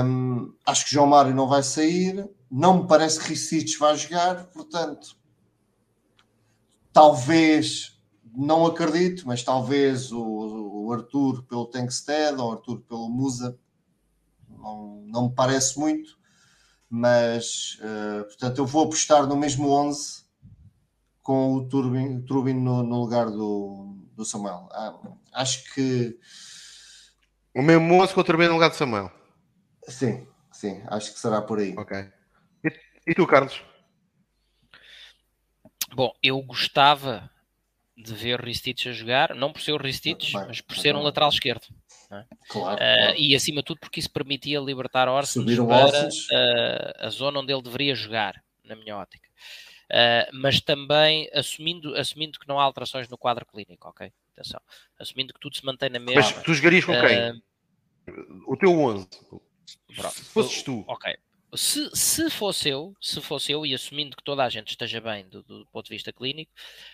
[0.06, 4.46] um, acho que João Mário não vai sair, não me parece que Ricic vai jogar,
[4.46, 5.16] portanto,
[6.94, 7.97] talvez,
[8.38, 13.58] não acredito, mas talvez o, o Arthur pelo Tankstead ou o Arthur pelo Musa,
[14.48, 16.20] não, não me parece muito,
[16.88, 20.24] mas uh, portanto eu vou apostar no mesmo 11
[21.24, 24.70] com o Turbin, Turbin no, no lugar do, do Samuel.
[24.72, 24.96] Ah,
[25.34, 26.20] acho que
[27.56, 29.12] o mesmo 11 com o Turbin no lugar do Samuel.
[29.88, 31.74] Sim, sim, acho que será por aí.
[31.76, 32.08] Ok.
[32.64, 32.72] E,
[33.08, 33.64] e tu, Carlos?
[35.96, 37.32] Bom, eu gostava
[37.98, 41.02] de ver o Ristich a jogar, não por ser o Ristich, mas por ser um
[41.02, 41.66] lateral esquerdo.
[42.12, 42.24] É?
[42.48, 47.10] Claro, uh, claro, E acima de tudo porque isso permitia libertar Orsens para uh, a
[47.10, 49.28] zona onde ele deveria jogar, na minha ótica.
[49.90, 54.12] Uh, mas também assumindo, assumindo que não há alterações no quadro clínico, ok?
[54.34, 54.62] Atenção.
[55.00, 56.22] Assumindo que tudo se mantém na mesma.
[56.22, 57.42] Mas tu jogarias com quem?
[58.46, 59.08] O teu 11.
[59.96, 60.16] Pronto.
[60.16, 60.86] Se fosses tu.
[60.88, 61.18] Ok
[61.56, 65.28] se, se fosse eu, se fosse eu, e assumindo que toda a gente esteja bem
[65.30, 66.52] do, do ponto de vista clínico,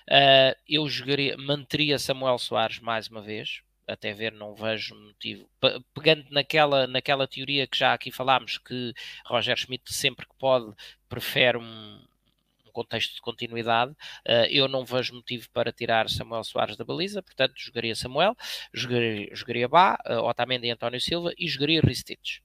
[0.09, 5.49] uh, eu jogaria, manteria Samuel Soares mais uma vez, até ver não vejo motivo.
[5.93, 8.93] Pegando naquela, naquela teoria que já aqui falámos, que
[9.25, 10.73] Roger Schmidt sempre que pode
[11.09, 11.99] prefere um,
[12.73, 17.53] contexto de continuidade, uh, eu não vejo motivo para tirar Samuel Soares da baliza, portanto
[17.55, 18.35] jogaria Samuel,
[18.73, 22.41] jogaria, jogaria Bá, uh, Otamendi e António Silva e jogaria Ristich.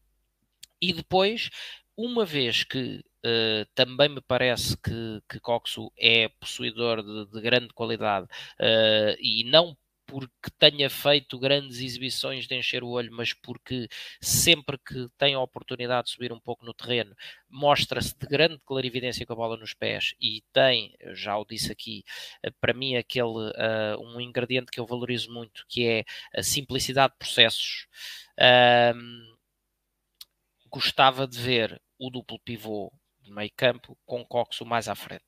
[0.80, 1.50] E depois
[1.98, 7.74] uma vez que uh, também me parece que, que Coxo é possuidor de, de grande
[7.74, 9.76] qualidade uh, e não
[10.06, 13.88] porque tenha feito grandes exibições de encher o olho, mas porque
[14.22, 17.14] sempre que tem a oportunidade de subir um pouco no terreno,
[17.50, 22.04] mostra-se de grande clarividência com a bola nos pés e tem, já o disse aqui,
[22.42, 26.04] eh, para mim aquele uh, um ingrediente que eu valorizo muito, que é
[26.34, 27.86] a simplicidade de processos.
[28.38, 29.36] Uh,
[30.70, 32.92] gostava de ver o duplo pivô
[33.22, 35.24] de meio campo com Coxo mais à frente.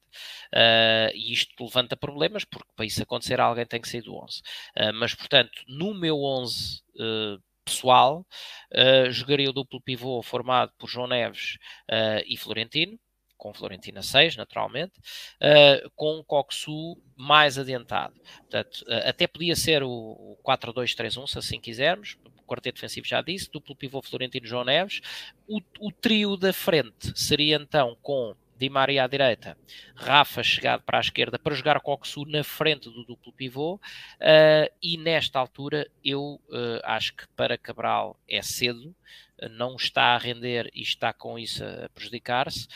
[0.55, 4.39] Uh, e isto levanta problemas, porque para isso acontecer alguém tem que sair do 11.
[4.39, 4.43] Uh,
[4.77, 8.27] ah, mas, portanto, no meu 11 uh, ah, pessoal,
[9.11, 11.57] jogaria o duplo pivô formado por João Neves
[12.27, 12.99] e Florentino,
[13.41, 18.15] com Florentina 6, naturalmente, uh, com o Coxu mais adiantado.
[18.41, 22.19] Portanto, uh, até podia ser o 4-2-3-1, se assim quisermos,
[22.51, 25.01] quarteto defensivo já disse, duplo pivô Florentino João Neves.
[25.47, 29.57] O, o trio da frente seria então com Di Maria à direita,
[29.95, 33.77] Rafa chegado para a esquerda para jogar Coxu na frente do duplo pivô.
[33.77, 38.95] Uh, e nesta altura eu uh, acho que para Cabral é cedo,
[39.43, 42.69] uh, não está a render e está com isso a prejudicar-se.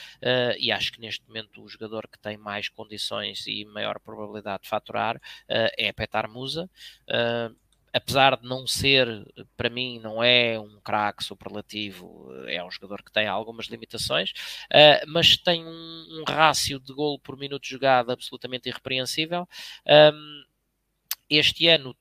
[0.59, 4.70] E acho que neste momento o jogador que tem mais condições e maior probabilidade de
[4.70, 6.70] faturar é Petar Musa
[7.95, 9.07] apesar de não ser,
[9.57, 14.33] para mim, não é um craque superlativo, é um jogador que tem algumas limitações,
[14.73, 19.49] uh, mas tem um, um rácio de golo por minuto jogado absolutamente irrepreensível.
[19.87, 20.45] Um,
[21.31, 21.97] este ano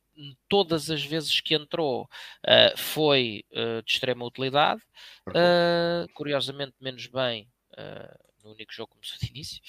[0.47, 4.81] todas as vezes que entrou uh, foi uh, de extrema utilidade,
[5.29, 7.47] uh, curiosamente menos bem
[8.43, 9.61] no único jogo começou de início.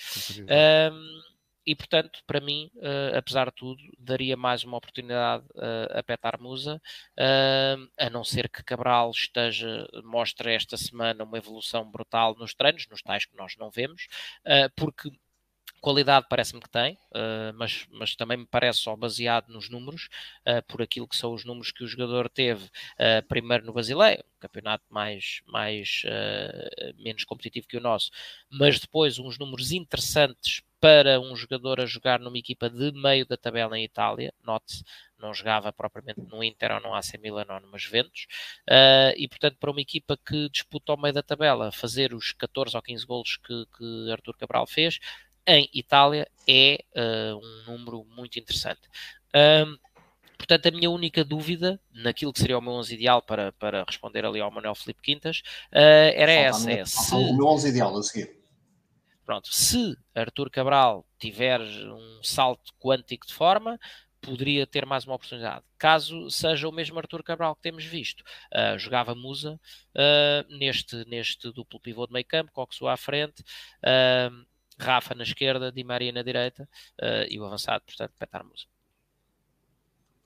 [0.93, 1.34] Um,
[1.67, 6.41] e portanto, para mim, uh, apesar de tudo, daria mais uma oportunidade uh, a Petar
[6.41, 6.81] Musa,
[7.19, 12.87] uh, a não ser que Cabral esteja, mostre esta semana uma evolução brutal nos treinos,
[12.91, 14.07] nos tais que nós não vemos,
[14.77, 15.11] porque
[15.85, 20.09] qualidade parece-me que tem, uh, mas, mas também me parece só baseado nos números,
[20.49, 24.25] uh, por aquilo que são os números que o jogador teve uh, primeiro no Basileia,
[24.35, 26.03] um campeonato mais, mais
[26.99, 28.11] menos competitivo que o nosso,
[28.51, 33.39] mas depois uns números interessantes para um jogador a jogar numa equipa de meio da
[33.39, 34.85] tabela em Itália, note-se,
[35.19, 38.27] não jogava propriamente no Inter ou no AC Milan ou no Juventus,
[38.69, 42.77] uh, e portanto para uma equipa que disputa ao meio da tabela, fazer os 14
[42.77, 44.99] ou 15 golos que, que Artur Cabral fez,
[45.47, 48.83] em Itália é uh, um número muito interessante.
[49.35, 49.77] Um,
[50.39, 54.25] portanto, a minha única dúvida naquilo que seria o meu 11 ideal para, para responder
[54.25, 55.43] ali ao Manuel Felipe Quintas
[55.73, 57.15] uh, era essa: é, se...
[57.15, 58.45] o meu 11 ideal a seguir.
[59.25, 63.81] Pronto, se Arthur Cabral tiver um salto quântico de forma,
[64.21, 65.65] poderia ter mais uma oportunidade.
[65.79, 69.61] Caso seja o mesmo Arthur Cabral que temos visto, uh, jogava Musa
[69.95, 73.43] uh, neste, neste duplo pivô de meio campo, Coxo à frente,
[73.83, 74.45] uh,
[74.79, 76.69] Rafa na esquerda, Di Maria na direita
[77.29, 78.67] e o avançado, portanto, Petar Musa.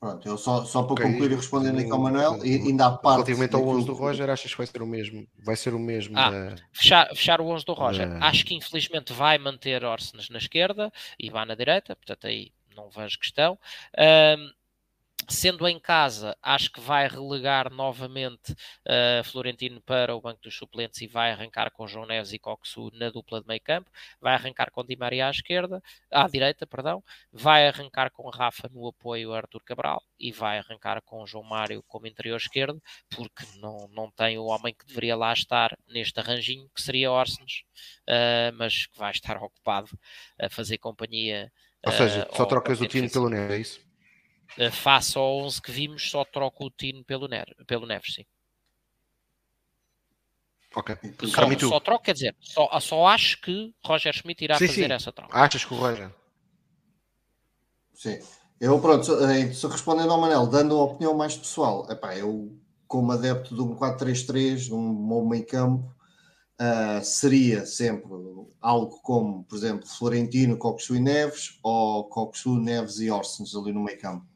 [0.01, 1.07] Pronto, eu só, só para okay.
[1.07, 3.17] concluir e responder aqui ao Manuel, e ainda há parte.
[3.17, 5.27] Relativamente ao 11 do Roger, achas que vai ser o mesmo?
[5.45, 6.17] Vai ser o mesmo.
[6.17, 6.57] Ah, da...
[6.73, 8.23] fechar, fechar o 11 do Roger.
[8.23, 12.89] Acho que infelizmente vai manter Orsens na esquerda e vai na direita, portanto aí não
[12.89, 13.59] vejo questão.
[13.99, 14.51] Um,
[15.31, 21.03] Sendo em casa, acho que vai relegar novamente uh, Florentino para o banco dos suplentes
[21.03, 23.91] e vai arrancar com João Neves e Coxu na dupla de meio campo.
[24.23, 27.05] Vai arrancar com Di Maria à esquerda, à direita, perdão.
[27.31, 31.85] Vai arrancar com Rafa no apoio a Artur Cabral e vai arrancar com João Mário
[31.87, 36.71] como interior esquerdo, porque não, não tem o homem que deveria lá estar neste arranjinho,
[36.75, 37.65] que seria Orsens,
[38.09, 39.91] uh, mas que vai estar ocupado
[40.41, 41.53] a fazer companhia.
[41.85, 43.88] Ou seja, uh, só trocas o time pelo Neves, é isso?
[44.57, 48.25] Uh, face ao 11 que vimos, só troco o Tino pelo, Ner, pelo Neves, sim.
[50.75, 50.97] Ok.
[51.27, 54.93] Só, só troco, quer dizer, só, só acho que Roger Schmidt irá sim, fazer sim.
[54.93, 55.37] essa troca.
[55.37, 56.15] Achas que o Roger?
[57.95, 58.19] Sim.
[58.61, 62.57] Eu, pronto, se respondendo ao Manel, dando uma opinião mais pessoal, epá, eu,
[62.87, 65.95] como adepto de um 4-3-3, de um meio campo,
[66.61, 68.11] uh, seria sempre
[68.61, 73.83] algo como, por exemplo, Florentino, Coxu e Neves, ou Coxu, Neves e Orsens ali no
[73.83, 74.27] meio campo.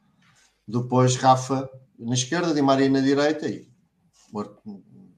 [0.66, 1.68] Depois Rafa
[1.98, 3.68] na esquerda, Di Maria na direita e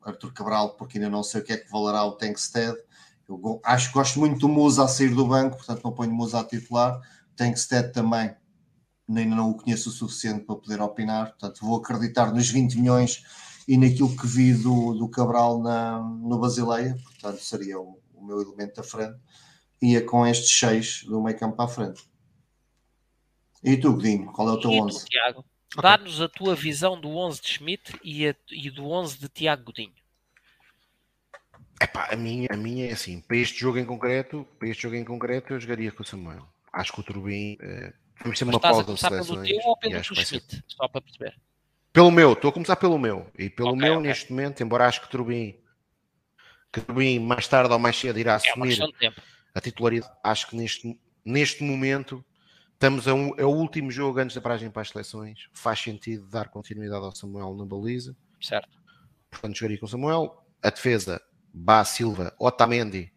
[0.03, 2.77] Arthur Cabral, porque ainda não sei o que é que valerá o Tankstead.
[3.29, 6.41] Eu acho que gosto muito do Musa a sair do banco, portanto não ponho Musa
[6.41, 7.01] a titular.
[7.37, 8.35] Tankstead também,
[9.09, 13.25] ainda não o conheço o suficiente para poder opinar, portanto vou acreditar nos 20 milhões
[13.66, 18.41] e naquilo que vi do, do Cabral na, no Basileia, portanto seria o, o meu
[18.43, 19.19] elemento da frente,
[19.81, 22.03] ia com estes seis do meio campo a frente.
[23.65, 25.07] E tu, Godinho, qual é o teu 11?
[25.07, 25.45] Tiago,
[25.81, 29.65] dá-nos a tua visão do 11 de Schmidt e, a, e do 11 de Tiago
[29.65, 29.95] Godinho.
[31.81, 34.97] Epá, a minha, a minha é assim, para este jogo em concreto, para este jogo
[34.97, 36.47] em concreto eu jogaria com o Samuel.
[36.73, 39.49] Acho que o Turbin uh, vamos ter uma pausa de seleções.
[39.49, 40.57] pelo teu ou pelo do Schmidt?
[40.57, 40.65] Ser...
[40.69, 41.35] Só para perceber.
[41.91, 43.27] Pelo meu, estou a começar pelo meu.
[43.39, 44.09] E pelo okay, meu, okay.
[44.09, 45.57] neste momento, embora acho que Turbin,
[46.70, 49.12] que Turbin mais tarde ou mais cedo irá é assumir é
[49.55, 52.24] a titularidade, acho que neste, neste momento
[52.74, 55.48] Estamos a um, é o último jogo antes da paragem para as seleções.
[55.52, 58.14] Faz sentido dar continuidade ao Samuel na baliza.
[58.40, 58.68] Certo.
[59.30, 60.44] Portanto, jogaria com o Samuel.
[60.62, 61.20] A defesa,
[61.52, 63.12] Bá Silva, Otamendi,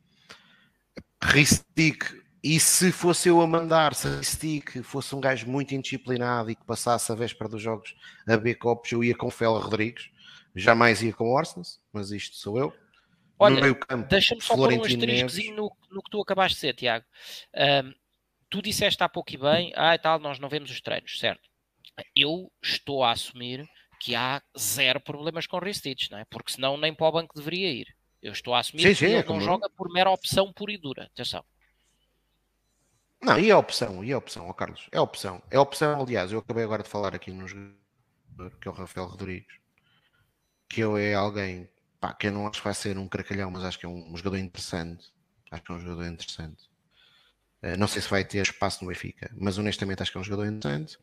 [1.21, 2.25] Ristic.
[2.43, 6.63] E se fosse eu a mandar, se Ristic fosse um gajo muito indisciplinado e que
[6.63, 10.09] passasse a véspera dos jogos a B copos, eu ia com Fela Rodrigues.
[10.55, 12.73] Jamais ia com Orsens, mas isto sou eu.
[13.39, 13.61] Olha,
[14.09, 17.05] deixa-me só pôr um asteriscozinho no, no que tu acabaste de dizer, Tiago.
[17.53, 17.93] Um,
[18.49, 21.49] tu disseste há pouco e bem, ah e tal, nós não vemos os treinos, certo?
[22.15, 23.67] Eu estou a assumir
[23.99, 26.25] que há zero problemas com Ristich, não é?
[26.25, 27.95] Porque senão nem para o banco deveria ir.
[28.21, 30.71] Eu estou a assumir sim, que sim, ele é não joga por mera opção pura
[30.71, 31.03] e dura.
[31.05, 31.43] Atenção.
[33.21, 35.41] Não, e é opção, e é opção, ó Carlos, é opção.
[35.49, 39.07] É opção, aliás, eu acabei agora de falar aqui no jogador, que é o Rafael
[39.07, 39.55] Rodrigues,
[40.69, 41.67] que eu é alguém,
[41.99, 44.13] pá, que eu não acho que vai ser um cracalhão, mas acho que é um,
[44.13, 45.11] um jogador interessante.
[45.49, 46.69] Acho que é um jogador interessante.
[47.61, 50.23] Eh, não sei se vai ter espaço no Benfica, mas honestamente acho que é um
[50.23, 50.97] jogador interessante.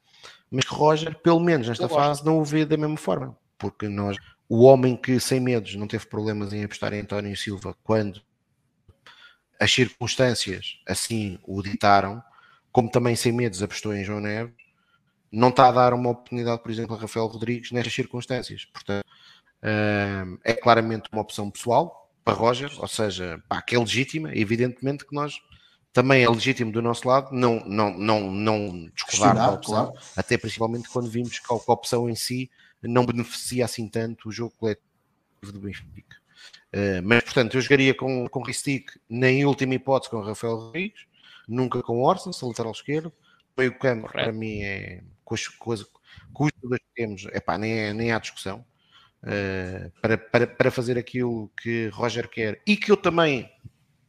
[0.50, 3.36] Mas que Roger, pelo menos nesta fase, não o vê da mesma forma.
[3.58, 4.16] Porque nós,
[4.48, 8.22] o homem que sem medos não teve problemas em apostar em António Silva quando
[9.60, 12.22] as circunstâncias assim o ditaram,
[12.72, 14.54] como também sem medos apostou em João Neves,
[15.30, 18.64] não está a dar uma oportunidade, por exemplo, a Rafael Rodrigues nestas circunstâncias.
[18.66, 19.04] Portanto,
[19.62, 25.04] eh, é claramente uma opção pessoal para Roger, ou seja, pá, que é legítima, evidentemente
[25.04, 25.34] que nós
[25.94, 29.98] também é legítimo do nosso lado não, não, não, não discordar da opção, claro.
[30.16, 32.50] até principalmente quando vimos que a opção em si
[32.82, 34.82] não beneficia assim tanto o jogo coletivo
[35.40, 36.16] do Benfica.
[36.74, 41.06] Uh, mas, portanto, eu jogaria com, com Ristic, nem última hipótese com Rafael Rodrigues,
[41.46, 43.12] nunca com Orson, lateral esquerdo.
[43.56, 45.00] Meio campo, para mim, é
[45.58, 48.66] coisas que temos, epá, nem, é, nem há discussão.
[49.22, 53.48] Uh, para, para, para fazer aquilo que Roger quer e que eu também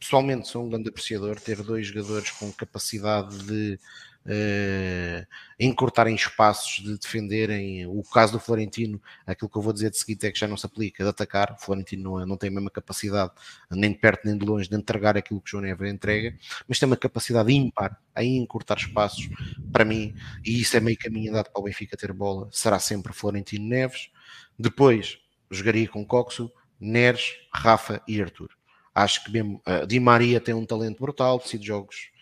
[0.06, 3.80] pessoalmente sou um grande apreciador ter dois jogadores com capacidade de
[4.28, 5.28] uh,
[5.60, 7.88] encurtarem espaços, de defenderem.
[7.88, 10.58] O caso do Florentino, aquilo que eu vou dizer de seguinte é que já não
[10.58, 11.54] se aplica, de atacar.
[11.54, 13.32] O Florentino não, é, não tem a mesma capacidade,
[13.72, 16.38] nem de perto nem de longe, de entregar aquilo que o João Neves entrega,
[16.68, 19.28] mas tem uma capacidade ímpar em encurtar espaços,
[19.72, 20.14] para mim,
[20.46, 24.12] e isso é meio caminho dado para o Benfica ter bola, será sempre Florentino Neves.
[24.58, 25.18] Depois,
[25.50, 28.56] jogaria com Coxo, Neres, Rafa e Arthur.
[28.96, 32.16] Acho que mesmo uh, Di Maria tem um talento brutal, decide jogos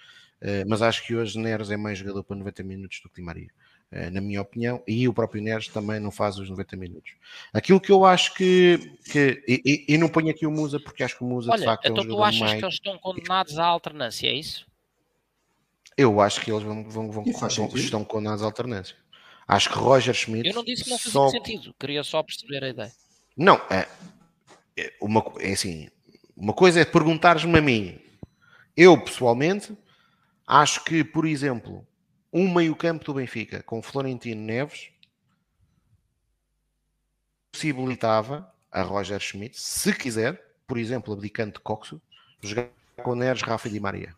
[0.43, 3.21] eh, mas acho que hoje Neres é mais jogador para 90 minutos do que Di
[3.21, 3.47] Maria,
[3.93, 7.13] uh, na minha opinião, e o próprio Neres também não faz os 90 minutos.
[7.53, 8.97] Aquilo que eu acho que.
[9.09, 11.59] que e, e, e não ponho aqui o Musa, porque acho que o Musa Olha,
[11.59, 12.59] de facto então é um tu jogador achas mais...
[12.59, 14.67] que eles estão condenados à alternância, é isso?
[15.95, 18.97] Eu acho que eles vão, vão, vão, vão estão condenados à alternância.
[19.47, 20.49] Acho que Roger Schmidt.
[20.49, 21.29] Eu não disse que não fazia só...
[21.29, 22.91] sentido, queria só perceber a ideia.
[23.37, 23.87] Não, é,
[24.77, 25.87] é, uma, é assim,
[26.43, 27.99] uma coisa é perguntares-me a mim.
[28.75, 29.77] Eu, pessoalmente,
[30.45, 31.87] Acho que, por exemplo,
[32.31, 34.89] um meio-campo do Benfica com Florentino Neves
[37.51, 42.01] possibilitava a Roger Schmidt, se quiser, por exemplo, abdicando de Coxo,
[42.41, 42.67] jogar
[43.01, 44.13] com Neres, Rafa e Di Maria.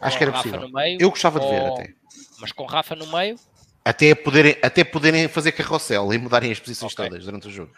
[0.00, 0.68] Acho que era Rafa possível.
[0.70, 1.94] meio, Eu gostava de ver até.
[2.40, 3.38] Mas com Rafa no meio,
[3.84, 7.08] Até poderem, até poderem fazer carrossel e mudarem as posições Ok.
[7.08, 7.72] todas durante o jogo.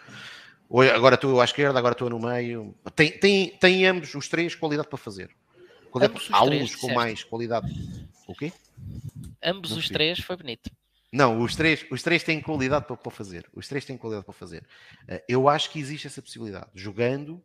[0.74, 2.74] Ou agora estou à esquerda, agora estou no meio.
[2.96, 5.28] Tem, tem, tem ambos os três qualidade para fazer.
[5.90, 7.70] Qualidade- Ambos os Há uns com mais qualidade.
[8.26, 8.50] O quê?
[9.42, 9.92] ambos Não os sei.
[9.94, 10.70] três, foi bonito.
[11.12, 13.46] Não, os três, os três têm qualidade para, para fazer.
[13.52, 14.66] Os três têm qualidade para fazer.
[15.06, 16.70] Eh, Eu acho que existe essa possibilidade.
[16.74, 17.42] Jogando,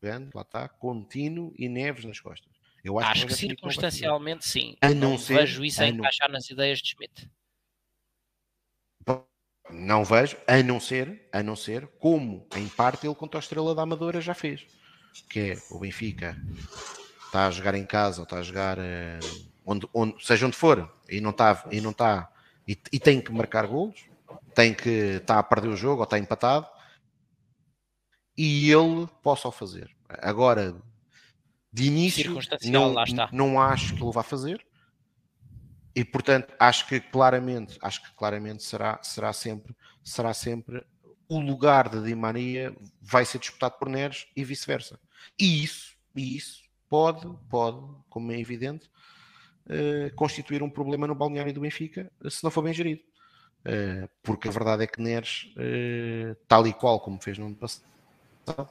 [0.00, 2.52] jogando, lá está, contínuo e Neves nas costas.
[2.84, 3.46] Eu acho, Acho que não fazer.
[3.48, 4.76] circunstancialmente sim.
[4.80, 7.28] A não ser- vejo isso a a não- encaixar nas ideias de Schmidt.
[9.70, 13.74] Não vejo, a não ser, a não ser, como em parte ele contra a Estrela
[13.74, 14.64] da Amadora já fez.
[15.28, 16.36] Que é o Benfica
[17.24, 19.18] está a jogar em casa ou está a jogar eh,
[19.64, 22.30] onde, onde, seja onde for e não está e não está
[22.66, 24.04] e, e tem que marcar golos,
[24.54, 26.66] tem que está a perder o jogo ou está empatado
[28.36, 29.90] e ele possa o fazer.
[30.08, 30.76] Agora
[31.72, 32.94] de início não,
[33.32, 34.65] não acho que ele vá fazer
[35.96, 39.74] e portanto acho que claramente acho que claramente será será sempre
[40.04, 40.84] será sempre
[41.26, 45.00] o lugar de Di Maria vai ser disputado por Neres e vice-versa.
[45.40, 48.90] E isso e isso pode pode como é evidente
[49.68, 53.02] eh, constituir um problema no balneário do Benfica se não for bem gerido.
[53.64, 57.56] Eh, porque a verdade é que Neres eh, tal e qual como fez no ano
[57.56, 58.70] passado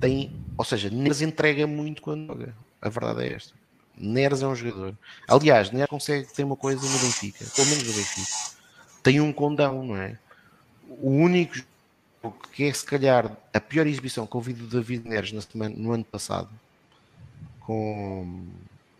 [0.00, 2.54] tem ou seja Neres entrega muito quando joga.
[2.80, 3.61] A verdade é esta
[3.96, 4.96] Neres é um jogador.
[5.28, 8.32] Aliás, Neres consegue ter uma coisa no Benfica, pelo menos no Benfica.
[9.02, 10.18] Tem um condão, não é?
[10.88, 11.54] O único
[12.52, 15.74] que é, se calhar, a pior exibição que eu vi do David Neres na semana,
[15.76, 16.48] no ano passado,
[17.60, 18.44] com,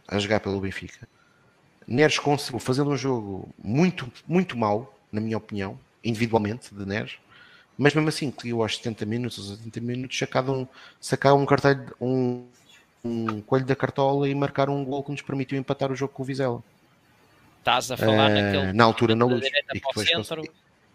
[0.08, 1.06] a jogar pelo Benfica.
[1.86, 7.18] Neres conseguiu fazer um jogo muito, muito mau, na minha opinião, individualmente, de Neres,
[7.76, 10.66] mas mesmo assim, conseguiu aos 70 minutos, aos 80 minutos, sacar um,
[11.00, 12.46] sacar um cartelho, um,
[13.04, 16.22] um coelho da cartola e marcar um gol que nos permitiu empatar o jogo com
[16.22, 16.62] o Vizela.
[17.58, 19.44] Estás a falar Eh, naquele na altura, na luz.
[19.44, 20.42] E que para o depois centro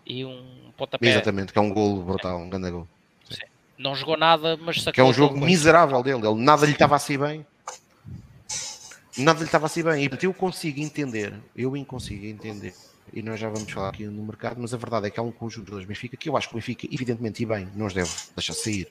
[0.06, 1.10] e um pontapé.
[1.10, 2.88] Exatamente, que é um gol brutal, um grande gol.
[3.78, 6.26] Não jogou nada, mas sacou Que é um jogo miserável dele.
[6.26, 7.46] Ele nada lhe estava assim bem.
[9.18, 10.06] Nada lhe estava assim bem.
[10.06, 12.74] E eu consigo entender, eu consigo entender,
[13.14, 15.32] e nós já vamos falar aqui no mercado, mas a verdade é que há um
[15.32, 18.10] conjunto dos Benfica que eu acho que o Benfica, evidentemente, e bem, não os deve
[18.36, 18.88] deixar sair.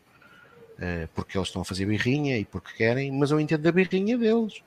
[0.79, 4.19] Eh, porque eles estão a fazer birrinha e porque querem, mas eu entendo a birrinha
[4.19, 4.63] deles.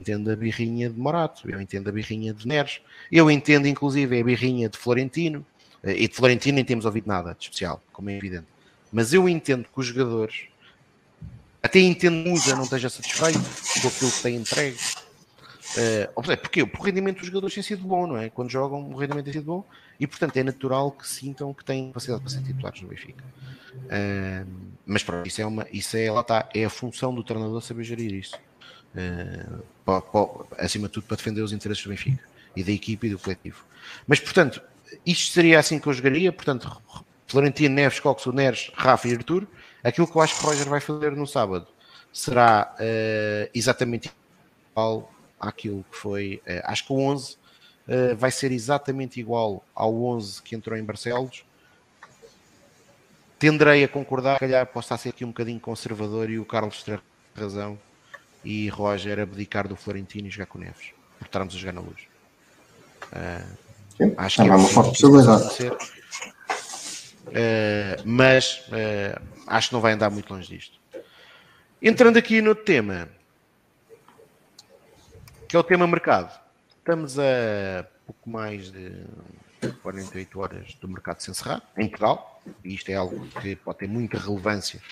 [0.00, 2.80] Entendo a birrinha de Morato, eu entendo a birrinha de Neres,
[3.10, 5.44] eu entendo inclusive a birrinha de Florentino,
[5.82, 8.46] eh, e de Florentino nem temos ouvido nada de especial, como é evidente.
[8.92, 10.46] Mas eu entendo que os jogadores,
[11.62, 13.40] até entendo Musa não esteja satisfeito
[13.80, 14.78] com aquilo que tem entregue.
[16.14, 16.66] Porquê?
[16.66, 18.28] Porque o rendimento dos jogadores tem sido bom, não é?
[18.28, 19.64] Quando jogam, o rendimento tem sido bom
[19.98, 23.24] e, portanto, é natural que sintam que têm capacidade para ser titulares no Benfica.
[23.88, 24.44] Eh,
[24.86, 27.84] mas pronto, isso é, uma, isso é, lá está, é a função do treinador saber
[27.84, 28.36] gerir isso.
[28.94, 29.46] Eh,
[29.84, 32.22] pa- pa- acima de tudo, para defender os interesses do Benfica
[32.54, 33.64] e da equipe e do coletivo.
[34.06, 34.60] Mas, portanto,
[35.06, 36.32] isto seria assim que eu jogaria.
[36.32, 36.80] Portanto,
[37.26, 39.46] Florentino, Neves, Cox, Neres, Rafa e Artur.
[39.82, 41.66] Aquilo que eu acho que o Roger vai fazer no sábado
[42.12, 44.12] será eh, exatamente
[44.70, 45.10] igual
[45.40, 46.42] àquilo que foi.
[46.46, 47.36] eh, acho que o 11
[47.92, 51.44] eh, vai ser exatamente igual ao 11 que entrou em Barcelos.
[53.38, 56.82] Tenderei a concordar, calhar posso estar a ser aqui um bocadinho conservador e o Carlos
[56.82, 57.02] ter
[57.36, 57.78] razão
[58.42, 61.80] e Roger abdicar do Florentino e jogar com o Neves, por estarmos a jogar na
[61.82, 62.00] luz.
[63.98, 66.02] Sim, acho também é uma possível forte que possibilidade.
[67.34, 70.78] Eh, mas eh, acho que não vai andar muito longe disto.
[71.80, 73.08] Entrando aqui no tema,
[75.46, 76.41] que é o tema mercado.
[76.82, 78.90] Estamos a pouco mais de
[79.84, 83.88] 48 horas do mercado se encerrar em Portugal, e isto é algo que pode ter
[83.88, 84.82] muita relevância,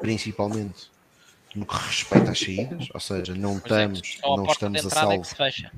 [0.00, 0.90] principalmente
[1.54, 4.88] no que respeita às saídas, ou seja, não estamos, Só a não de estamos a
[4.88, 5.72] é salvo fecha.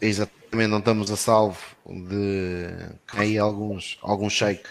[0.00, 2.70] Exatamente, não estamos a salvo de
[3.06, 4.66] cair alguns, algum shake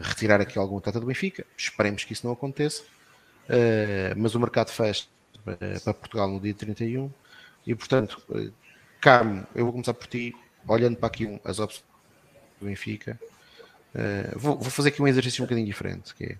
[0.00, 1.46] retirar aqui alguma tata do Benfica.
[1.56, 2.82] Esperemos que isso não aconteça.
[3.48, 5.06] Uh, mas o mercado fecha
[5.44, 7.10] para, Portugal no dia 31
[7.66, 8.22] e, portanto,
[9.00, 10.34] Carmo, eu vou começar por ti,
[10.66, 11.84] olhando para aqui as opções
[12.60, 13.18] do Benfica.
[13.94, 16.38] Uh, vou, vou, fazer aqui um exercício um bocadinho diferente, que é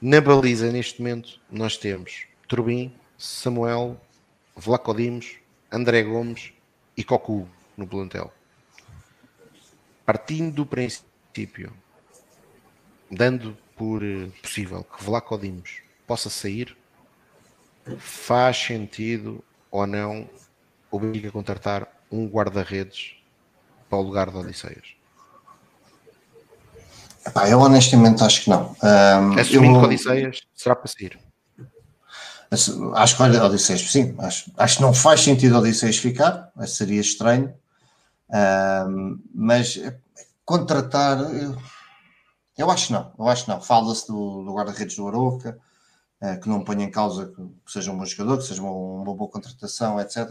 [0.00, 3.98] na baliza, neste momento, nós temos Turbin, Samuel,
[4.54, 5.38] Vlaco Dimos,
[5.72, 6.52] André Gomes
[6.94, 8.30] e Cocu no plantel.
[10.04, 11.72] Partindo do princípio,
[13.10, 14.02] dando por
[14.42, 16.76] possível que Vlaco Dimos possa sair,
[17.98, 20.28] faz sentido ou não
[20.90, 23.16] o Benfica contratar um guarda-redes
[23.88, 24.94] para o lugar de Odisseias?
[27.26, 28.76] Epá, eu honestamente acho que não.
[28.82, 29.80] Um, Assumindo eu...
[29.80, 31.18] que Odisseias será para sair.
[32.94, 37.52] Acho que Odisseias, sim, acho, acho que não faz sentido Odisseias ficar, seria estranho,
[38.88, 39.80] um, mas
[40.44, 41.56] contratar, eu,
[42.56, 43.60] eu, acho que não, eu acho que não.
[43.60, 45.58] Fala-se do, do guarda-redes do Aroca,
[46.40, 47.32] que não põe em causa
[47.64, 50.30] que seja um bom jogador, que seja uma, uma boa contratação, etc.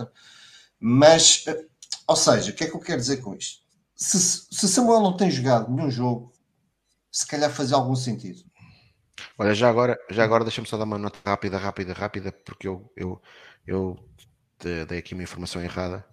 [0.80, 1.66] Mas, uh,
[2.08, 3.64] ou seja, o que é que eu quero dizer com isto?
[3.96, 6.34] Se, se Samuel não tem jogado nenhum jogo,
[7.12, 8.44] se calhar fazia algum sentido.
[9.38, 12.92] Olha, já agora, já agora deixa-me só dar uma nota rápida, rápida, rápida, porque eu,
[12.96, 13.22] eu,
[13.66, 13.98] eu
[14.60, 16.06] dei aqui uma informação errada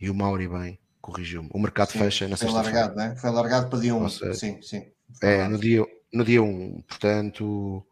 [0.00, 1.50] e o Mauri bem corrigiu-me.
[1.52, 2.62] O mercado sim, fecha na sexta-feira.
[2.62, 3.16] Foi largado, né?
[3.16, 4.04] Foi largado para dia 1.
[4.04, 4.08] Um.
[4.08, 4.86] sim, sim.
[5.22, 6.46] É, no dia, no dia 1.
[6.46, 7.84] Um, portanto,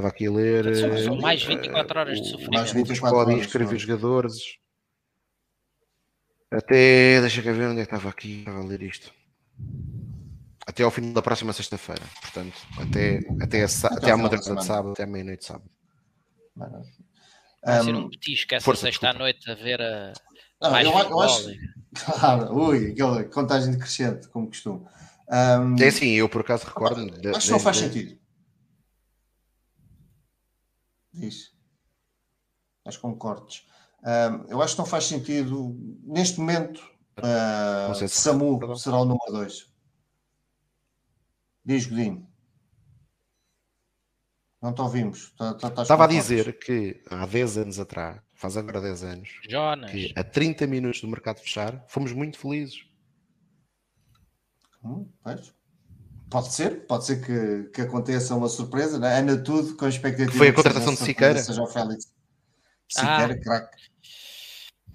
[0.00, 0.76] estava aqui a ler.
[1.04, 2.54] São mais 24 horas de sofrimento.
[2.54, 4.34] Mais 24 podem inscrever jogadores.
[6.50, 9.12] Até, deixa eu ver onde é que estava aqui, estava a ler isto
[10.70, 12.02] até ao fim da próxima sexta-feira.
[12.22, 15.70] Portanto, até, até, a, até, até à madrugada de sábado, até à meia-noite de sábado.
[17.64, 20.12] Vai ser um petisco essa sexta à noite a ver a.
[20.62, 21.48] Não, eu, eu acho.
[21.92, 24.86] Claro, ui, aquela contagem decrescente, como costume.
[25.28, 27.00] Um, é assim, eu por acaso recordo.
[27.34, 28.19] Acho que não faz sentido.
[31.12, 31.52] Diz.
[32.84, 33.66] Acho que concordes.
[34.02, 35.76] Um, eu acho que não faz sentido.
[36.04, 36.82] Neste momento,
[37.18, 39.70] uh, Samu será o número 2.
[41.64, 42.30] Diz, Godinho.
[44.62, 45.30] Não te ouvimos.
[45.32, 49.40] Tá, tá, tá Estava a dizer que há 10 anos atrás, faz agora 10 anos,
[49.48, 49.90] Jonas.
[49.90, 52.84] que a 30 minutos do mercado fechar, fomos muito felizes.
[54.84, 55.10] Hum,
[56.30, 59.18] pode ser, pode ser que, que aconteça uma surpresa, né?
[59.18, 60.38] Ana tudo com expectativa.
[60.38, 61.38] Foi a contratação de Siqueira.
[61.42, 62.12] Seja o Félix.
[62.88, 63.40] Siqueira, ah.
[63.40, 63.80] craque.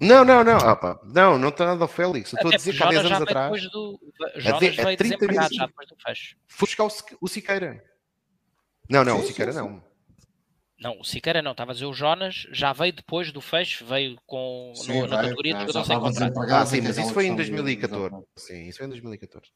[0.00, 2.32] Não, não, não, opa, não, não está nada ao Félix.
[2.32, 3.70] Eu estou a dizer que há 10 anos atrás.
[3.70, 4.00] Do...
[4.36, 6.36] Jonas a, veio 30 minutos, já depois do fecho.
[6.46, 6.90] Fui buscar o,
[7.20, 7.82] o Siqueira.
[8.90, 9.82] Não, não, sim, o Siqueira sim, não.
[10.78, 14.18] Não, o Siqueira não, estava a dizer o Jonas, já veio depois do fecho, veio
[14.26, 16.40] com sim, no, na categoria de jogador sem contrato.
[16.52, 18.14] Ah, sim, mas isso foi em 2014.
[18.36, 19.50] Sim, isso foi em 2014.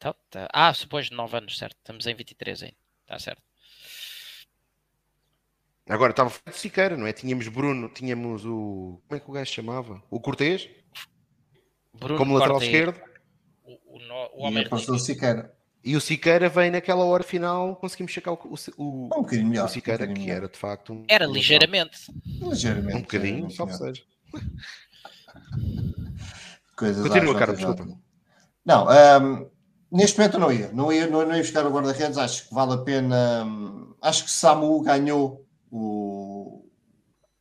[0.00, 0.48] Então, tá.
[0.50, 1.76] Ah, depois de 9 anos, certo.
[1.76, 2.76] Estamos em 23 ainda.
[3.02, 3.42] Está certo.
[5.86, 7.12] Agora estava feito Siqueira, não é?
[7.12, 8.98] Tínhamos Bruno, tínhamos o.
[9.06, 10.02] Como é que o gajo chamava?
[10.08, 10.70] O Cortês?
[11.92, 12.98] Bruno como lateral esquerdo.
[13.62, 13.98] O, o,
[14.34, 15.54] o homem e Siqueira.
[15.84, 19.68] E o Siqueira vem naquela hora final, conseguimos checar o, o, um bocadinho melhor, o
[19.68, 21.04] Siqueira, um que era de facto um.
[21.08, 22.06] Era ligeiramente.
[22.24, 22.96] Ligeiramente.
[22.96, 24.02] Um bocadinho, só que seja.
[26.76, 27.86] Coisas Continua, cara, desculpa.
[28.64, 29.50] Não, um,
[29.90, 30.72] neste momento não ia.
[30.72, 32.16] Não ia, não, não ia buscar o guarda-redes.
[32.16, 33.44] Acho que vale a pena.
[33.44, 36.64] Um, acho que Samu ganhou o,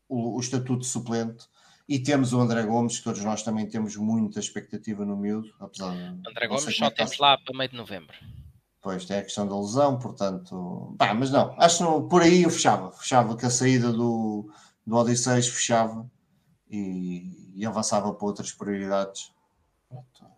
[0.08, 1.46] o, o, estatuto de suplente.
[1.88, 5.92] E temos o André Gomes, que todos nós também temos muita expectativa no miúdo, apesar
[5.92, 6.30] de.
[6.30, 8.16] André Gomes só é temos lá para meio de novembro.
[8.82, 10.96] Pois, tem a questão da lesão, portanto.
[10.98, 12.92] Pá, mas não, acho que por aí eu fechava.
[12.92, 14.52] Fechava que a saída do,
[14.86, 16.10] do Odisseis fechava
[16.70, 19.32] e, e avançava para outras prioridades.
[19.90, 20.29] Pronto,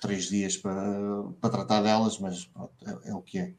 [0.00, 0.82] três dias para,
[1.40, 3.54] para tratar delas, mas pronto, é, é o que é.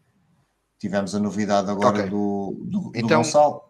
[0.78, 2.10] Tivemos a novidade agora okay.
[2.10, 3.70] do, do, então, do Gonçalo.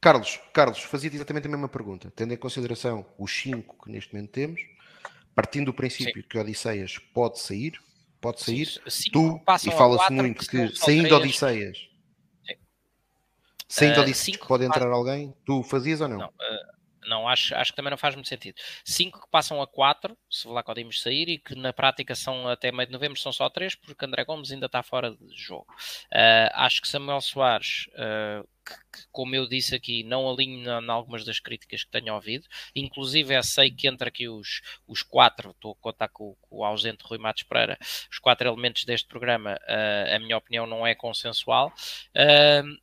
[0.00, 4.32] Carlos, Carlos, fazia exatamente a mesma pergunta, tendo em consideração os cinco que neste momento
[4.32, 4.60] temos,
[5.32, 6.28] partindo do princípio Sim.
[6.28, 7.78] que Odisseias pode sair,
[8.20, 11.88] pode sair, Sim, tu, e fala-se muito que saindo Odisseias,
[13.68, 16.18] saindo uh, Odisseias pode entrar alguém, tu fazias ou não?
[16.18, 16.72] Não, uh,
[17.06, 18.56] não, acho, acho que também não faz muito sentido.
[18.84, 22.70] 5 que passam a 4, se lá podemos sair, e que na prática são até
[22.72, 25.66] meio de novembro são só 3, porque André Gomes ainda está fora de jogo.
[26.12, 31.24] Uh, acho que Samuel Soares uh, que, como eu disse aqui, não alinho em algumas
[31.24, 32.46] das críticas que tenho ouvido.
[32.74, 36.64] Inclusive, é, sei que entre aqui os, os quatro, estou a contar com, com o
[36.64, 37.78] ausente Rui Matos Pereira,
[38.10, 41.72] os quatro elementos deste programa, uh, a minha opinião não é consensual.
[42.16, 42.81] Uh,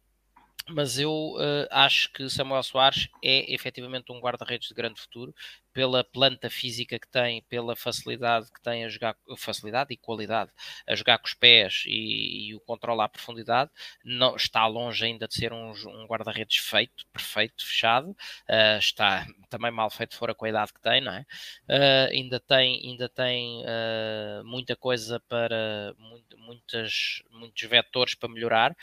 [0.72, 5.34] mas eu uh, acho que Samuel Soares é efetivamente um guarda-redes de grande futuro
[5.74, 10.52] pela planta física que tem, pela facilidade que tem a jogar, facilidade e qualidade
[10.88, 13.70] a jogar com os pés e, e o controle à profundidade,
[14.04, 19.72] não, está longe ainda de ser um, um guarda-redes feito, perfeito, fechado, uh, está também
[19.72, 21.26] mal feito fora com a idade que tem, não é?
[21.68, 28.76] Uh, ainda tem, ainda tem uh, muita coisa para, muito, muitas, muitos vetores para melhorar,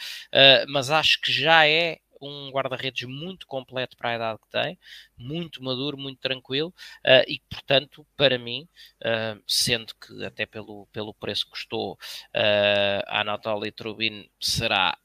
[0.68, 4.78] mas acho que já é um guarda-redes muito completo para a idade que tem,
[5.16, 6.74] muito maduro, muito tranquilo
[7.04, 8.68] uh, e, portanto, para mim,
[9.02, 14.96] uh, sendo que até pelo, pelo preço que custou, uh, a Anatoly Trubin será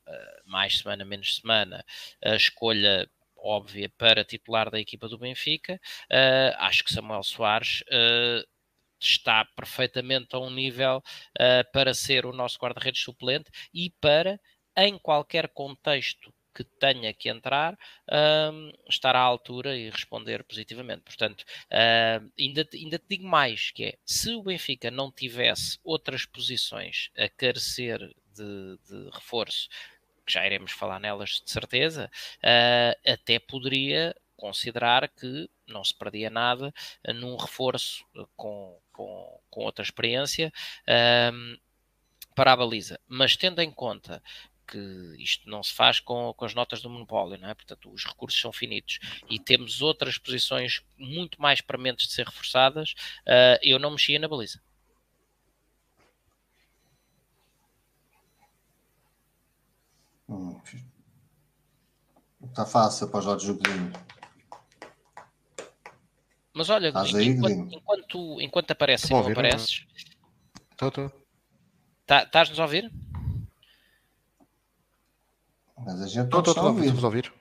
[0.45, 1.85] mais semana, menos semana,
[2.23, 5.79] a escolha óbvia para titular da equipa do Benfica.
[6.57, 7.81] acho que Samuel Soares
[9.01, 14.39] está perfeitamente a um nível uh, para ser o nosso guarda-redes suplente e para,
[14.77, 17.77] em qualquer contexto que tenha que entrar
[18.51, 21.03] um, estar à altura e responder positivamente.
[21.03, 26.25] Portanto, uh, ainda, ainda te digo mais, que é, se o Benfica não tivesse outras
[26.25, 27.99] posições a carecer
[28.35, 29.69] de, de reforço,
[30.25, 36.29] que já iremos falar nelas de certeza, uh, até poderia considerar que não se perdia
[36.29, 36.73] nada
[37.13, 38.03] num reforço
[38.35, 40.51] com, com, com outra experiência
[41.31, 41.57] um,
[42.35, 42.99] para a baliza.
[43.07, 44.21] Mas tendo em conta
[44.72, 47.53] que isto não se faz com, com as notas do monopólio, não é?
[47.53, 48.99] Portanto, os recursos são finitos
[49.30, 52.93] e temos outras posições muito mais prementes de ser reforçadas,
[53.27, 54.61] uh, eu não mexia na baliza.
[60.30, 60.61] Hum,
[62.45, 63.91] está fácil para o Jorge Godinho.
[66.53, 69.85] Mas olha, enquanto, enquanto, enquanto apareces e não apareces.
[70.72, 71.11] Estou, estou.
[72.06, 72.91] Tá, Estás-nos a ouvir?
[75.85, 77.03] Mas a gente não está a ouvir.
[77.03, 77.33] ouvir.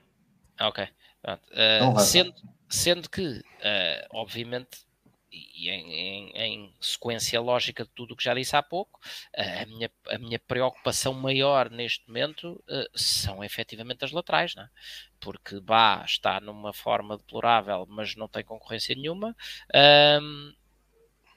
[0.59, 0.87] Ok.
[1.23, 2.33] Uh, sendo,
[2.67, 4.85] sendo que, uh, obviamente,
[5.31, 8.99] e em, em, em, sequência lógica de tudo o que já disse há pouco,
[9.37, 12.61] uh, a, minha, a minha preocupação maior neste momento
[12.95, 14.69] são efetivamente as laterais, não é?
[15.21, 19.35] porque Bá está numa forma deplorável, mas não tem concorrência nenhuma.
[20.21, 20.53] Um,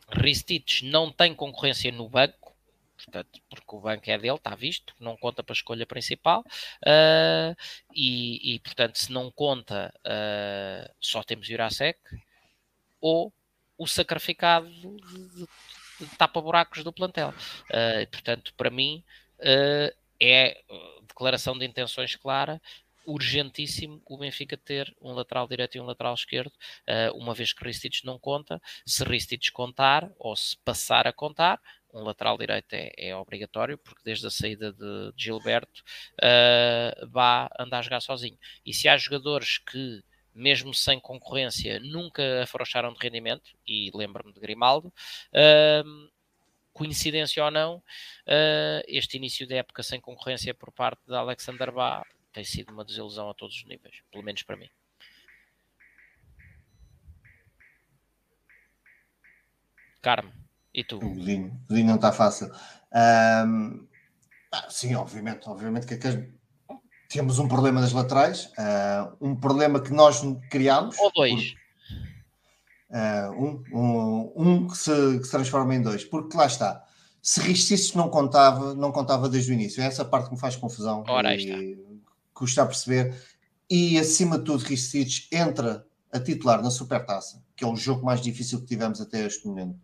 [0.08, 2.43] Ristich não tem concorrência no banco,
[2.96, 7.56] portanto, porque o banco é dele, está visto, não conta para a escolha principal, uh,
[7.94, 11.98] e, e, portanto, se não conta, uh, só temos Jurasek,
[13.00, 13.32] ou
[13.76, 15.48] o sacrificado de, de,
[16.00, 17.34] de tapa-buracos do plantel.
[17.70, 19.02] Uh, portanto, para mim,
[20.20, 20.62] é
[21.06, 22.62] declaração de intenções clara,
[23.04, 26.52] urgentíssimo o Benfica ter um lateral direito e um lateral esquerdo,
[27.14, 28.62] uma vez que Ristich não conta.
[28.86, 31.60] Se Ristich contar, ou se passar a contar,
[31.94, 35.82] um lateral direito é, é, obrigatório, porque desde a saída de, de Gilberto
[36.20, 38.36] uh, vá andar a jogar sozinho.
[38.66, 40.02] E se há jogadores que,
[40.34, 46.10] mesmo sem concorrência, nunca afrouxaram de rendimento, e lembro-me de Grimaldo, uh,
[46.72, 52.04] coincidência ou não, uh, este início de época sem concorrência por parte de Alexander Bá
[52.32, 54.68] tem sido uma desilusão a todos os níveis, pelo menos para mim.
[60.02, 60.43] Carme.
[60.74, 60.96] E tu?
[60.96, 62.50] O Godinho, o Godinho não está fácil.
[62.92, 63.86] Um,
[64.52, 66.34] ah, sim, obviamente, obviamente que, que
[67.08, 70.20] temos um problema nas laterais, uh, um problema que nós
[70.50, 70.98] criámos.
[70.98, 71.54] Ou dois.
[72.88, 76.84] Por, uh, um, um, um que, se, que se transforma em dois, porque lá está.
[77.22, 79.82] Se Ristices não contava, não contava desde o início.
[79.82, 81.04] É essa parte que me faz confusão.
[81.08, 81.78] Ora, e
[82.34, 83.14] custa a perceber.
[83.70, 88.20] E acima de tudo, Ristices entra a titular na Supertaça, que é o jogo mais
[88.20, 89.78] difícil que tivemos até este momento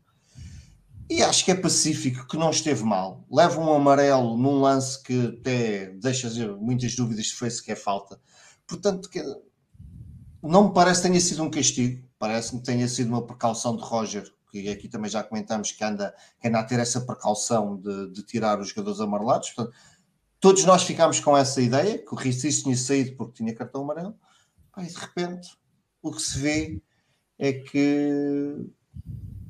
[1.10, 3.26] e acho que é pacífico, que não esteve mal.
[3.28, 8.20] Leva um amarelo num lance que até deixa muitas dúvidas se foi sequer falta.
[8.64, 9.10] Portanto,
[10.40, 12.08] não me parece que tenha sido um castigo.
[12.16, 16.14] Parece-me que tenha sido uma precaução de Roger, que aqui também já comentamos que anda,
[16.40, 19.50] que anda a ter essa precaução de, de tirar os jogadores amarelados.
[19.50, 19.76] Portanto,
[20.38, 24.14] todos nós ficámos com essa ideia, que o Ricic tinha saído porque tinha cartão amarelo.
[24.78, 25.58] E de repente,
[26.00, 26.80] o que se vê
[27.36, 28.64] é que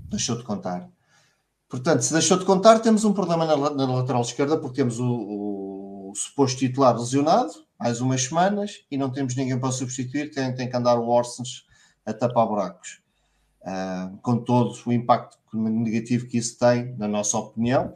[0.08, 0.90] deixou de contar.
[1.70, 5.06] Portanto, se deixou de contar, temos um problema na, na lateral esquerda, porque temos o,
[5.06, 10.52] o, o, suposto titular lesionado, mais umas semanas, e não temos ninguém para substituir, tem,
[10.52, 11.64] tem que andar o Orsens
[12.04, 13.00] a tapar buracos.
[13.62, 17.92] Uh, com todo o impacto negativo que isso tem, na nossa opinião,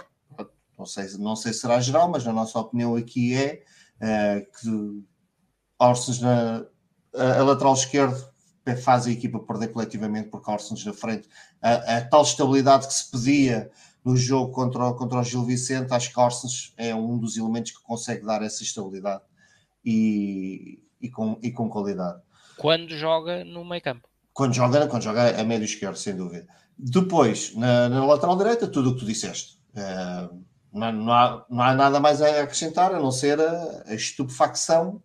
[0.78, 3.64] não sei, não sei se será geral, mas na nossa opinião aqui é
[3.96, 5.04] uh, que
[5.78, 6.64] Orsens na
[7.14, 8.33] a, a lateral esquerdo
[8.76, 11.28] faz a equipa perder coletivamente porque Orsens na frente.
[11.60, 13.70] A, a, tal estabilidade que se pedia
[14.04, 17.72] no jogo contra, o, contra o Gil Vicente, acho que Orsens é um dos elementos
[17.72, 19.22] que consegue dar essa estabilidade
[19.84, 22.20] e, e, com, e com qualidade.
[22.56, 24.08] Quando joga no meio campo.
[24.32, 26.46] Quando joga, quando joga a médio esquerdo, sem dúvida.
[26.76, 29.58] Depois, na, na lateral direita, tudo o que tu disseste.
[29.74, 33.94] Uh, não, não, há, não, há, nada mais a acrescentar a não ser a, a
[33.94, 35.00] estupefacção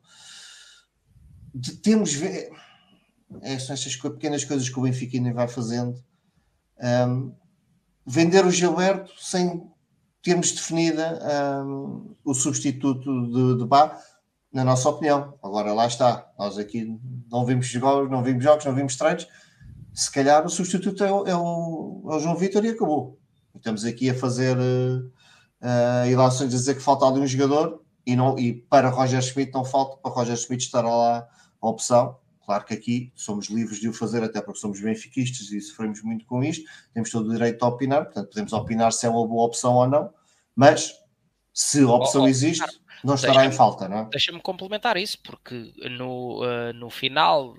[1.54, 2.20] de termos.
[2.22, 2.50] É,
[3.60, 6.02] são estas pequenas coisas que o Benfica ainda vai fazendo.
[6.82, 7.34] Um,
[8.06, 9.70] vender o Gilberto sem
[10.24, 11.20] termos definida
[11.66, 13.98] um, o substituto de, de Bá,
[14.52, 15.34] na nossa opinião.
[15.44, 16.28] Agora lá está.
[16.38, 17.00] Nós aqui
[17.32, 19.28] não vimos jogos, não vimos jogos, não vimos treinos.
[19.94, 23.20] Se calhar o substituto é o, é o, é o João Vitor e acabou.
[23.56, 25.06] Estamos aqui a fazer uh,
[25.62, 29.54] uh, ilações a dizer que falta ali um jogador e, não, e para Roger Schmidt
[29.54, 31.28] não falta, para Roger Schmidt estar lá
[31.62, 32.18] a opção.
[32.50, 36.26] Claro que aqui somos livres de o fazer, até porque somos benfiquistas e sofremos muito
[36.26, 39.46] com isto, temos todo o direito a opinar, portanto podemos opinar se é uma boa
[39.46, 40.12] opção ou não,
[40.56, 41.00] mas
[41.54, 42.66] se a opção oh, oh, existe,
[43.04, 44.06] não estará em falta, não é?
[44.06, 47.54] Deixa-me complementar isso, porque no, uh, no final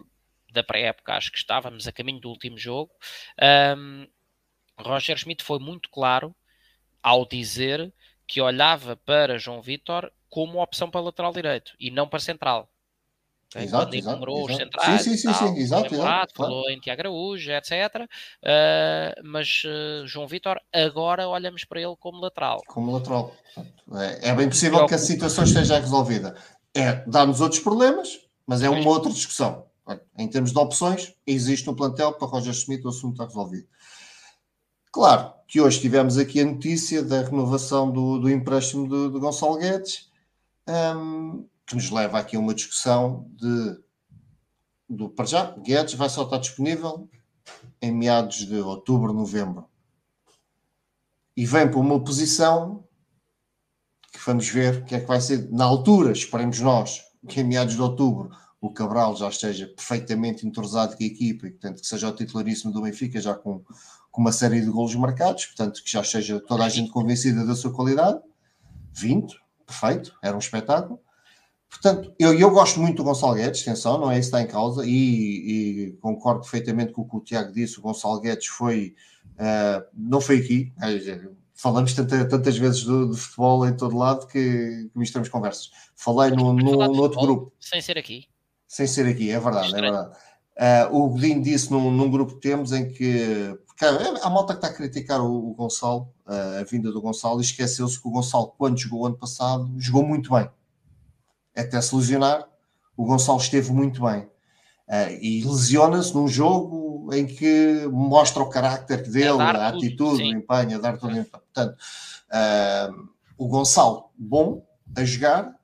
[0.53, 2.91] da pré-época, acho que estávamos a caminho do último jogo,
[3.79, 4.09] um,
[4.77, 6.35] Roger Schmidt foi muito claro
[7.01, 7.95] ao dizer
[8.27, 12.70] que olhava para João Vitor como opção para lateral direito e não para central.
[13.57, 16.77] Exato, quando enumerou os centrais, sim, sim, sim, sim, exato, exato, falou claro.
[16.77, 17.73] em Tiago Araújo, etc.
[18.05, 22.63] Uh, mas uh, João Vitor, agora olhamos para ele como lateral.
[22.69, 23.35] Como lateral.
[23.93, 26.37] É, é bem possível que a situação esteja resolvida.
[26.73, 29.67] É, dá-nos outros problemas, mas é uma outra discussão.
[30.17, 33.67] Em termos de opções, existe no plantel para Roger Schmidt, o assunto está resolvido.
[34.93, 39.59] Claro que hoje tivemos aqui a notícia da renovação do, do empréstimo de, de Gonçalo
[39.59, 40.09] Guedes,
[40.69, 43.81] um, que nos leva aqui a uma discussão de
[44.89, 47.09] do para já, Guedes vai só estar disponível
[47.81, 49.67] em meados de outubro, novembro.
[51.37, 52.83] E vem para uma posição
[54.13, 57.77] que vamos ver que é que vai ser na altura, esperemos nós, que em meados
[57.77, 62.09] de outubro o Cabral já esteja perfeitamente entrosado com a equipa e, portanto, que seja
[62.09, 63.65] o titularíssimo do Benfica, já com,
[64.11, 67.55] com uma série de golos marcados, portanto, que já esteja toda a gente convencida da
[67.55, 68.21] sua qualidade.
[68.93, 71.01] 20, perfeito, era um espetáculo.
[71.71, 74.53] Portanto, eu, eu gosto muito do Gonçalo Guedes, atenção, não é isso que está em
[74.53, 78.95] causa, e, e concordo perfeitamente com o que o Tiago disse, o Gonçalo Guedes foi,
[79.37, 80.73] uh, não foi aqui,
[81.55, 85.71] falamos tanta, tantas vezes do, do, futebol em todo lado que, que misturamos conversas.
[85.95, 87.53] Falei no, no, no outro grupo.
[87.61, 88.27] Sem ser aqui.
[88.67, 90.17] Sem ser aqui, é verdade, é verdade.
[90.59, 94.59] Uh, o Godinho disse num, num, grupo que temos em que porque a malta que
[94.59, 98.11] está a criticar o, o Gonçalo, uh, a vinda do Gonçalo, e esqueceu-se que o
[98.11, 100.51] Gonçalo, quando jogou ano passado, jogou muito bem
[101.57, 102.47] até se lesionar,
[102.97, 104.23] o Gonçalo esteve muito bem.
[104.89, 110.77] Uh, e lesiona-se num jogo em que mostra o carácter dele, a atitude, o empenho,
[110.77, 111.25] a dar tudo.
[111.25, 111.77] Portanto,
[112.31, 113.09] uh,
[113.39, 114.67] o Gonçalo, bom
[114.97, 115.55] a jogar,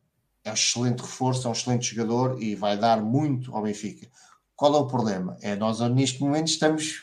[0.45, 4.07] é um excelente reforço, é um excelente jogador e vai dar muito ao Benfica.
[4.55, 5.37] Qual é o problema?
[5.43, 7.03] É nós neste momento estamos,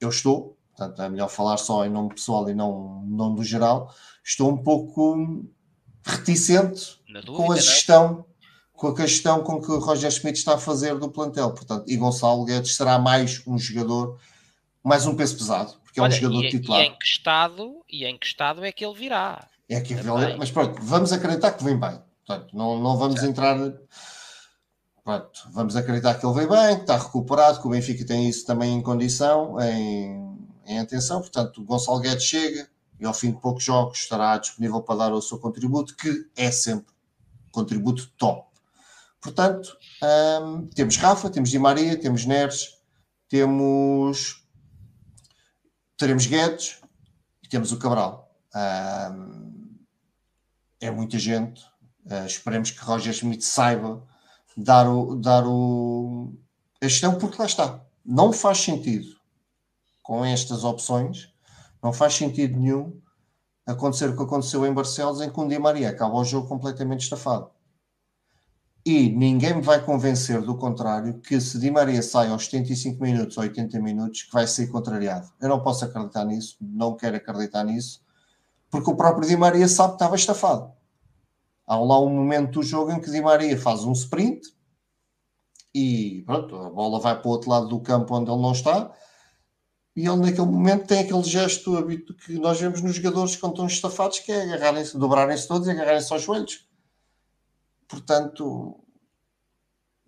[0.00, 3.92] eu estou, portanto é melhor falar só em nome pessoal e não, não do geral,
[4.22, 5.44] estou um pouco
[6.04, 7.60] reticente dúvida, com a é?
[7.60, 8.24] gestão,
[8.72, 11.52] com a gestão com que o Roger Schmidt está a fazer do plantel.
[11.52, 14.18] Portanto, e Gonçalo Guedes será mais um jogador,
[14.84, 16.80] mais um peso pesado, porque Olha, é um jogador e, titular.
[16.80, 19.48] E em que estado, e em que estado é que ele virá?
[19.68, 22.00] É que ele, mas pronto, vamos acreditar que vem bem.
[22.26, 23.56] Portanto, não, não vamos entrar.
[25.02, 28.44] Pronto, vamos acreditar que ele vem bem, que está recuperado, que o Benfica tem isso
[28.44, 30.36] também em condição, em,
[30.66, 31.20] em atenção.
[31.20, 32.68] Portanto, o Gonçalo Guedes chega,
[33.00, 36.50] e ao fim de poucos jogos estará disponível para dar o seu contributo, que é
[36.50, 36.97] sempre
[37.50, 38.48] contributo top.
[39.20, 39.76] Portanto,
[40.42, 42.78] hum, temos Rafa, temos Di Maria, temos Neres,
[43.28, 44.44] temos
[45.96, 46.80] teremos Guedes
[47.42, 48.32] e temos o Cabral.
[48.54, 49.76] Hum,
[50.80, 51.62] é muita gente.
[52.06, 54.02] Uh, esperemos que Roger Schmidt saiba
[54.56, 56.32] dar, o, dar o,
[56.80, 57.84] a gestão, porque lá está.
[58.04, 59.18] Não faz sentido
[60.02, 61.30] com estas opções
[61.82, 63.00] não faz sentido nenhum
[63.68, 67.02] acontecer o que aconteceu em Barcelos, em que um Di Maria acaba o jogo completamente
[67.02, 67.50] estafado.
[68.84, 73.36] E ninguém me vai convencer do contrário que se Di Maria sai aos 75 minutos
[73.36, 75.30] ou 80 minutos, que vai ser contrariado.
[75.38, 78.02] Eu não posso acreditar nisso, não quero acreditar nisso,
[78.70, 80.72] porque o próprio Di Maria sabe que estava estafado.
[81.66, 84.48] Há lá um momento do jogo em que Di Maria faz um sprint
[85.74, 88.90] e pronto, a bola vai para o outro lado do campo onde ele não está
[89.98, 91.84] e ele naquele momento tem aquele gesto
[92.24, 96.12] que nós vemos nos jogadores quando estão estafados, que é agarrarem-se, dobrarem-se todos e agarrarem-se
[96.12, 96.64] aos joelhos.
[97.88, 98.78] Portanto,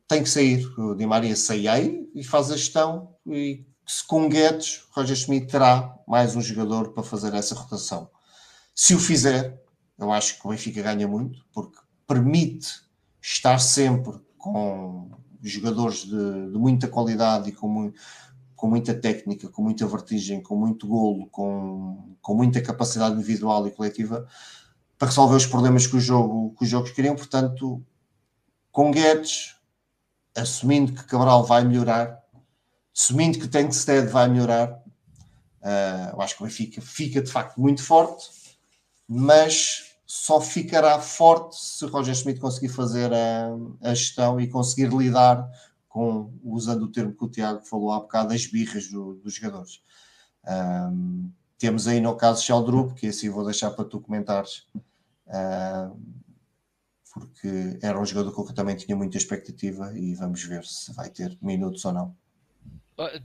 [0.06, 0.64] tem que sair.
[0.78, 3.16] O Di Maria sai aí e faz a gestão.
[3.26, 8.08] E se com Guedes, Roger Schmidt terá mais um jogador para fazer essa rotação.
[8.72, 9.60] Se o fizer,
[9.98, 11.76] eu acho que o Benfica ganha muito, porque
[12.06, 12.68] permite
[13.20, 15.10] estar sempre com
[15.42, 17.92] jogadores de, de muita qualidade e com,
[18.60, 23.70] com, muita técnica, com muita vertigem, com muito golo, com, com muita capacidade individual e
[23.70, 24.28] coletiva
[24.98, 27.16] para resolver os problemas que, o jogo, que os jogos queriam.
[27.16, 27.82] Portanto,
[28.70, 29.56] com Guedes,
[30.36, 32.22] assumindo que Cabral vai melhorar,
[32.94, 37.82] assumindo que Tankstead vai melhorar, uh, eu acho que o Benfica fica de facto muito
[37.82, 38.28] forte,
[39.08, 45.48] mas só ficará forte se Roger Schmidt conseguir fazer a, a gestão e conseguir lidar
[45.90, 49.82] com, usando o termo que o Tiago falou há bocado, as birras do, dos jogadores.
[50.46, 54.68] Um, temos aí no caso Sheldrup, que assim vou deixar para tu comentares,
[55.26, 56.00] uh,
[57.12, 60.94] porque era um jogador com que eu também tinha muita expectativa e vamos ver se
[60.94, 62.16] vai ter minutos ou não.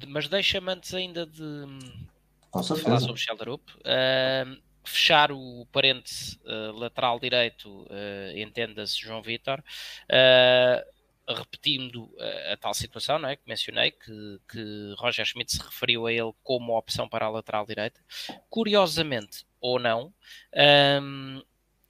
[0.08, 3.62] Mas deixa-me antes ainda de, de falar sobre Sheldrup.
[3.82, 10.95] Uh, fechar o parêntese uh, lateral direito, uh, entenda-se João Vitor, uh,
[11.28, 12.10] repetindo
[12.52, 16.32] a, tal situação não é, que mencionei, que, que Roger Schmidt se referiu a ele
[16.44, 18.00] como opção para a lateral direita.
[18.50, 20.14] Curiosamente, ou não,
[21.02, 21.44] um,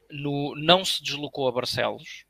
[0.09, 2.25] no, não se deslocou a Barcelos,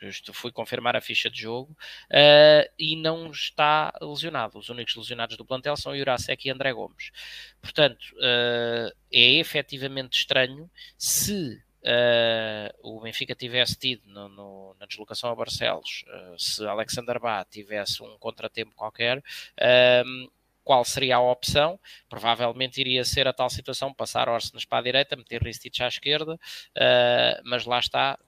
[0.00, 4.56] Justo, fui confirmar a ficha de jogo uh, e não está lesionado.
[4.56, 7.10] Os únicos lesionados do plantel são Jurasek e André Gomes.
[7.60, 15.30] Portanto, uh, é efetivamente estranho se uh, o Benfica tivesse tido no, no, na deslocação
[15.30, 16.04] a Barcelos,
[16.36, 19.22] se Alexander Bá tivesse um contratempo qualquer
[20.68, 21.80] qual seria a opção?
[22.10, 26.34] Provavelmente iria ser a tal situação, passar Orsenas para a direita, meter Ristich à esquerda,
[26.34, 28.18] uh, mas lá está,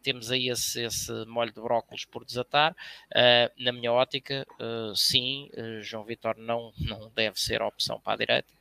[0.00, 2.70] temos aí esse, esse, molho de brócolis por desatar.
[3.10, 8.00] Uh, na minha ótica, uh, sim, uh, João Vitor não, não deve ser a opção
[8.00, 8.54] para a direita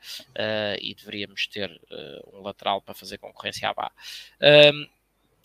[0.82, 1.80] e deveríamos ter
[2.34, 3.92] um lateral para fazer concorrência à Bá.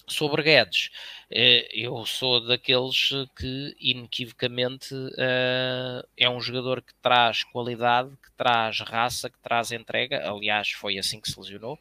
[0.06, 0.90] Sobre Guedes,
[1.30, 8.80] eh, eu sou daqueles que inequivocamente eh, é um jogador que traz qualidade, que traz
[8.80, 10.28] raça, que traz entrega.
[10.28, 11.78] Aliás, foi assim que se lesionou.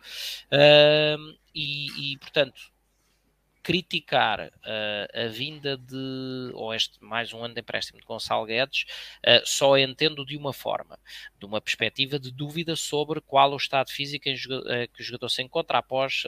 [1.53, 2.70] E, e portanto,
[3.63, 8.85] criticar uh, a vinda de, ou este mais um ano de empréstimo de Gonçalo Guedes,
[9.25, 10.99] uh, só entendo de uma forma,
[11.39, 15.29] de uma perspectiva de dúvida sobre qual o estado físico em, uh, que o jogador
[15.29, 16.23] se encontra após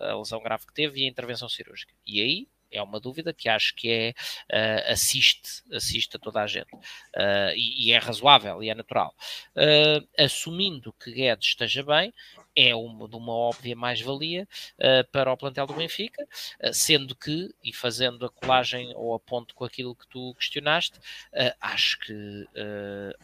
[0.00, 1.92] a lesão grave que teve e a intervenção cirúrgica.
[2.06, 4.14] E aí é uma dúvida que acho que é
[4.52, 9.14] uh, assiste, assiste a toda a gente uh, e, e, é razoável e é natural.
[9.56, 12.12] Uh, assumindo que Guedes esteja bem,
[12.56, 14.48] é uma, de uma óbvia mais-valia
[15.12, 16.26] para o plantel do Benfica,
[16.72, 20.98] sendo que, e fazendo a colagem ou a ponto com aquilo que tu questionaste,
[21.60, 22.46] acho que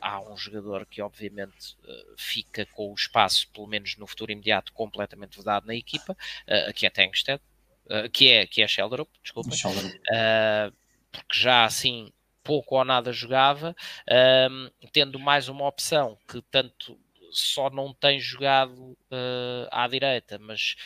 [0.01, 1.77] há um jogador que obviamente
[2.17, 6.17] fica com o espaço, pelo menos no futuro imediato, completamente vedado na equipa,
[6.75, 7.41] que é Tengsted
[7.87, 10.73] uh, que é, que é Sheldrup, desculpa, uh,
[11.11, 13.75] porque já assim pouco ou nada jogava,
[14.09, 16.99] uh, tendo mais uma opção que tanto
[17.33, 20.77] só não tem jogado uh, à direita, mas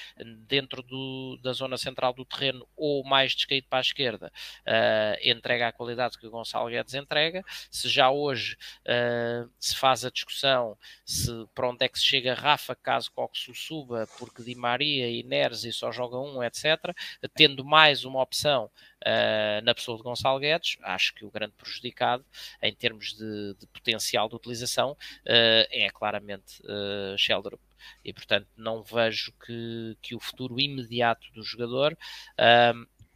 [0.47, 4.33] dentro do, da zona central do terreno ou mais descaído para a esquerda,
[4.63, 7.45] uh, entrega a qualidade que o Gonçalo Guedes entrega.
[7.71, 12.35] Se já hoje uh, se faz a discussão se para onde é que se chega
[12.35, 16.95] Rafa caso Coxo suba, porque Di Maria e Neres só joga um, etc.,
[17.35, 18.71] tendo mais uma opção
[19.07, 22.25] uh, na pessoa de Gonçalo Guedes, acho que o grande prejudicado
[22.61, 27.61] em termos de, de potencial de utilização uh, é claramente uh, Sheldrup.
[28.05, 31.97] E portanto não vejo que, que o futuro imediato do jogador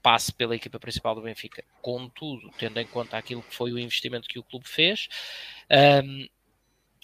[0.00, 1.64] passe pela equipa principal do Benfica.
[1.82, 5.08] Contudo, tendo em conta aquilo que foi o investimento que o clube fez,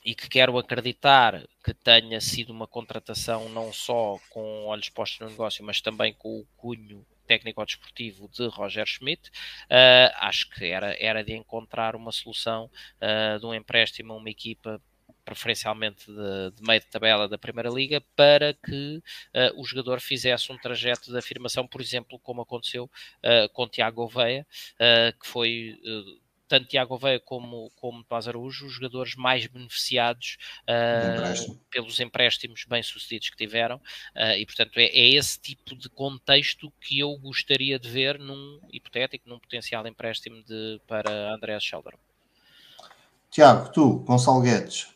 [0.05, 5.29] e que quero acreditar que tenha sido uma contratação não só com olhos postos no
[5.29, 9.29] negócio, mas também com o cunho técnico-desportivo de Roger Schmidt,
[9.71, 12.71] uh, acho que era, era de encontrar uma solução
[13.01, 14.81] uh, de um empréstimo a uma equipa
[15.27, 18.99] preferencialmente de, de, meio de tabela da Primeira Liga, para que
[19.35, 24.03] uh, o jogador fizesse um trajeto de afirmação, por exemplo, como aconteceu uh, com Tiago
[24.03, 25.77] Oveia, uh, que foi
[26.49, 33.31] tanto Tiago Veia como, como Tomás Araújo, os jogadores mais beneficiados uh, pelos empréstimos bem-sucedidos
[33.31, 37.89] que tiveram, uh, e portanto é, é, esse tipo de contexto que eu gostaria de
[37.89, 41.95] ver num hipotético, num potencial empréstimo de, para Andrés Schelder.
[43.31, 44.89] Tiago, tu, Gonçalo Guedes.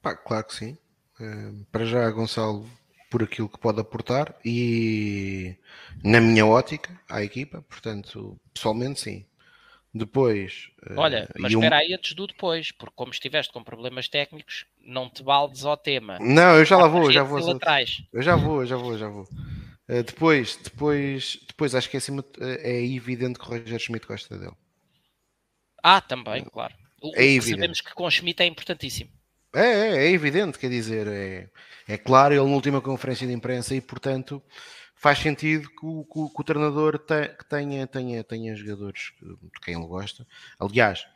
[0.00, 0.78] Pá, claro que sim.
[1.18, 2.68] Uh, para já, Gonçalo,
[3.10, 5.56] por aquilo que pode aportar e
[6.04, 9.26] na minha ótica à equipa, portanto, pessoalmente sim
[9.96, 10.70] Depois.
[10.96, 11.78] Olha, mas espera um...
[11.78, 16.18] aí antes do depois, porque como estiveste com problemas técnicos, não te baldes ao tema.
[16.20, 17.50] Não, eu já lá vou, já vou.
[17.50, 18.02] Atrás.
[18.12, 19.22] Eu já vou, já vou, já vou.
[19.88, 24.36] Uh, depois, depois, depois acho que é, acima, é evidente que o Roger Schmidt gosta
[24.36, 24.56] dele.
[25.82, 26.74] Ah, também, claro.
[27.00, 27.50] O, é evidente.
[27.50, 29.10] Sabemos que com o Schmidt é importantíssimo.
[29.54, 31.48] É, é, é evidente, quer dizer, é,
[31.88, 34.42] é claro, ele na última conferência de imprensa e, portanto,
[34.96, 39.12] faz sentido que o, que o, que o treinador te, que tenha, tenha, tenha jogadores
[39.20, 40.26] de quem ele gosta.
[40.58, 41.06] Aliás,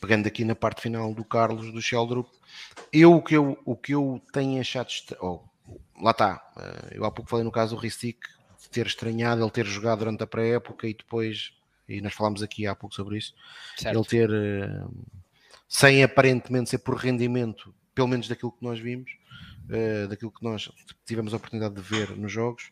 [0.00, 2.28] pegando aqui na parte final do Carlos, do Sheldrup,
[2.92, 4.88] eu o que eu, o que eu tenho achado,
[5.20, 5.40] oh,
[6.00, 8.18] lá está, eh, eu há pouco falei no caso do Ristic,
[8.60, 11.52] de ter estranhado ele ter jogado durante a pré-época e depois,
[11.88, 13.34] e nós falámos aqui há pouco sobre isso,
[13.76, 13.96] certo.
[13.96, 14.84] ele ter, eh,
[15.68, 19.10] sem aparentemente ser por rendimento, pelo menos daquilo que nós vimos,
[19.70, 20.70] eh, daquilo que nós
[21.04, 22.70] tivemos a oportunidade de ver nos jogos,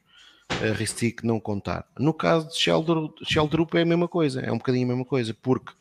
[0.49, 1.87] a Ristic não contar.
[1.99, 5.73] No caso de Sheldrup é a mesma coisa, é um bocadinho a mesma coisa, porque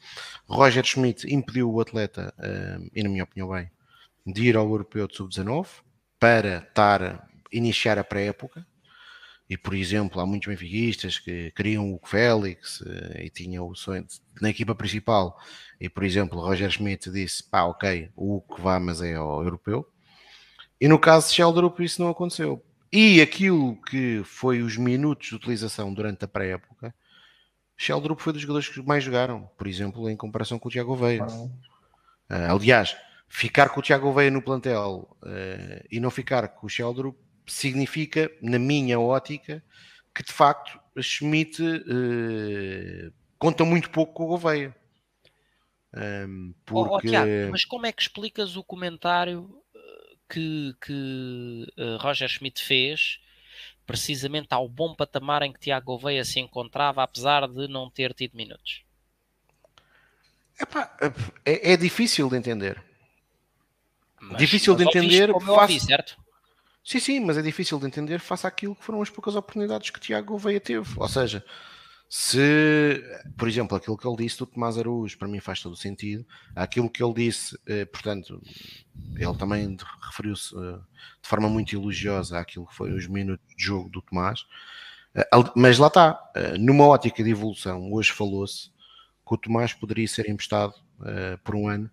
[0.47, 3.69] Roger Schmidt impediu o atleta, uh, e na minha opinião bem,
[4.25, 5.67] de ir ao Europeu de Sub-19
[6.19, 8.65] para estar, iniciar a pré-época,
[9.47, 14.03] e por exemplo, há muitos benfiquistas que queriam o Félix uh, e tinham o sonho
[14.03, 15.37] de, na equipa principal,
[15.79, 19.87] e por exemplo, Roger Schmidt disse, pá, ok, o que vá, mas é ao Europeu,
[20.81, 25.35] e no caso de Sheldrup isso não aconteceu e aquilo que foi os minutos de
[25.35, 26.93] utilização durante a pré-época,
[27.77, 31.25] Sheldrup foi dos jogadores que mais jogaram, por exemplo, em comparação com o Tiago Veia.
[31.25, 31.49] Uh,
[32.29, 32.95] aliás,
[33.27, 38.31] ficar com o Tiago Veia no plantel uh, e não ficar com o Sheldrup significa,
[38.41, 39.63] na minha ótica,
[40.13, 44.75] que de facto Schmidt uh, conta muito pouco com o Gouveia.
[45.93, 46.89] Um, porque...
[46.89, 49.61] Oh, oh, Tiago, mas como é que explicas o comentário
[50.29, 53.19] que, que uh, Roger Schmidt fez
[53.85, 58.35] precisamente ao bom patamar em que Tiago Gouveia se encontrava, apesar de não ter tido
[58.35, 58.83] minutos?
[60.59, 60.95] Epá,
[61.45, 62.81] é, é, difícil de entender.
[64.19, 65.31] Mas, difícil de entender.
[65.31, 65.73] Como face...
[65.73, 66.17] ouvi, certo?
[66.83, 69.99] Sim, sim, mas é difícil de entender face àquilo que foram as poucas oportunidades que
[69.99, 70.87] Tiago Gouveia teve.
[70.97, 71.43] Ou seja,
[72.07, 73.03] se,
[73.37, 76.25] por exemplo, aquilo que ele disse do Tomás Araújo, para mim faz todo sentido.
[76.55, 78.41] Aquilo que ele disse, eh, portanto,
[79.15, 80.79] ele também referiu-se eh,
[81.21, 84.45] de forma muito elogiosa àquilo que foi os minutos de jogo do Tomás.
[85.15, 86.19] Eh, mas lá está,
[86.59, 88.69] numa ótica de evolução, hoje falou-se
[89.27, 90.73] que o Tomás poderia ser emprestado
[91.43, 91.89] por um ano.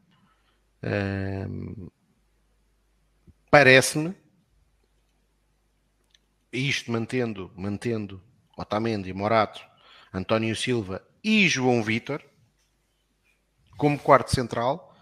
[3.51, 4.14] Parece-me,
[6.52, 8.22] isto mantendo, mantendo
[8.56, 9.72] Otamendi e Morato
[10.12, 12.22] António Silva e João Vitor
[13.76, 14.94] como quarto central,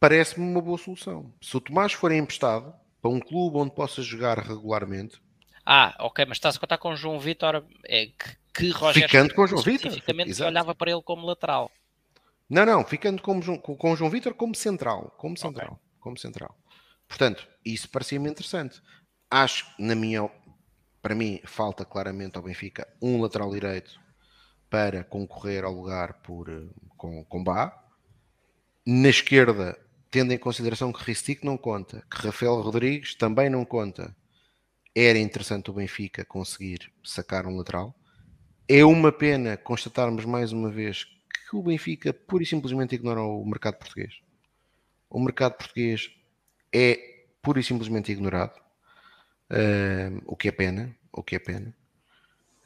[0.00, 1.32] parece-me uma boa solução.
[1.40, 5.20] Se o Tomás for emprestado para um clube onde possa jogar regularmente.
[5.64, 9.34] Ah, ok, mas estás a contar com o João Vitor, é que, que Roger ficando
[9.34, 11.70] com o João Vitor, especificamente olhava para ele como lateral.
[12.50, 15.78] Não, não, ficando com, com, com o João Vitor como central, como central, okay.
[16.00, 16.56] como central.
[17.06, 18.82] Portanto, isso parecia-me interessante.
[19.30, 20.28] Acho, na minha,
[21.00, 24.01] para mim, falta claramente ao Benfica um lateral direito
[24.72, 26.66] para concorrer ao lugar por, eh,
[26.96, 27.78] com, com Bá.
[28.86, 29.78] Na esquerda,
[30.10, 34.16] tendo em consideração que Ristic não conta, que Rafael Rodrigues também não conta,
[34.96, 37.94] era interessante o Benfica conseguir sacar um lateral.
[38.66, 43.44] É uma pena constatarmos mais uma vez que o Benfica pura e simplesmente ignora o
[43.44, 44.22] mercado português.
[45.10, 46.10] O mercado português
[46.72, 48.58] é pura e simplesmente ignorado,
[49.50, 51.76] uh, o que é pena, o que é pena.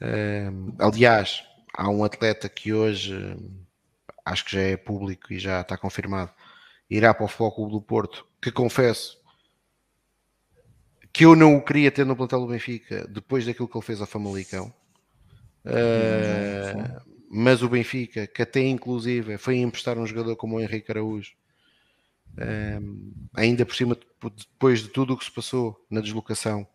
[0.01, 3.15] Uh, aliás, há um atleta que hoje
[4.25, 6.31] acho que já é público e já está confirmado,
[6.89, 9.17] irá para o Futebol do Porto, que confesso
[11.13, 14.01] que eu não o queria ter no plantel do Benfica depois daquilo que ele fez
[14.01, 14.73] ao Famalicão.
[15.65, 21.33] Uh, mas o Benfica, que até inclusive foi emprestar um jogador como o Henrique Araújo,
[22.33, 26.67] uh, ainda por cima, depois de tudo o que se passou na deslocação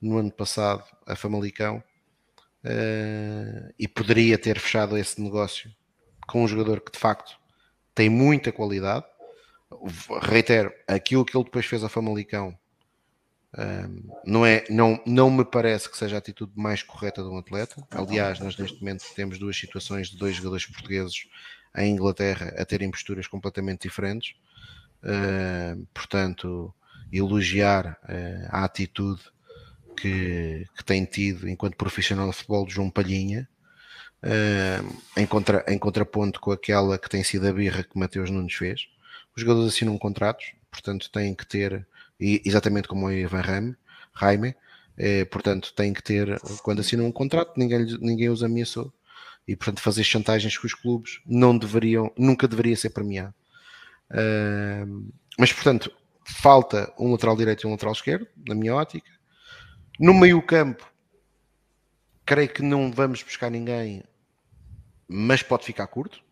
[0.00, 1.82] no ano passado a Famalicão,
[2.64, 5.70] uh, e poderia ter fechado esse negócio
[6.26, 7.38] com um jogador que de facto
[7.94, 9.04] tem muita qualidade.
[10.22, 12.58] Reitero, aquilo que ele depois fez a Famalicão
[13.58, 17.38] um, não, é, não, não me parece que seja a atitude mais correta de um
[17.38, 17.82] atleta.
[17.90, 21.26] Aliás, nós neste momento temos duas situações de dois jogadores portugueses
[21.76, 24.34] em Inglaterra a terem posturas completamente diferentes.
[25.02, 26.72] Uh, portanto,
[27.10, 29.22] elogiar uh, a atitude
[30.00, 33.48] que, que tem tido enquanto profissional de futebol de João Palhinha,
[34.24, 38.54] uh, em, contra, em contraponto com aquela que tem sido a birra que Mateus Nunes
[38.54, 38.88] fez.
[39.36, 41.86] Os jogadores assinam contratos, portanto têm que ter,
[42.18, 43.76] e, exatamente como o Ivan Raime,
[44.12, 44.54] Raime
[44.98, 48.92] eh, portanto têm que ter, quando assinam um contrato, ninguém, ninguém os ameaçou,
[49.48, 53.34] e portanto fazer chantagens com os clubes não deveriam, nunca deveria ser premiado.
[54.10, 55.90] Uh, mas portanto,
[56.24, 59.10] falta um lateral direito e um lateral esquerdo, na minha ótica.
[60.00, 60.90] No meio campo,
[62.24, 64.02] creio que não vamos buscar ninguém,
[65.06, 66.24] mas pode ficar curto.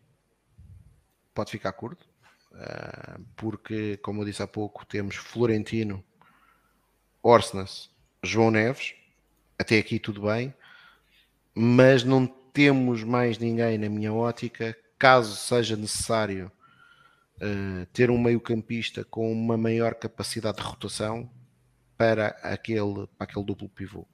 [1.35, 2.03] Pode ficar curto.
[2.51, 6.03] Uh, porque, como eu disse há pouco, temos Florentino,
[7.21, 7.91] Orsnas,
[8.23, 8.95] João Neves.
[9.55, 10.51] Até aqui tudo bem.
[11.53, 14.75] Mas não temos mais ninguém na minha ótica.
[14.97, 16.51] Caso seja necessário
[17.35, 21.29] uh, ter um meio-campista com uma maior capacidade de rotação
[21.99, 24.07] para aquele, para aquele duplo pivô.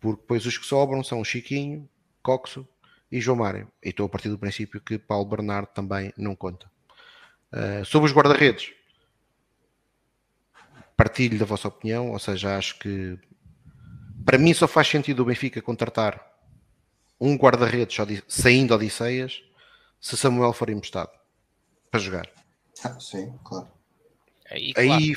[0.00, 1.86] Porque depois os que sobram são Chiquinho,
[2.22, 2.66] Coxo
[3.10, 3.70] e João Mário.
[3.84, 6.72] E estou a partir do princípio que Paulo Bernardo também não conta.
[7.52, 8.72] Uh, sobre os guarda-redes,
[10.96, 13.18] partilho da vossa opinião, ou seja, acho que
[14.24, 16.32] para mim só faz sentido o Benfica contratar
[17.20, 17.94] um guarda-redes
[18.26, 19.42] saindo Odisseias
[20.00, 21.10] se Samuel for emprestado
[21.90, 22.26] para jogar.
[22.82, 23.68] Ah, sim, claro.
[24.50, 24.90] Aí, claro.
[24.90, 25.16] aí,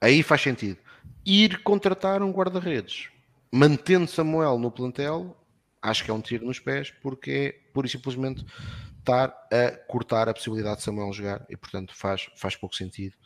[0.00, 0.84] aí faz sentido.
[1.26, 3.08] Ir contratar um guarda-redes
[3.50, 5.36] mantendo Samuel no plantel,
[5.80, 8.44] acho que é um tiro nos pés, porque é pura e simplesmente
[8.98, 13.16] estar a cortar a possibilidade de Samuel jogar e, portanto, faz, faz pouco sentido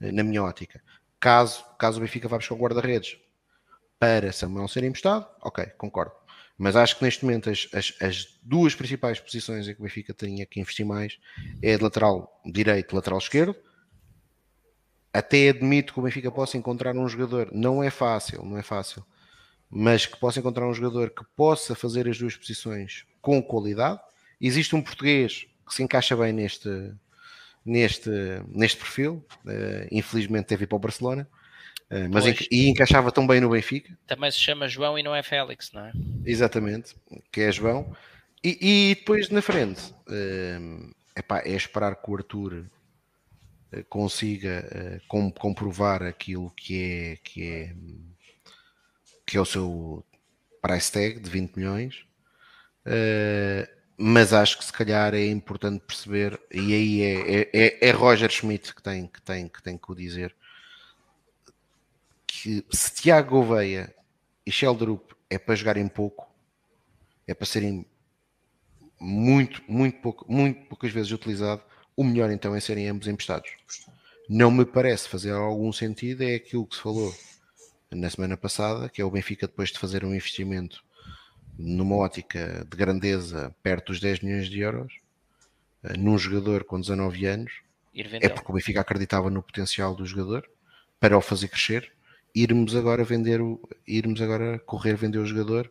[0.00, 0.82] eh, na minha ótica.
[1.20, 3.16] Caso, caso o Benfica vá buscar o guarda-redes
[3.98, 6.12] para Samuel ser emprestado, ok, concordo.
[6.56, 10.12] Mas acho que neste momento as, as, as, duas principais posições em que o Benfica
[10.12, 11.18] tinha que investir mais
[11.62, 13.56] é de lateral direito e lateral esquerdo.
[15.12, 19.04] Até admito que o Benfica possa encontrar um jogador, não é fácil, não é fácil,
[19.70, 24.00] mas que possa encontrar um jogador que possa fazer as duas posições com qualidade.
[24.40, 26.68] Existe um português que se encaixa bem neste,
[27.64, 28.10] neste,
[28.48, 31.28] neste perfil, uh, infelizmente teve para o Barcelona,
[31.90, 33.96] uh, mas enca e encaixava tão bem no Benfica.
[34.06, 35.92] Também se chama João e não é Félix, não é?
[36.24, 36.94] Exatamente,
[37.32, 37.94] que é João.
[38.42, 42.64] E, e depois na frente, uh, epá, é esperar que o Arthur
[43.88, 47.74] consiga com, comprovar aquilo que é, que é
[49.28, 50.02] que é o seu
[50.62, 52.06] price tag de 20 milhões.
[52.86, 53.68] Uh,
[53.98, 58.30] mas acho que se calhar é importante perceber, e aí é, é, é, é Roger
[58.30, 60.34] Schmidt que tem que, tem, que tem que o dizer,
[62.26, 63.92] que se Tiago Gouveia
[64.46, 66.32] e Sheldrup é para jogarem pouco,
[67.26, 67.84] é para serem
[69.00, 71.62] muito, muito, pouco, muito poucas vezes utilizado,
[71.98, 73.50] o melhor então é serem ambos emprestados.
[74.28, 77.12] Não me parece fazer algum sentido, é aquilo que se falou
[77.90, 80.80] na semana passada, que é o Benfica depois de fazer um investimento
[81.58, 84.92] numa ótica de grandeza perto dos 10 milhões de euros,
[85.82, 87.52] eh, num jogador com 19 anos,
[87.92, 90.48] é porque o Benfica acreditava no potencial do jogador
[91.00, 91.92] para o fazer crescer,
[92.32, 95.68] irmos agora vender o, irmos agora correr vender o jogador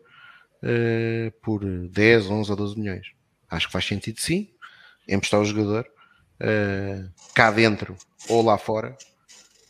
[0.62, 3.14] uh, por 10, 11 ou 12 milhões.
[3.50, 4.50] Acho que faz sentido sim,
[5.08, 5.90] emprestar o jogador
[6.42, 7.96] uh, cá dentro
[8.30, 8.98] ou lá fora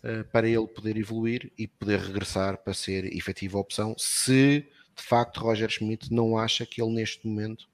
[0.04, 4.66] uh, para ele poder evoluir e poder regressar para ser efetiva opção se
[4.96, 7.68] de facto Roger Schmidt não acha que ele neste momento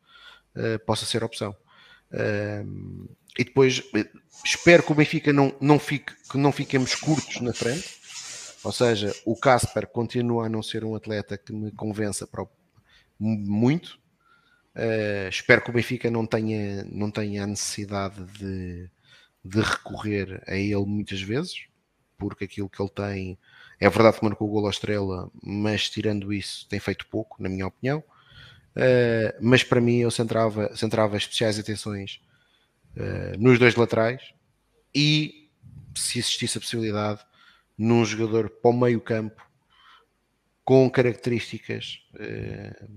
[0.56, 1.56] uh, possa ser opção.
[3.36, 3.82] E depois
[4.46, 7.98] espero que o Benfica não, não fique, que não fiquemos curtos na frente.
[8.64, 12.46] Ou seja, o Casper continua a não ser um atleta que me convença para
[13.20, 14.00] muito.
[14.76, 18.90] Uh, espero que o Benfica não tenha, não tenha a necessidade de,
[19.46, 21.68] de recorrer a ele muitas vezes,
[22.18, 23.38] porque aquilo que ele tem
[23.80, 27.50] é verdade que marcou o gol à estrela, mas tirando isso, tem feito pouco, na
[27.50, 28.04] minha opinião.
[28.76, 32.22] Uh, mas para mim, eu centrava, centrava especiais atenções
[32.96, 34.34] uh, nos dois laterais
[34.96, 35.50] e,
[35.96, 37.22] se existisse a possibilidade,
[37.78, 39.46] num jogador para o meio-campo
[40.64, 42.88] com características uh,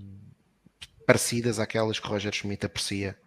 [1.07, 3.17] parecidas àquelas que Roger Schmidt aprecia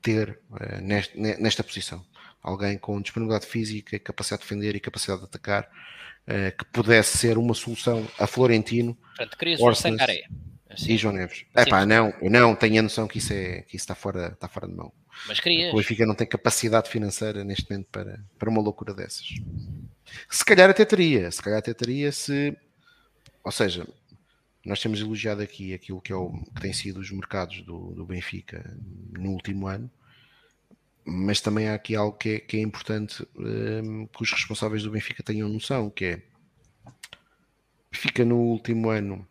[0.00, 0.40] ter
[0.80, 2.02] nesta, nesta posição
[2.42, 7.38] alguém com disponibilidade física, capacidade de defender e capacidade de atacar, uh, que pudesse ser
[7.38, 8.94] uma solução a Florentino.
[8.94, 9.68] Portanto, querias um.
[10.68, 11.44] Assim, e João Neves.
[11.54, 14.46] É pá, não, não, tenho a noção que isso, é, que isso está, fora, está
[14.46, 14.92] fora de mão.
[15.26, 15.72] Mas querias.
[15.74, 19.26] O Benfica não tem capacidade financeira neste momento para, para uma loucura dessas.
[20.28, 22.56] Se calhar até teria, se calhar até teria se.
[23.42, 23.84] Ou seja,
[24.64, 28.04] nós temos elogiado aqui aquilo que, é o, que tem sido os mercados do, do
[28.04, 28.76] Benfica
[29.12, 29.90] no último ano
[31.04, 34.90] mas também há aqui algo que é, que é importante um, que os responsáveis do
[34.90, 36.22] Benfica tenham noção, que é
[37.90, 39.26] fica no último ano,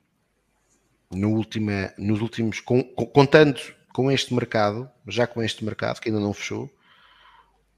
[1.11, 3.59] no último, nos últimos, com, com, contando
[3.93, 6.69] com este mercado, já com este mercado que ainda não fechou,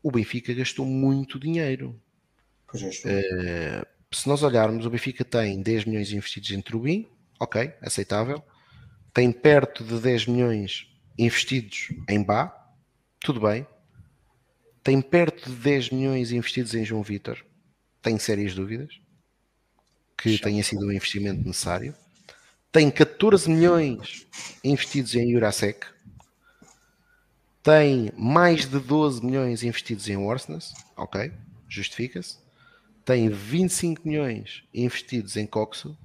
[0.02, 2.00] o Benfica gastou muito dinheiro.
[3.06, 7.08] É, uh, se nós olharmos, o Benfica tem 10 milhões investidos em Trubin,
[7.42, 8.44] ok, aceitável.
[9.12, 10.88] tem perto de 10 milhões
[11.18, 12.56] investidos em Bá,
[13.20, 13.66] tudo bem.
[14.84, 17.44] Tem perto de 10 milhões investidos em João Vitor,
[18.02, 19.00] tem sérias dúvidas
[20.18, 21.96] que tenha sido o investimento necessário.
[22.72, 24.28] Tem 14 milhões
[24.64, 25.88] investidos em Jurasek,
[27.64, 31.32] tem mais de 12 milhões investidos em Worsness, ok,
[31.68, 32.38] justifica-se.
[33.04, 35.98] Tem 25 milhões investidos em Coxo.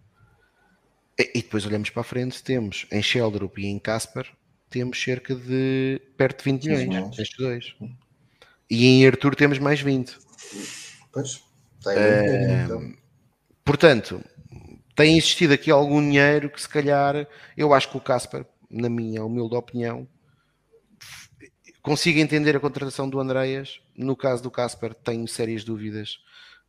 [1.18, 4.26] E, depois olhamos para a frente, temos em Sheldrup e em Casper,
[4.68, 7.74] temos cerca de perto de 20 milhões, estes dois.
[8.68, 10.18] E em Arthur temos mais 20.
[11.12, 11.42] Pois,
[11.82, 12.94] tem uh, então.
[13.64, 14.24] Portanto,
[14.94, 17.26] tem existido aqui algum dinheiro que se calhar,
[17.56, 20.06] eu acho que o Casper, na minha humilde opinião,
[21.86, 23.80] Consigo entender a contratação do Andreas.
[23.96, 26.18] No caso do Casper, tenho sérias dúvidas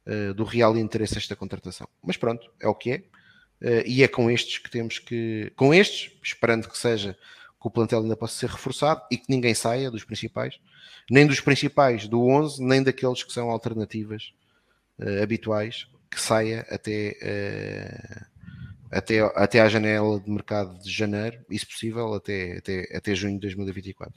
[0.05, 1.89] uh, do real interesse desta contratação.
[2.03, 3.03] Mas pronto, é o que é.
[3.61, 5.51] Uh, e é com estes que temos que.
[5.55, 7.13] Com estes, esperando que seja
[7.59, 10.59] que o plantel ainda possa ser reforçado e que ninguém saia dos principais,
[11.09, 14.33] nem dos principais do 11, nem daqueles que são alternativas
[14.99, 17.17] uh, habituais, que saia até,
[18.89, 23.33] até, até à janela de mercado de janeiro, e se possível até, até, até junho
[23.35, 24.13] de 2024.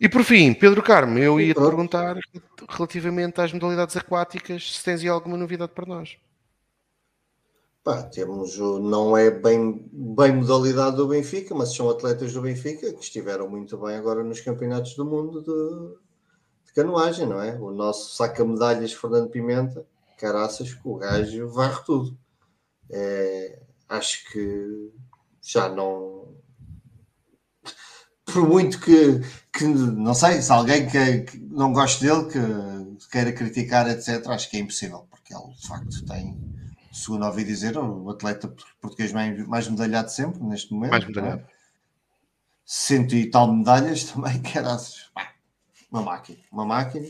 [0.00, 2.16] E por fim, Pedro Carmo, eu ia te perguntar
[2.70, 6.16] relativamente às modalidades aquáticas, se tens aí alguma novidade para nós.
[7.90, 13.02] Pá, temos, não é bem, bem modalidade do Benfica, mas são atletas do Benfica que
[13.02, 17.58] estiveram muito bem agora nos campeonatos do mundo de, de canoagem, não é?
[17.58, 19.84] O nosso saca-medalhas Fernando Pimenta,
[20.16, 22.16] caraças, que o gajo varre tudo.
[22.88, 24.92] É, acho que
[25.42, 26.32] já não,
[28.24, 29.20] por muito que,
[29.52, 34.48] que não sei, se alguém que, que, não goste dele, que queira criticar, etc., acho
[34.48, 36.38] que é impossível, porque ele de facto tem,
[36.92, 40.92] segundo ouvi dizer, o atleta português mais, mais medalhado sempre, neste momento.
[40.92, 41.42] Mais medalhado.
[41.42, 41.60] É?
[42.64, 44.76] Cento e tal medalhas também, que era
[45.90, 47.06] uma máquina, uma máquina.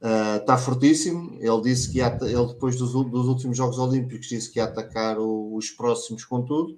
[0.00, 1.36] Uh, está fortíssimo.
[1.40, 5.18] Ele disse que ia, ele depois dos, dos, últimos Jogos Olímpicos disse que ia atacar
[5.18, 6.76] o, os próximos com tudo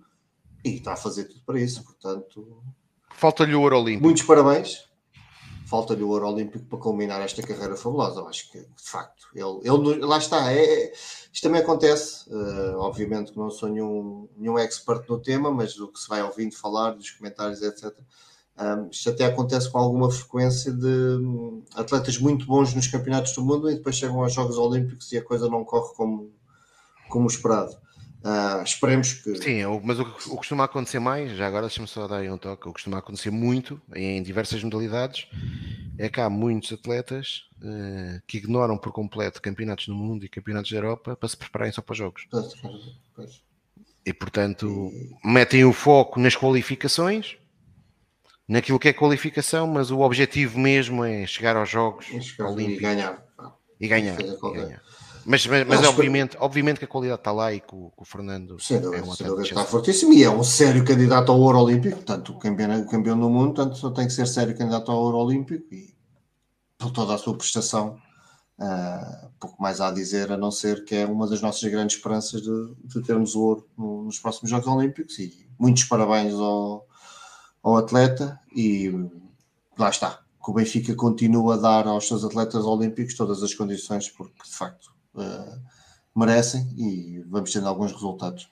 [0.63, 1.83] e está a fazer tudo para isso.
[1.83, 2.63] Portanto,
[3.15, 4.05] Falta-lhe o ouro olímpico.
[4.05, 4.85] Muitos parabéns.
[5.67, 8.21] Falta-lhe o ouro olímpico para culminar esta carreira fabulosa.
[8.21, 10.53] Eu acho que, de facto, ele, ele lá está.
[10.53, 10.93] É, é,
[11.33, 12.29] isto também acontece.
[12.31, 16.23] Uh, obviamente que não sou nenhum, nenhum expert no tema, mas do que se vai
[16.23, 17.95] ouvindo falar, dos comentários, etc.
[18.57, 23.45] Um, isto até acontece com alguma frequência de um, atletas muito bons nos campeonatos do
[23.45, 26.33] mundo e depois chegam aos Jogos Olímpicos e a coisa não corre como,
[27.09, 27.77] como esperado.
[28.25, 29.37] Uh, esperemos que.
[29.37, 32.63] Sim, mas o que costuma acontecer mais, já agora deixa-me só dar aí um toque,
[32.63, 35.29] o que costuma acontecer muito em diversas modalidades
[35.99, 40.71] é que há muitos atletas uh, que ignoram por completo campeonatos do mundo e campeonatos
[40.71, 42.27] da Europa para se prepararem só para os jogos.
[44.07, 44.91] E portanto
[45.23, 47.37] metem o foco nas qualificações,
[48.49, 53.23] naquilo que é qualificação, mas o objetivo mesmo é chegar aos Jogos e ganhar.
[53.79, 54.19] E ganhar.
[54.19, 54.83] E ganhar.
[55.27, 56.43] Mas, mas, mas obviamente, que...
[56.43, 59.43] obviamente que a qualidade está lá e que o, que o Fernando Sim, é um
[59.43, 63.55] está fortíssimo e é um sério candidato ao ouro olímpico, portanto, campeão, campeão do mundo,
[63.55, 65.95] portanto, só tem que ser sério candidato ao ouro olímpico e
[66.77, 67.99] por toda a sua prestação,
[68.59, 71.97] uh, pouco mais há a dizer, a não ser que é uma das nossas grandes
[71.97, 76.87] esperanças de, de termos o ouro nos próximos Jogos Olímpicos e muitos parabéns ao,
[77.63, 78.93] ao atleta e
[79.79, 80.21] lá está.
[80.45, 84.55] Que o Benfica continua a dar aos seus atletas olímpicos todas as condições, porque de
[84.55, 85.61] facto uh,
[86.15, 88.49] merecem e vamos tendo alguns resultados.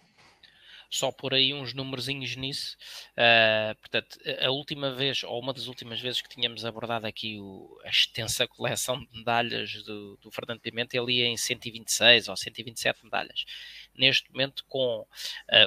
[0.91, 2.77] Só por aí uns númerozinhos nisso.
[3.13, 7.79] Uh, portanto, a última vez, ou uma das últimas vezes que tínhamos abordado aqui o,
[7.83, 13.05] a extensa coleção de medalhas do, do Fernando Pimenta, ele ia em 126 ou 127
[13.05, 13.47] medalhas
[13.95, 15.07] neste momento com uh,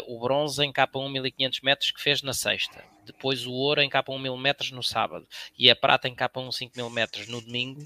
[0.07, 3.89] o bronze em capa 1 1500 metros que fez na sexta, depois o ouro em
[3.89, 5.27] capa 1 mil metros no sábado
[5.57, 7.83] e a prata em capa 1 5 mil metros no domingo,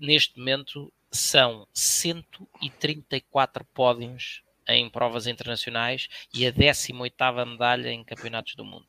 [0.00, 8.64] neste momento são 134 pódios em provas internacionais e a 18ª medalha em campeonatos do
[8.64, 8.86] mundo.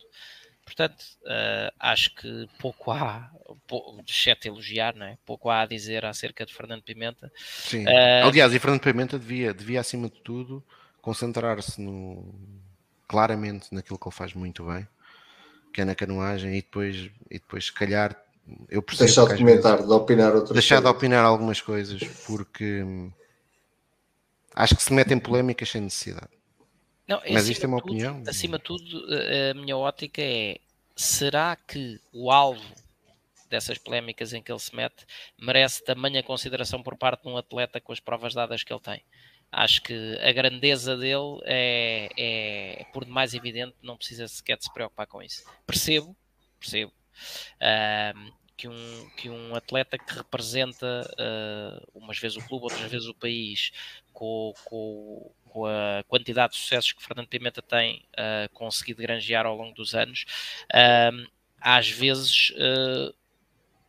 [0.65, 3.31] Portanto, uh, acho que pouco há,
[3.67, 5.17] pouco, exceto elogiar, não é?
[5.23, 7.31] pouco há a dizer acerca de Fernando Pimenta.
[7.37, 7.85] Sim.
[7.85, 10.65] Uh, Aliás, e Fernando Pimenta devia, devia acima de tudo,
[11.01, 12.33] concentrar-se no,
[13.07, 14.87] claramente naquilo que ele faz muito bem,
[15.71, 16.95] que é na canoagem, e depois,
[17.29, 18.19] e depois se calhar
[18.69, 20.91] eu percebo deixar de comentar, vezes, de opinar outras deixar coisas.
[20.91, 23.11] de opinar algumas coisas porque hum,
[24.53, 26.29] acho que se metem polémicas sem necessidade.
[27.07, 28.23] Não, Mas isto é uma tudo, opinião.
[28.27, 29.05] Acima de tudo,
[29.51, 30.57] a minha ótica é:
[30.95, 32.63] será que o alvo
[33.49, 35.05] dessas polémicas em que ele se mete
[35.39, 39.03] merece tamanha consideração por parte de um atleta com as provas dadas que ele tem?
[39.51, 44.65] acho que a grandeza dele é, é, é por demais evidente, não precisa sequer de
[44.65, 45.43] se preocupar com isso.
[45.65, 46.15] Percebo,
[46.59, 46.91] percebo.
[48.57, 53.13] Que um, que um atleta que representa uh, umas vezes o clube, outras vezes o
[53.13, 53.73] país,
[54.13, 59.57] com, com, com a quantidade de sucessos que Fernando Pimenta tem uh, conseguido granjear ao
[59.57, 60.23] longo dos anos,
[61.59, 62.53] às vezes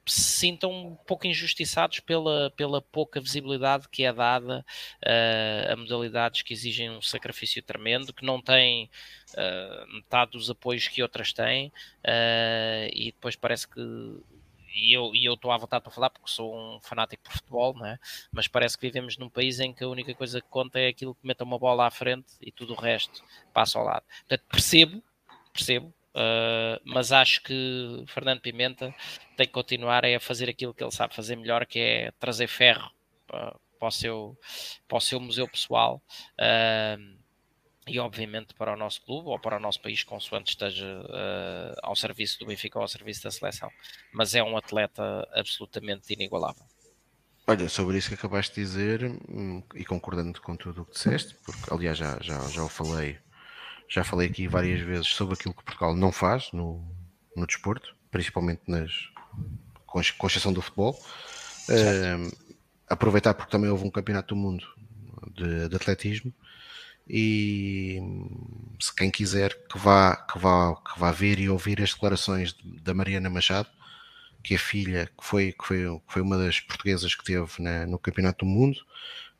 [0.06, 4.64] se sintam um pouco injustiçados pela, pela pouca visibilidade que é dada
[5.04, 8.88] uh, a modalidades que exigem um sacrifício tremendo, que não têm
[9.34, 13.80] uh, metade dos apoios que outras têm, uh, e depois parece que.
[14.78, 17.98] E eu estou à vontade para falar porque sou um fanático por futebol, não é?
[18.30, 21.14] mas parece que vivemos num país em que a única coisa que conta é aquilo
[21.14, 23.24] que meta uma bola à frente e tudo o resto
[23.54, 24.04] passa ao lado.
[24.28, 25.02] Portanto, percebo,
[25.50, 28.94] percebo, Uh, mas acho que Fernando Pimenta
[29.36, 32.90] tem que continuar a fazer aquilo que ele sabe fazer melhor, que é trazer ferro
[33.26, 34.38] para, para, o, seu,
[34.88, 36.02] para o seu museu pessoal
[36.40, 37.16] uh,
[37.86, 41.94] e obviamente para o nosso clube ou para o nosso país, consoante esteja uh, ao
[41.94, 43.70] serviço do Benfica ou ao serviço da seleção.
[44.10, 46.64] Mas é um atleta absolutamente inigualável.
[47.47, 51.36] Olha, sobre isso que acabaste de dizer, hum, e concordando com tudo o que disseste,
[51.44, 53.18] porque aliás já, já, já o falei
[53.88, 56.84] já falei aqui várias vezes sobre aquilo que Portugal não faz no,
[57.36, 58.90] no desporto, principalmente nas,
[59.86, 60.98] com, exceção do futebol.
[61.68, 62.46] Uh,
[62.88, 64.64] aproveitar porque também houve um campeonato do mundo
[65.34, 66.32] de, de, atletismo
[67.08, 68.00] e
[68.80, 72.94] se quem quiser que vá, que, vá, que vá ver e ouvir as declarações da
[72.94, 73.68] Mariana Machado,
[74.42, 77.86] que é filha, que foi, que foi, que foi uma das portuguesas que teve na,
[77.86, 78.78] no campeonato do mundo,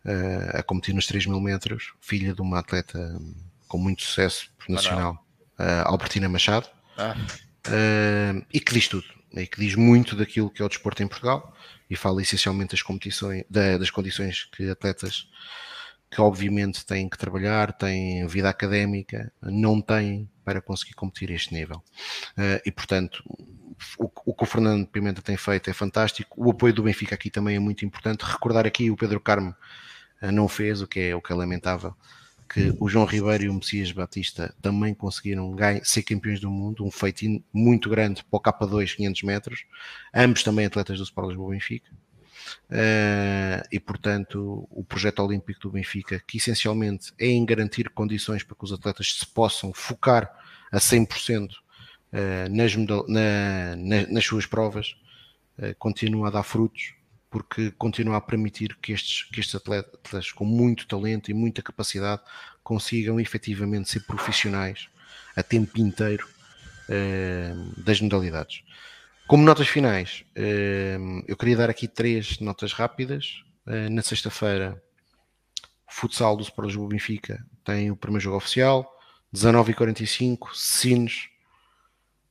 [0.05, 3.17] uh, a competir nos 3 mil metros, filha de uma atleta
[3.69, 5.25] com muito sucesso nacional,
[5.59, 7.17] uh, Albertina Machado, ah.
[7.69, 11.09] uh, e que diz tudo, e que diz muito daquilo que é o desporto em
[11.09, 11.55] Portugal,
[11.89, 15.29] e fala essencialmente das competições, da, das condições que atletas
[16.11, 21.53] que obviamente têm que trabalhar, têm vida académica, não têm para conseguir competir a este
[21.53, 21.83] nível.
[22.39, 23.23] Uh, e portanto,
[23.99, 26.35] o, o, que o Fernando Pimenta tem feito é fantástico.
[26.37, 28.23] O apoio do Benfica aqui também é muito importante.
[28.23, 29.55] Recordar aqui o Pedro Carmo
[30.23, 31.95] uh, não fez, o que é, o que é lamentável
[32.49, 36.91] que o João Ribeiro e o Messias Batista também conseguiram ser campeões do mundo, um
[36.91, 39.65] feito muito grande para o K2 500 metros,
[40.15, 41.91] ambos também atletas do Sport Lisboa Benfica.
[42.71, 48.57] Uh, e portanto, o projeto olímpico do Benfica, que essencialmente é em garantir condições para
[48.57, 50.31] que os atletas se possam focar
[50.71, 51.57] a 100% uh,
[52.51, 54.97] nas, na, na, nas suas provas,
[55.59, 56.96] uh, continua a dar frutos
[57.37, 62.23] porque continua a permitir que estes, que estes atletas com muito talento e muita capacidade
[62.63, 64.89] consigam efetivamente ser profissionais
[65.37, 66.27] a tempo inteiro
[66.89, 68.63] uh, das modalidades.
[69.29, 73.43] Como notas finais, uh, eu queria dar aqui três notas rápidas.
[73.67, 74.83] Uh, na sexta-feira,
[75.87, 78.91] futsal do Sport Lisboa Benfica tem o primeiro jogo oficial,
[79.35, 81.29] 19h45, Sines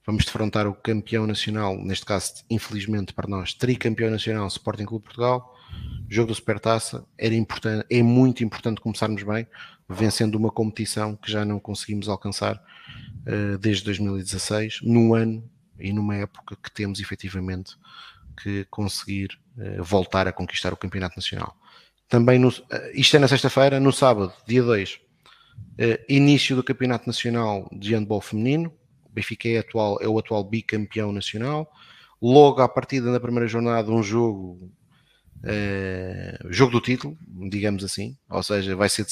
[0.05, 5.53] vamos defrontar o campeão nacional, neste caso, infelizmente para nós, tricampeão nacional Sporting Clube Portugal.
[6.07, 9.47] Jogo do Supertaça era importante, é muito importante começarmos bem,
[9.89, 15.43] vencendo uma competição que já não conseguimos alcançar uh, desde 2016, num ano
[15.79, 17.75] e numa época que temos efetivamente
[18.41, 21.57] que conseguir uh, voltar a conquistar o Campeonato Nacional.
[22.07, 22.63] Também, no, uh,
[22.93, 24.99] isto é na sexta-feira, no sábado, dia 2,
[26.07, 28.71] início do Campeonato Nacional de Handball Feminino,
[29.15, 31.71] Benfica é, atual, é o atual bicampeão nacional.
[32.21, 34.71] Logo à partida na primeira jornada, um jogo
[35.43, 37.15] Uh, jogo do título,
[37.51, 39.05] digamos assim, ou seja, vai ser,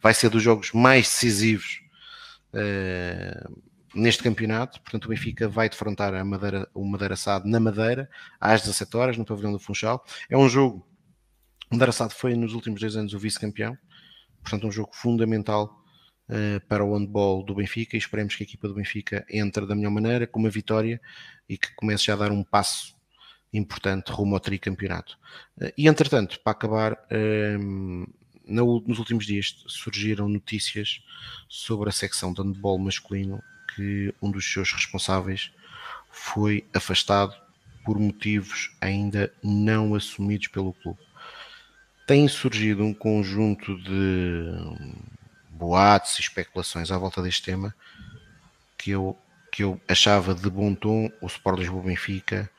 [0.00, 1.82] vai ser dos jogos mais decisivos
[2.54, 3.60] uh,
[3.94, 4.80] neste campeonato.
[4.80, 8.08] Portanto, o Benfica vai defrontar a Madeira, o Madeira Sado na Madeira
[8.40, 10.02] às 17 horas, no pavilhão do Funchal.
[10.30, 10.86] É um jogo.
[11.70, 13.76] O Madeira Sado foi nos últimos dois anos o vice-campeão,
[14.42, 15.83] portanto, um jogo fundamental
[16.68, 19.90] para o handball do Benfica e esperemos que a equipa do Benfica entre da melhor
[19.90, 21.00] maneira, com uma vitória
[21.48, 22.94] e que comece já a dar um passo
[23.52, 25.18] importante rumo ao tricampeonato.
[25.56, 28.12] Uh, e entretanto, para acabar, uh,
[28.46, 31.02] nos últimos dias surgiram notícias
[31.48, 33.42] sobre a secção de handball masculino
[33.74, 35.50] que um dos seus responsáveis
[36.10, 37.34] foi afastado
[37.84, 41.00] por motivos ainda não assumidos pelo clube.
[42.06, 44.52] Tem surgido um conjunto de
[45.54, 47.74] boatos e especulações à volta deste tema
[48.76, 49.16] que eu,
[49.50, 52.50] que eu achava de bom tom o Sport Lisboa Benfica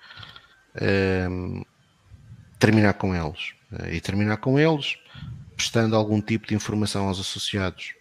[0.81, 1.63] um, ehm,
[2.57, 3.53] terminar com eles.
[3.91, 4.97] E terminar com eles
[5.55, 7.93] prestando algum tipo de informação aos associados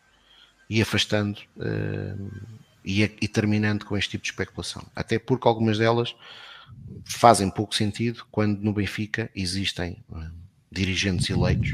[0.69, 4.85] e afastando um, ehm, e, e terminando com este tipo de especulação.
[4.95, 6.15] Até porque algumas delas
[7.05, 10.03] fazem pouco sentido quando no Benfica existem
[10.75, 11.71] dirigentes eleitos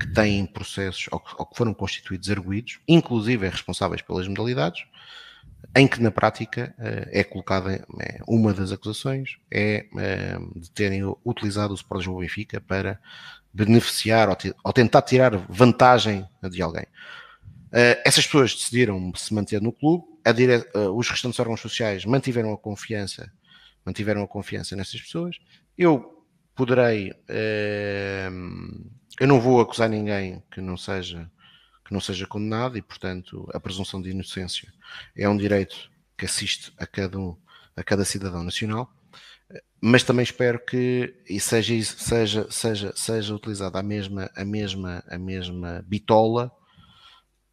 [0.00, 4.84] que têm processos ou que, ou que foram constituídos arguídos, inclusive é responsáveis pelas modalidades,
[5.76, 7.86] em que na prática é colocada
[8.26, 9.86] uma das acusações é
[10.56, 12.98] de terem utilizado o Sport Lisboa Benfica para
[13.52, 14.28] beneficiar
[14.64, 16.86] ou, tentar tirar vantagem de alguém.
[18.04, 20.04] essas pessoas decidiram se manter no clube,
[20.34, 20.64] dire...
[20.94, 23.30] os restantes órgãos sociais mantiveram a confiança,
[23.84, 25.36] mantiveram a confiança nessas pessoas.
[25.76, 26.19] Eu
[26.60, 27.10] poderei,
[29.18, 31.30] eu não vou acusar ninguém que não seja
[31.86, 34.70] que não seja condenado e, portanto, a presunção de inocência
[35.16, 37.34] é um direito que assiste a cada um,
[37.74, 38.92] a cada cidadão nacional,
[39.80, 45.18] mas também espero que e seja seja seja seja utilizada a mesma a mesma a
[45.18, 46.52] mesma bitola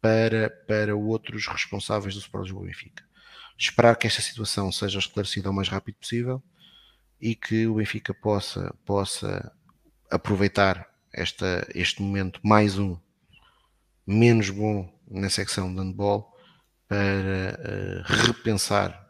[0.02, 3.02] para para outros responsáveis do Sport Benfica.
[3.56, 6.42] Esperar que esta situação seja esclarecida o mais rápido possível
[7.20, 9.52] e que o Benfica possa possa
[10.10, 12.96] aproveitar esta, este momento mais um
[14.06, 16.32] menos bom na secção de handball
[16.86, 19.08] para uh, repensar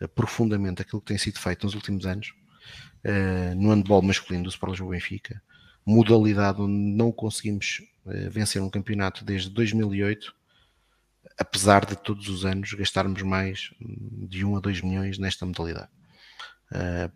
[0.00, 2.32] uh, profundamente aquilo que tem sido feito nos últimos anos
[3.04, 5.40] uh, no handball masculino do Sport Lisboa Benfica,
[5.86, 10.34] modalidade onde não conseguimos vencer um campeonato desde 2008,
[11.38, 15.88] apesar de todos os anos gastarmos mais de 1 a 2 milhões nesta modalidade.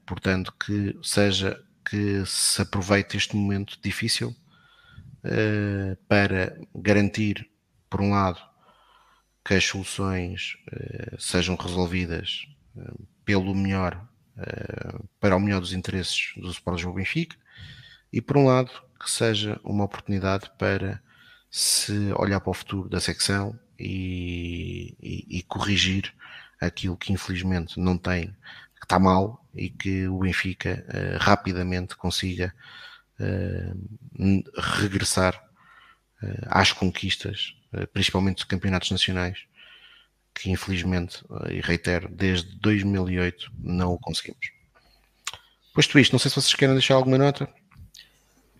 [0.04, 4.34] Portanto, que seja que se aproveite este momento difícil
[5.24, 7.48] uh, para garantir,
[7.88, 8.40] por um lado,
[9.44, 12.46] que as soluções uh, sejam resolvidas
[13.24, 14.06] pelo melhor,
[15.18, 17.36] para o melhor dos interesses do Sport Jogo Benfica,
[18.12, 18.70] e por um lado,
[19.00, 21.02] que seja uma oportunidade para
[21.50, 26.12] se olhar para o futuro da secção e, e, e corrigir
[26.60, 28.28] aquilo que infelizmente não tem,
[28.78, 30.84] que está mal e que o Benfica
[31.18, 32.52] rapidamente consiga
[33.20, 34.44] uh,
[34.78, 35.34] regressar
[36.22, 39.38] uh, às conquistas, uh, principalmente de campeonatos nacionais,
[40.34, 44.50] que infelizmente, e reitero, desde 2008 não o conseguimos.
[45.74, 47.48] Posto isto, não sei se vocês querem deixar alguma nota.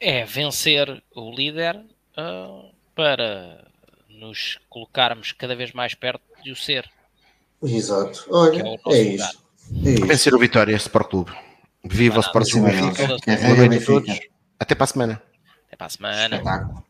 [0.01, 1.85] É vencer o líder
[2.95, 3.71] para
[4.09, 6.91] nos colocarmos cada vez mais perto de o ser.
[7.63, 8.27] Exato.
[8.31, 9.46] Olha, é, é, isso.
[9.85, 10.07] É.
[10.07, 11.33] Vencer o Vitória Sport Clube.
[11.85, 12.73] Viva o Sport Clube.
[12.73, 14.21] Boa noite a todos.
[14.59, 15.23] Até para a semana.
[15.67, 16.85] Até para a semana.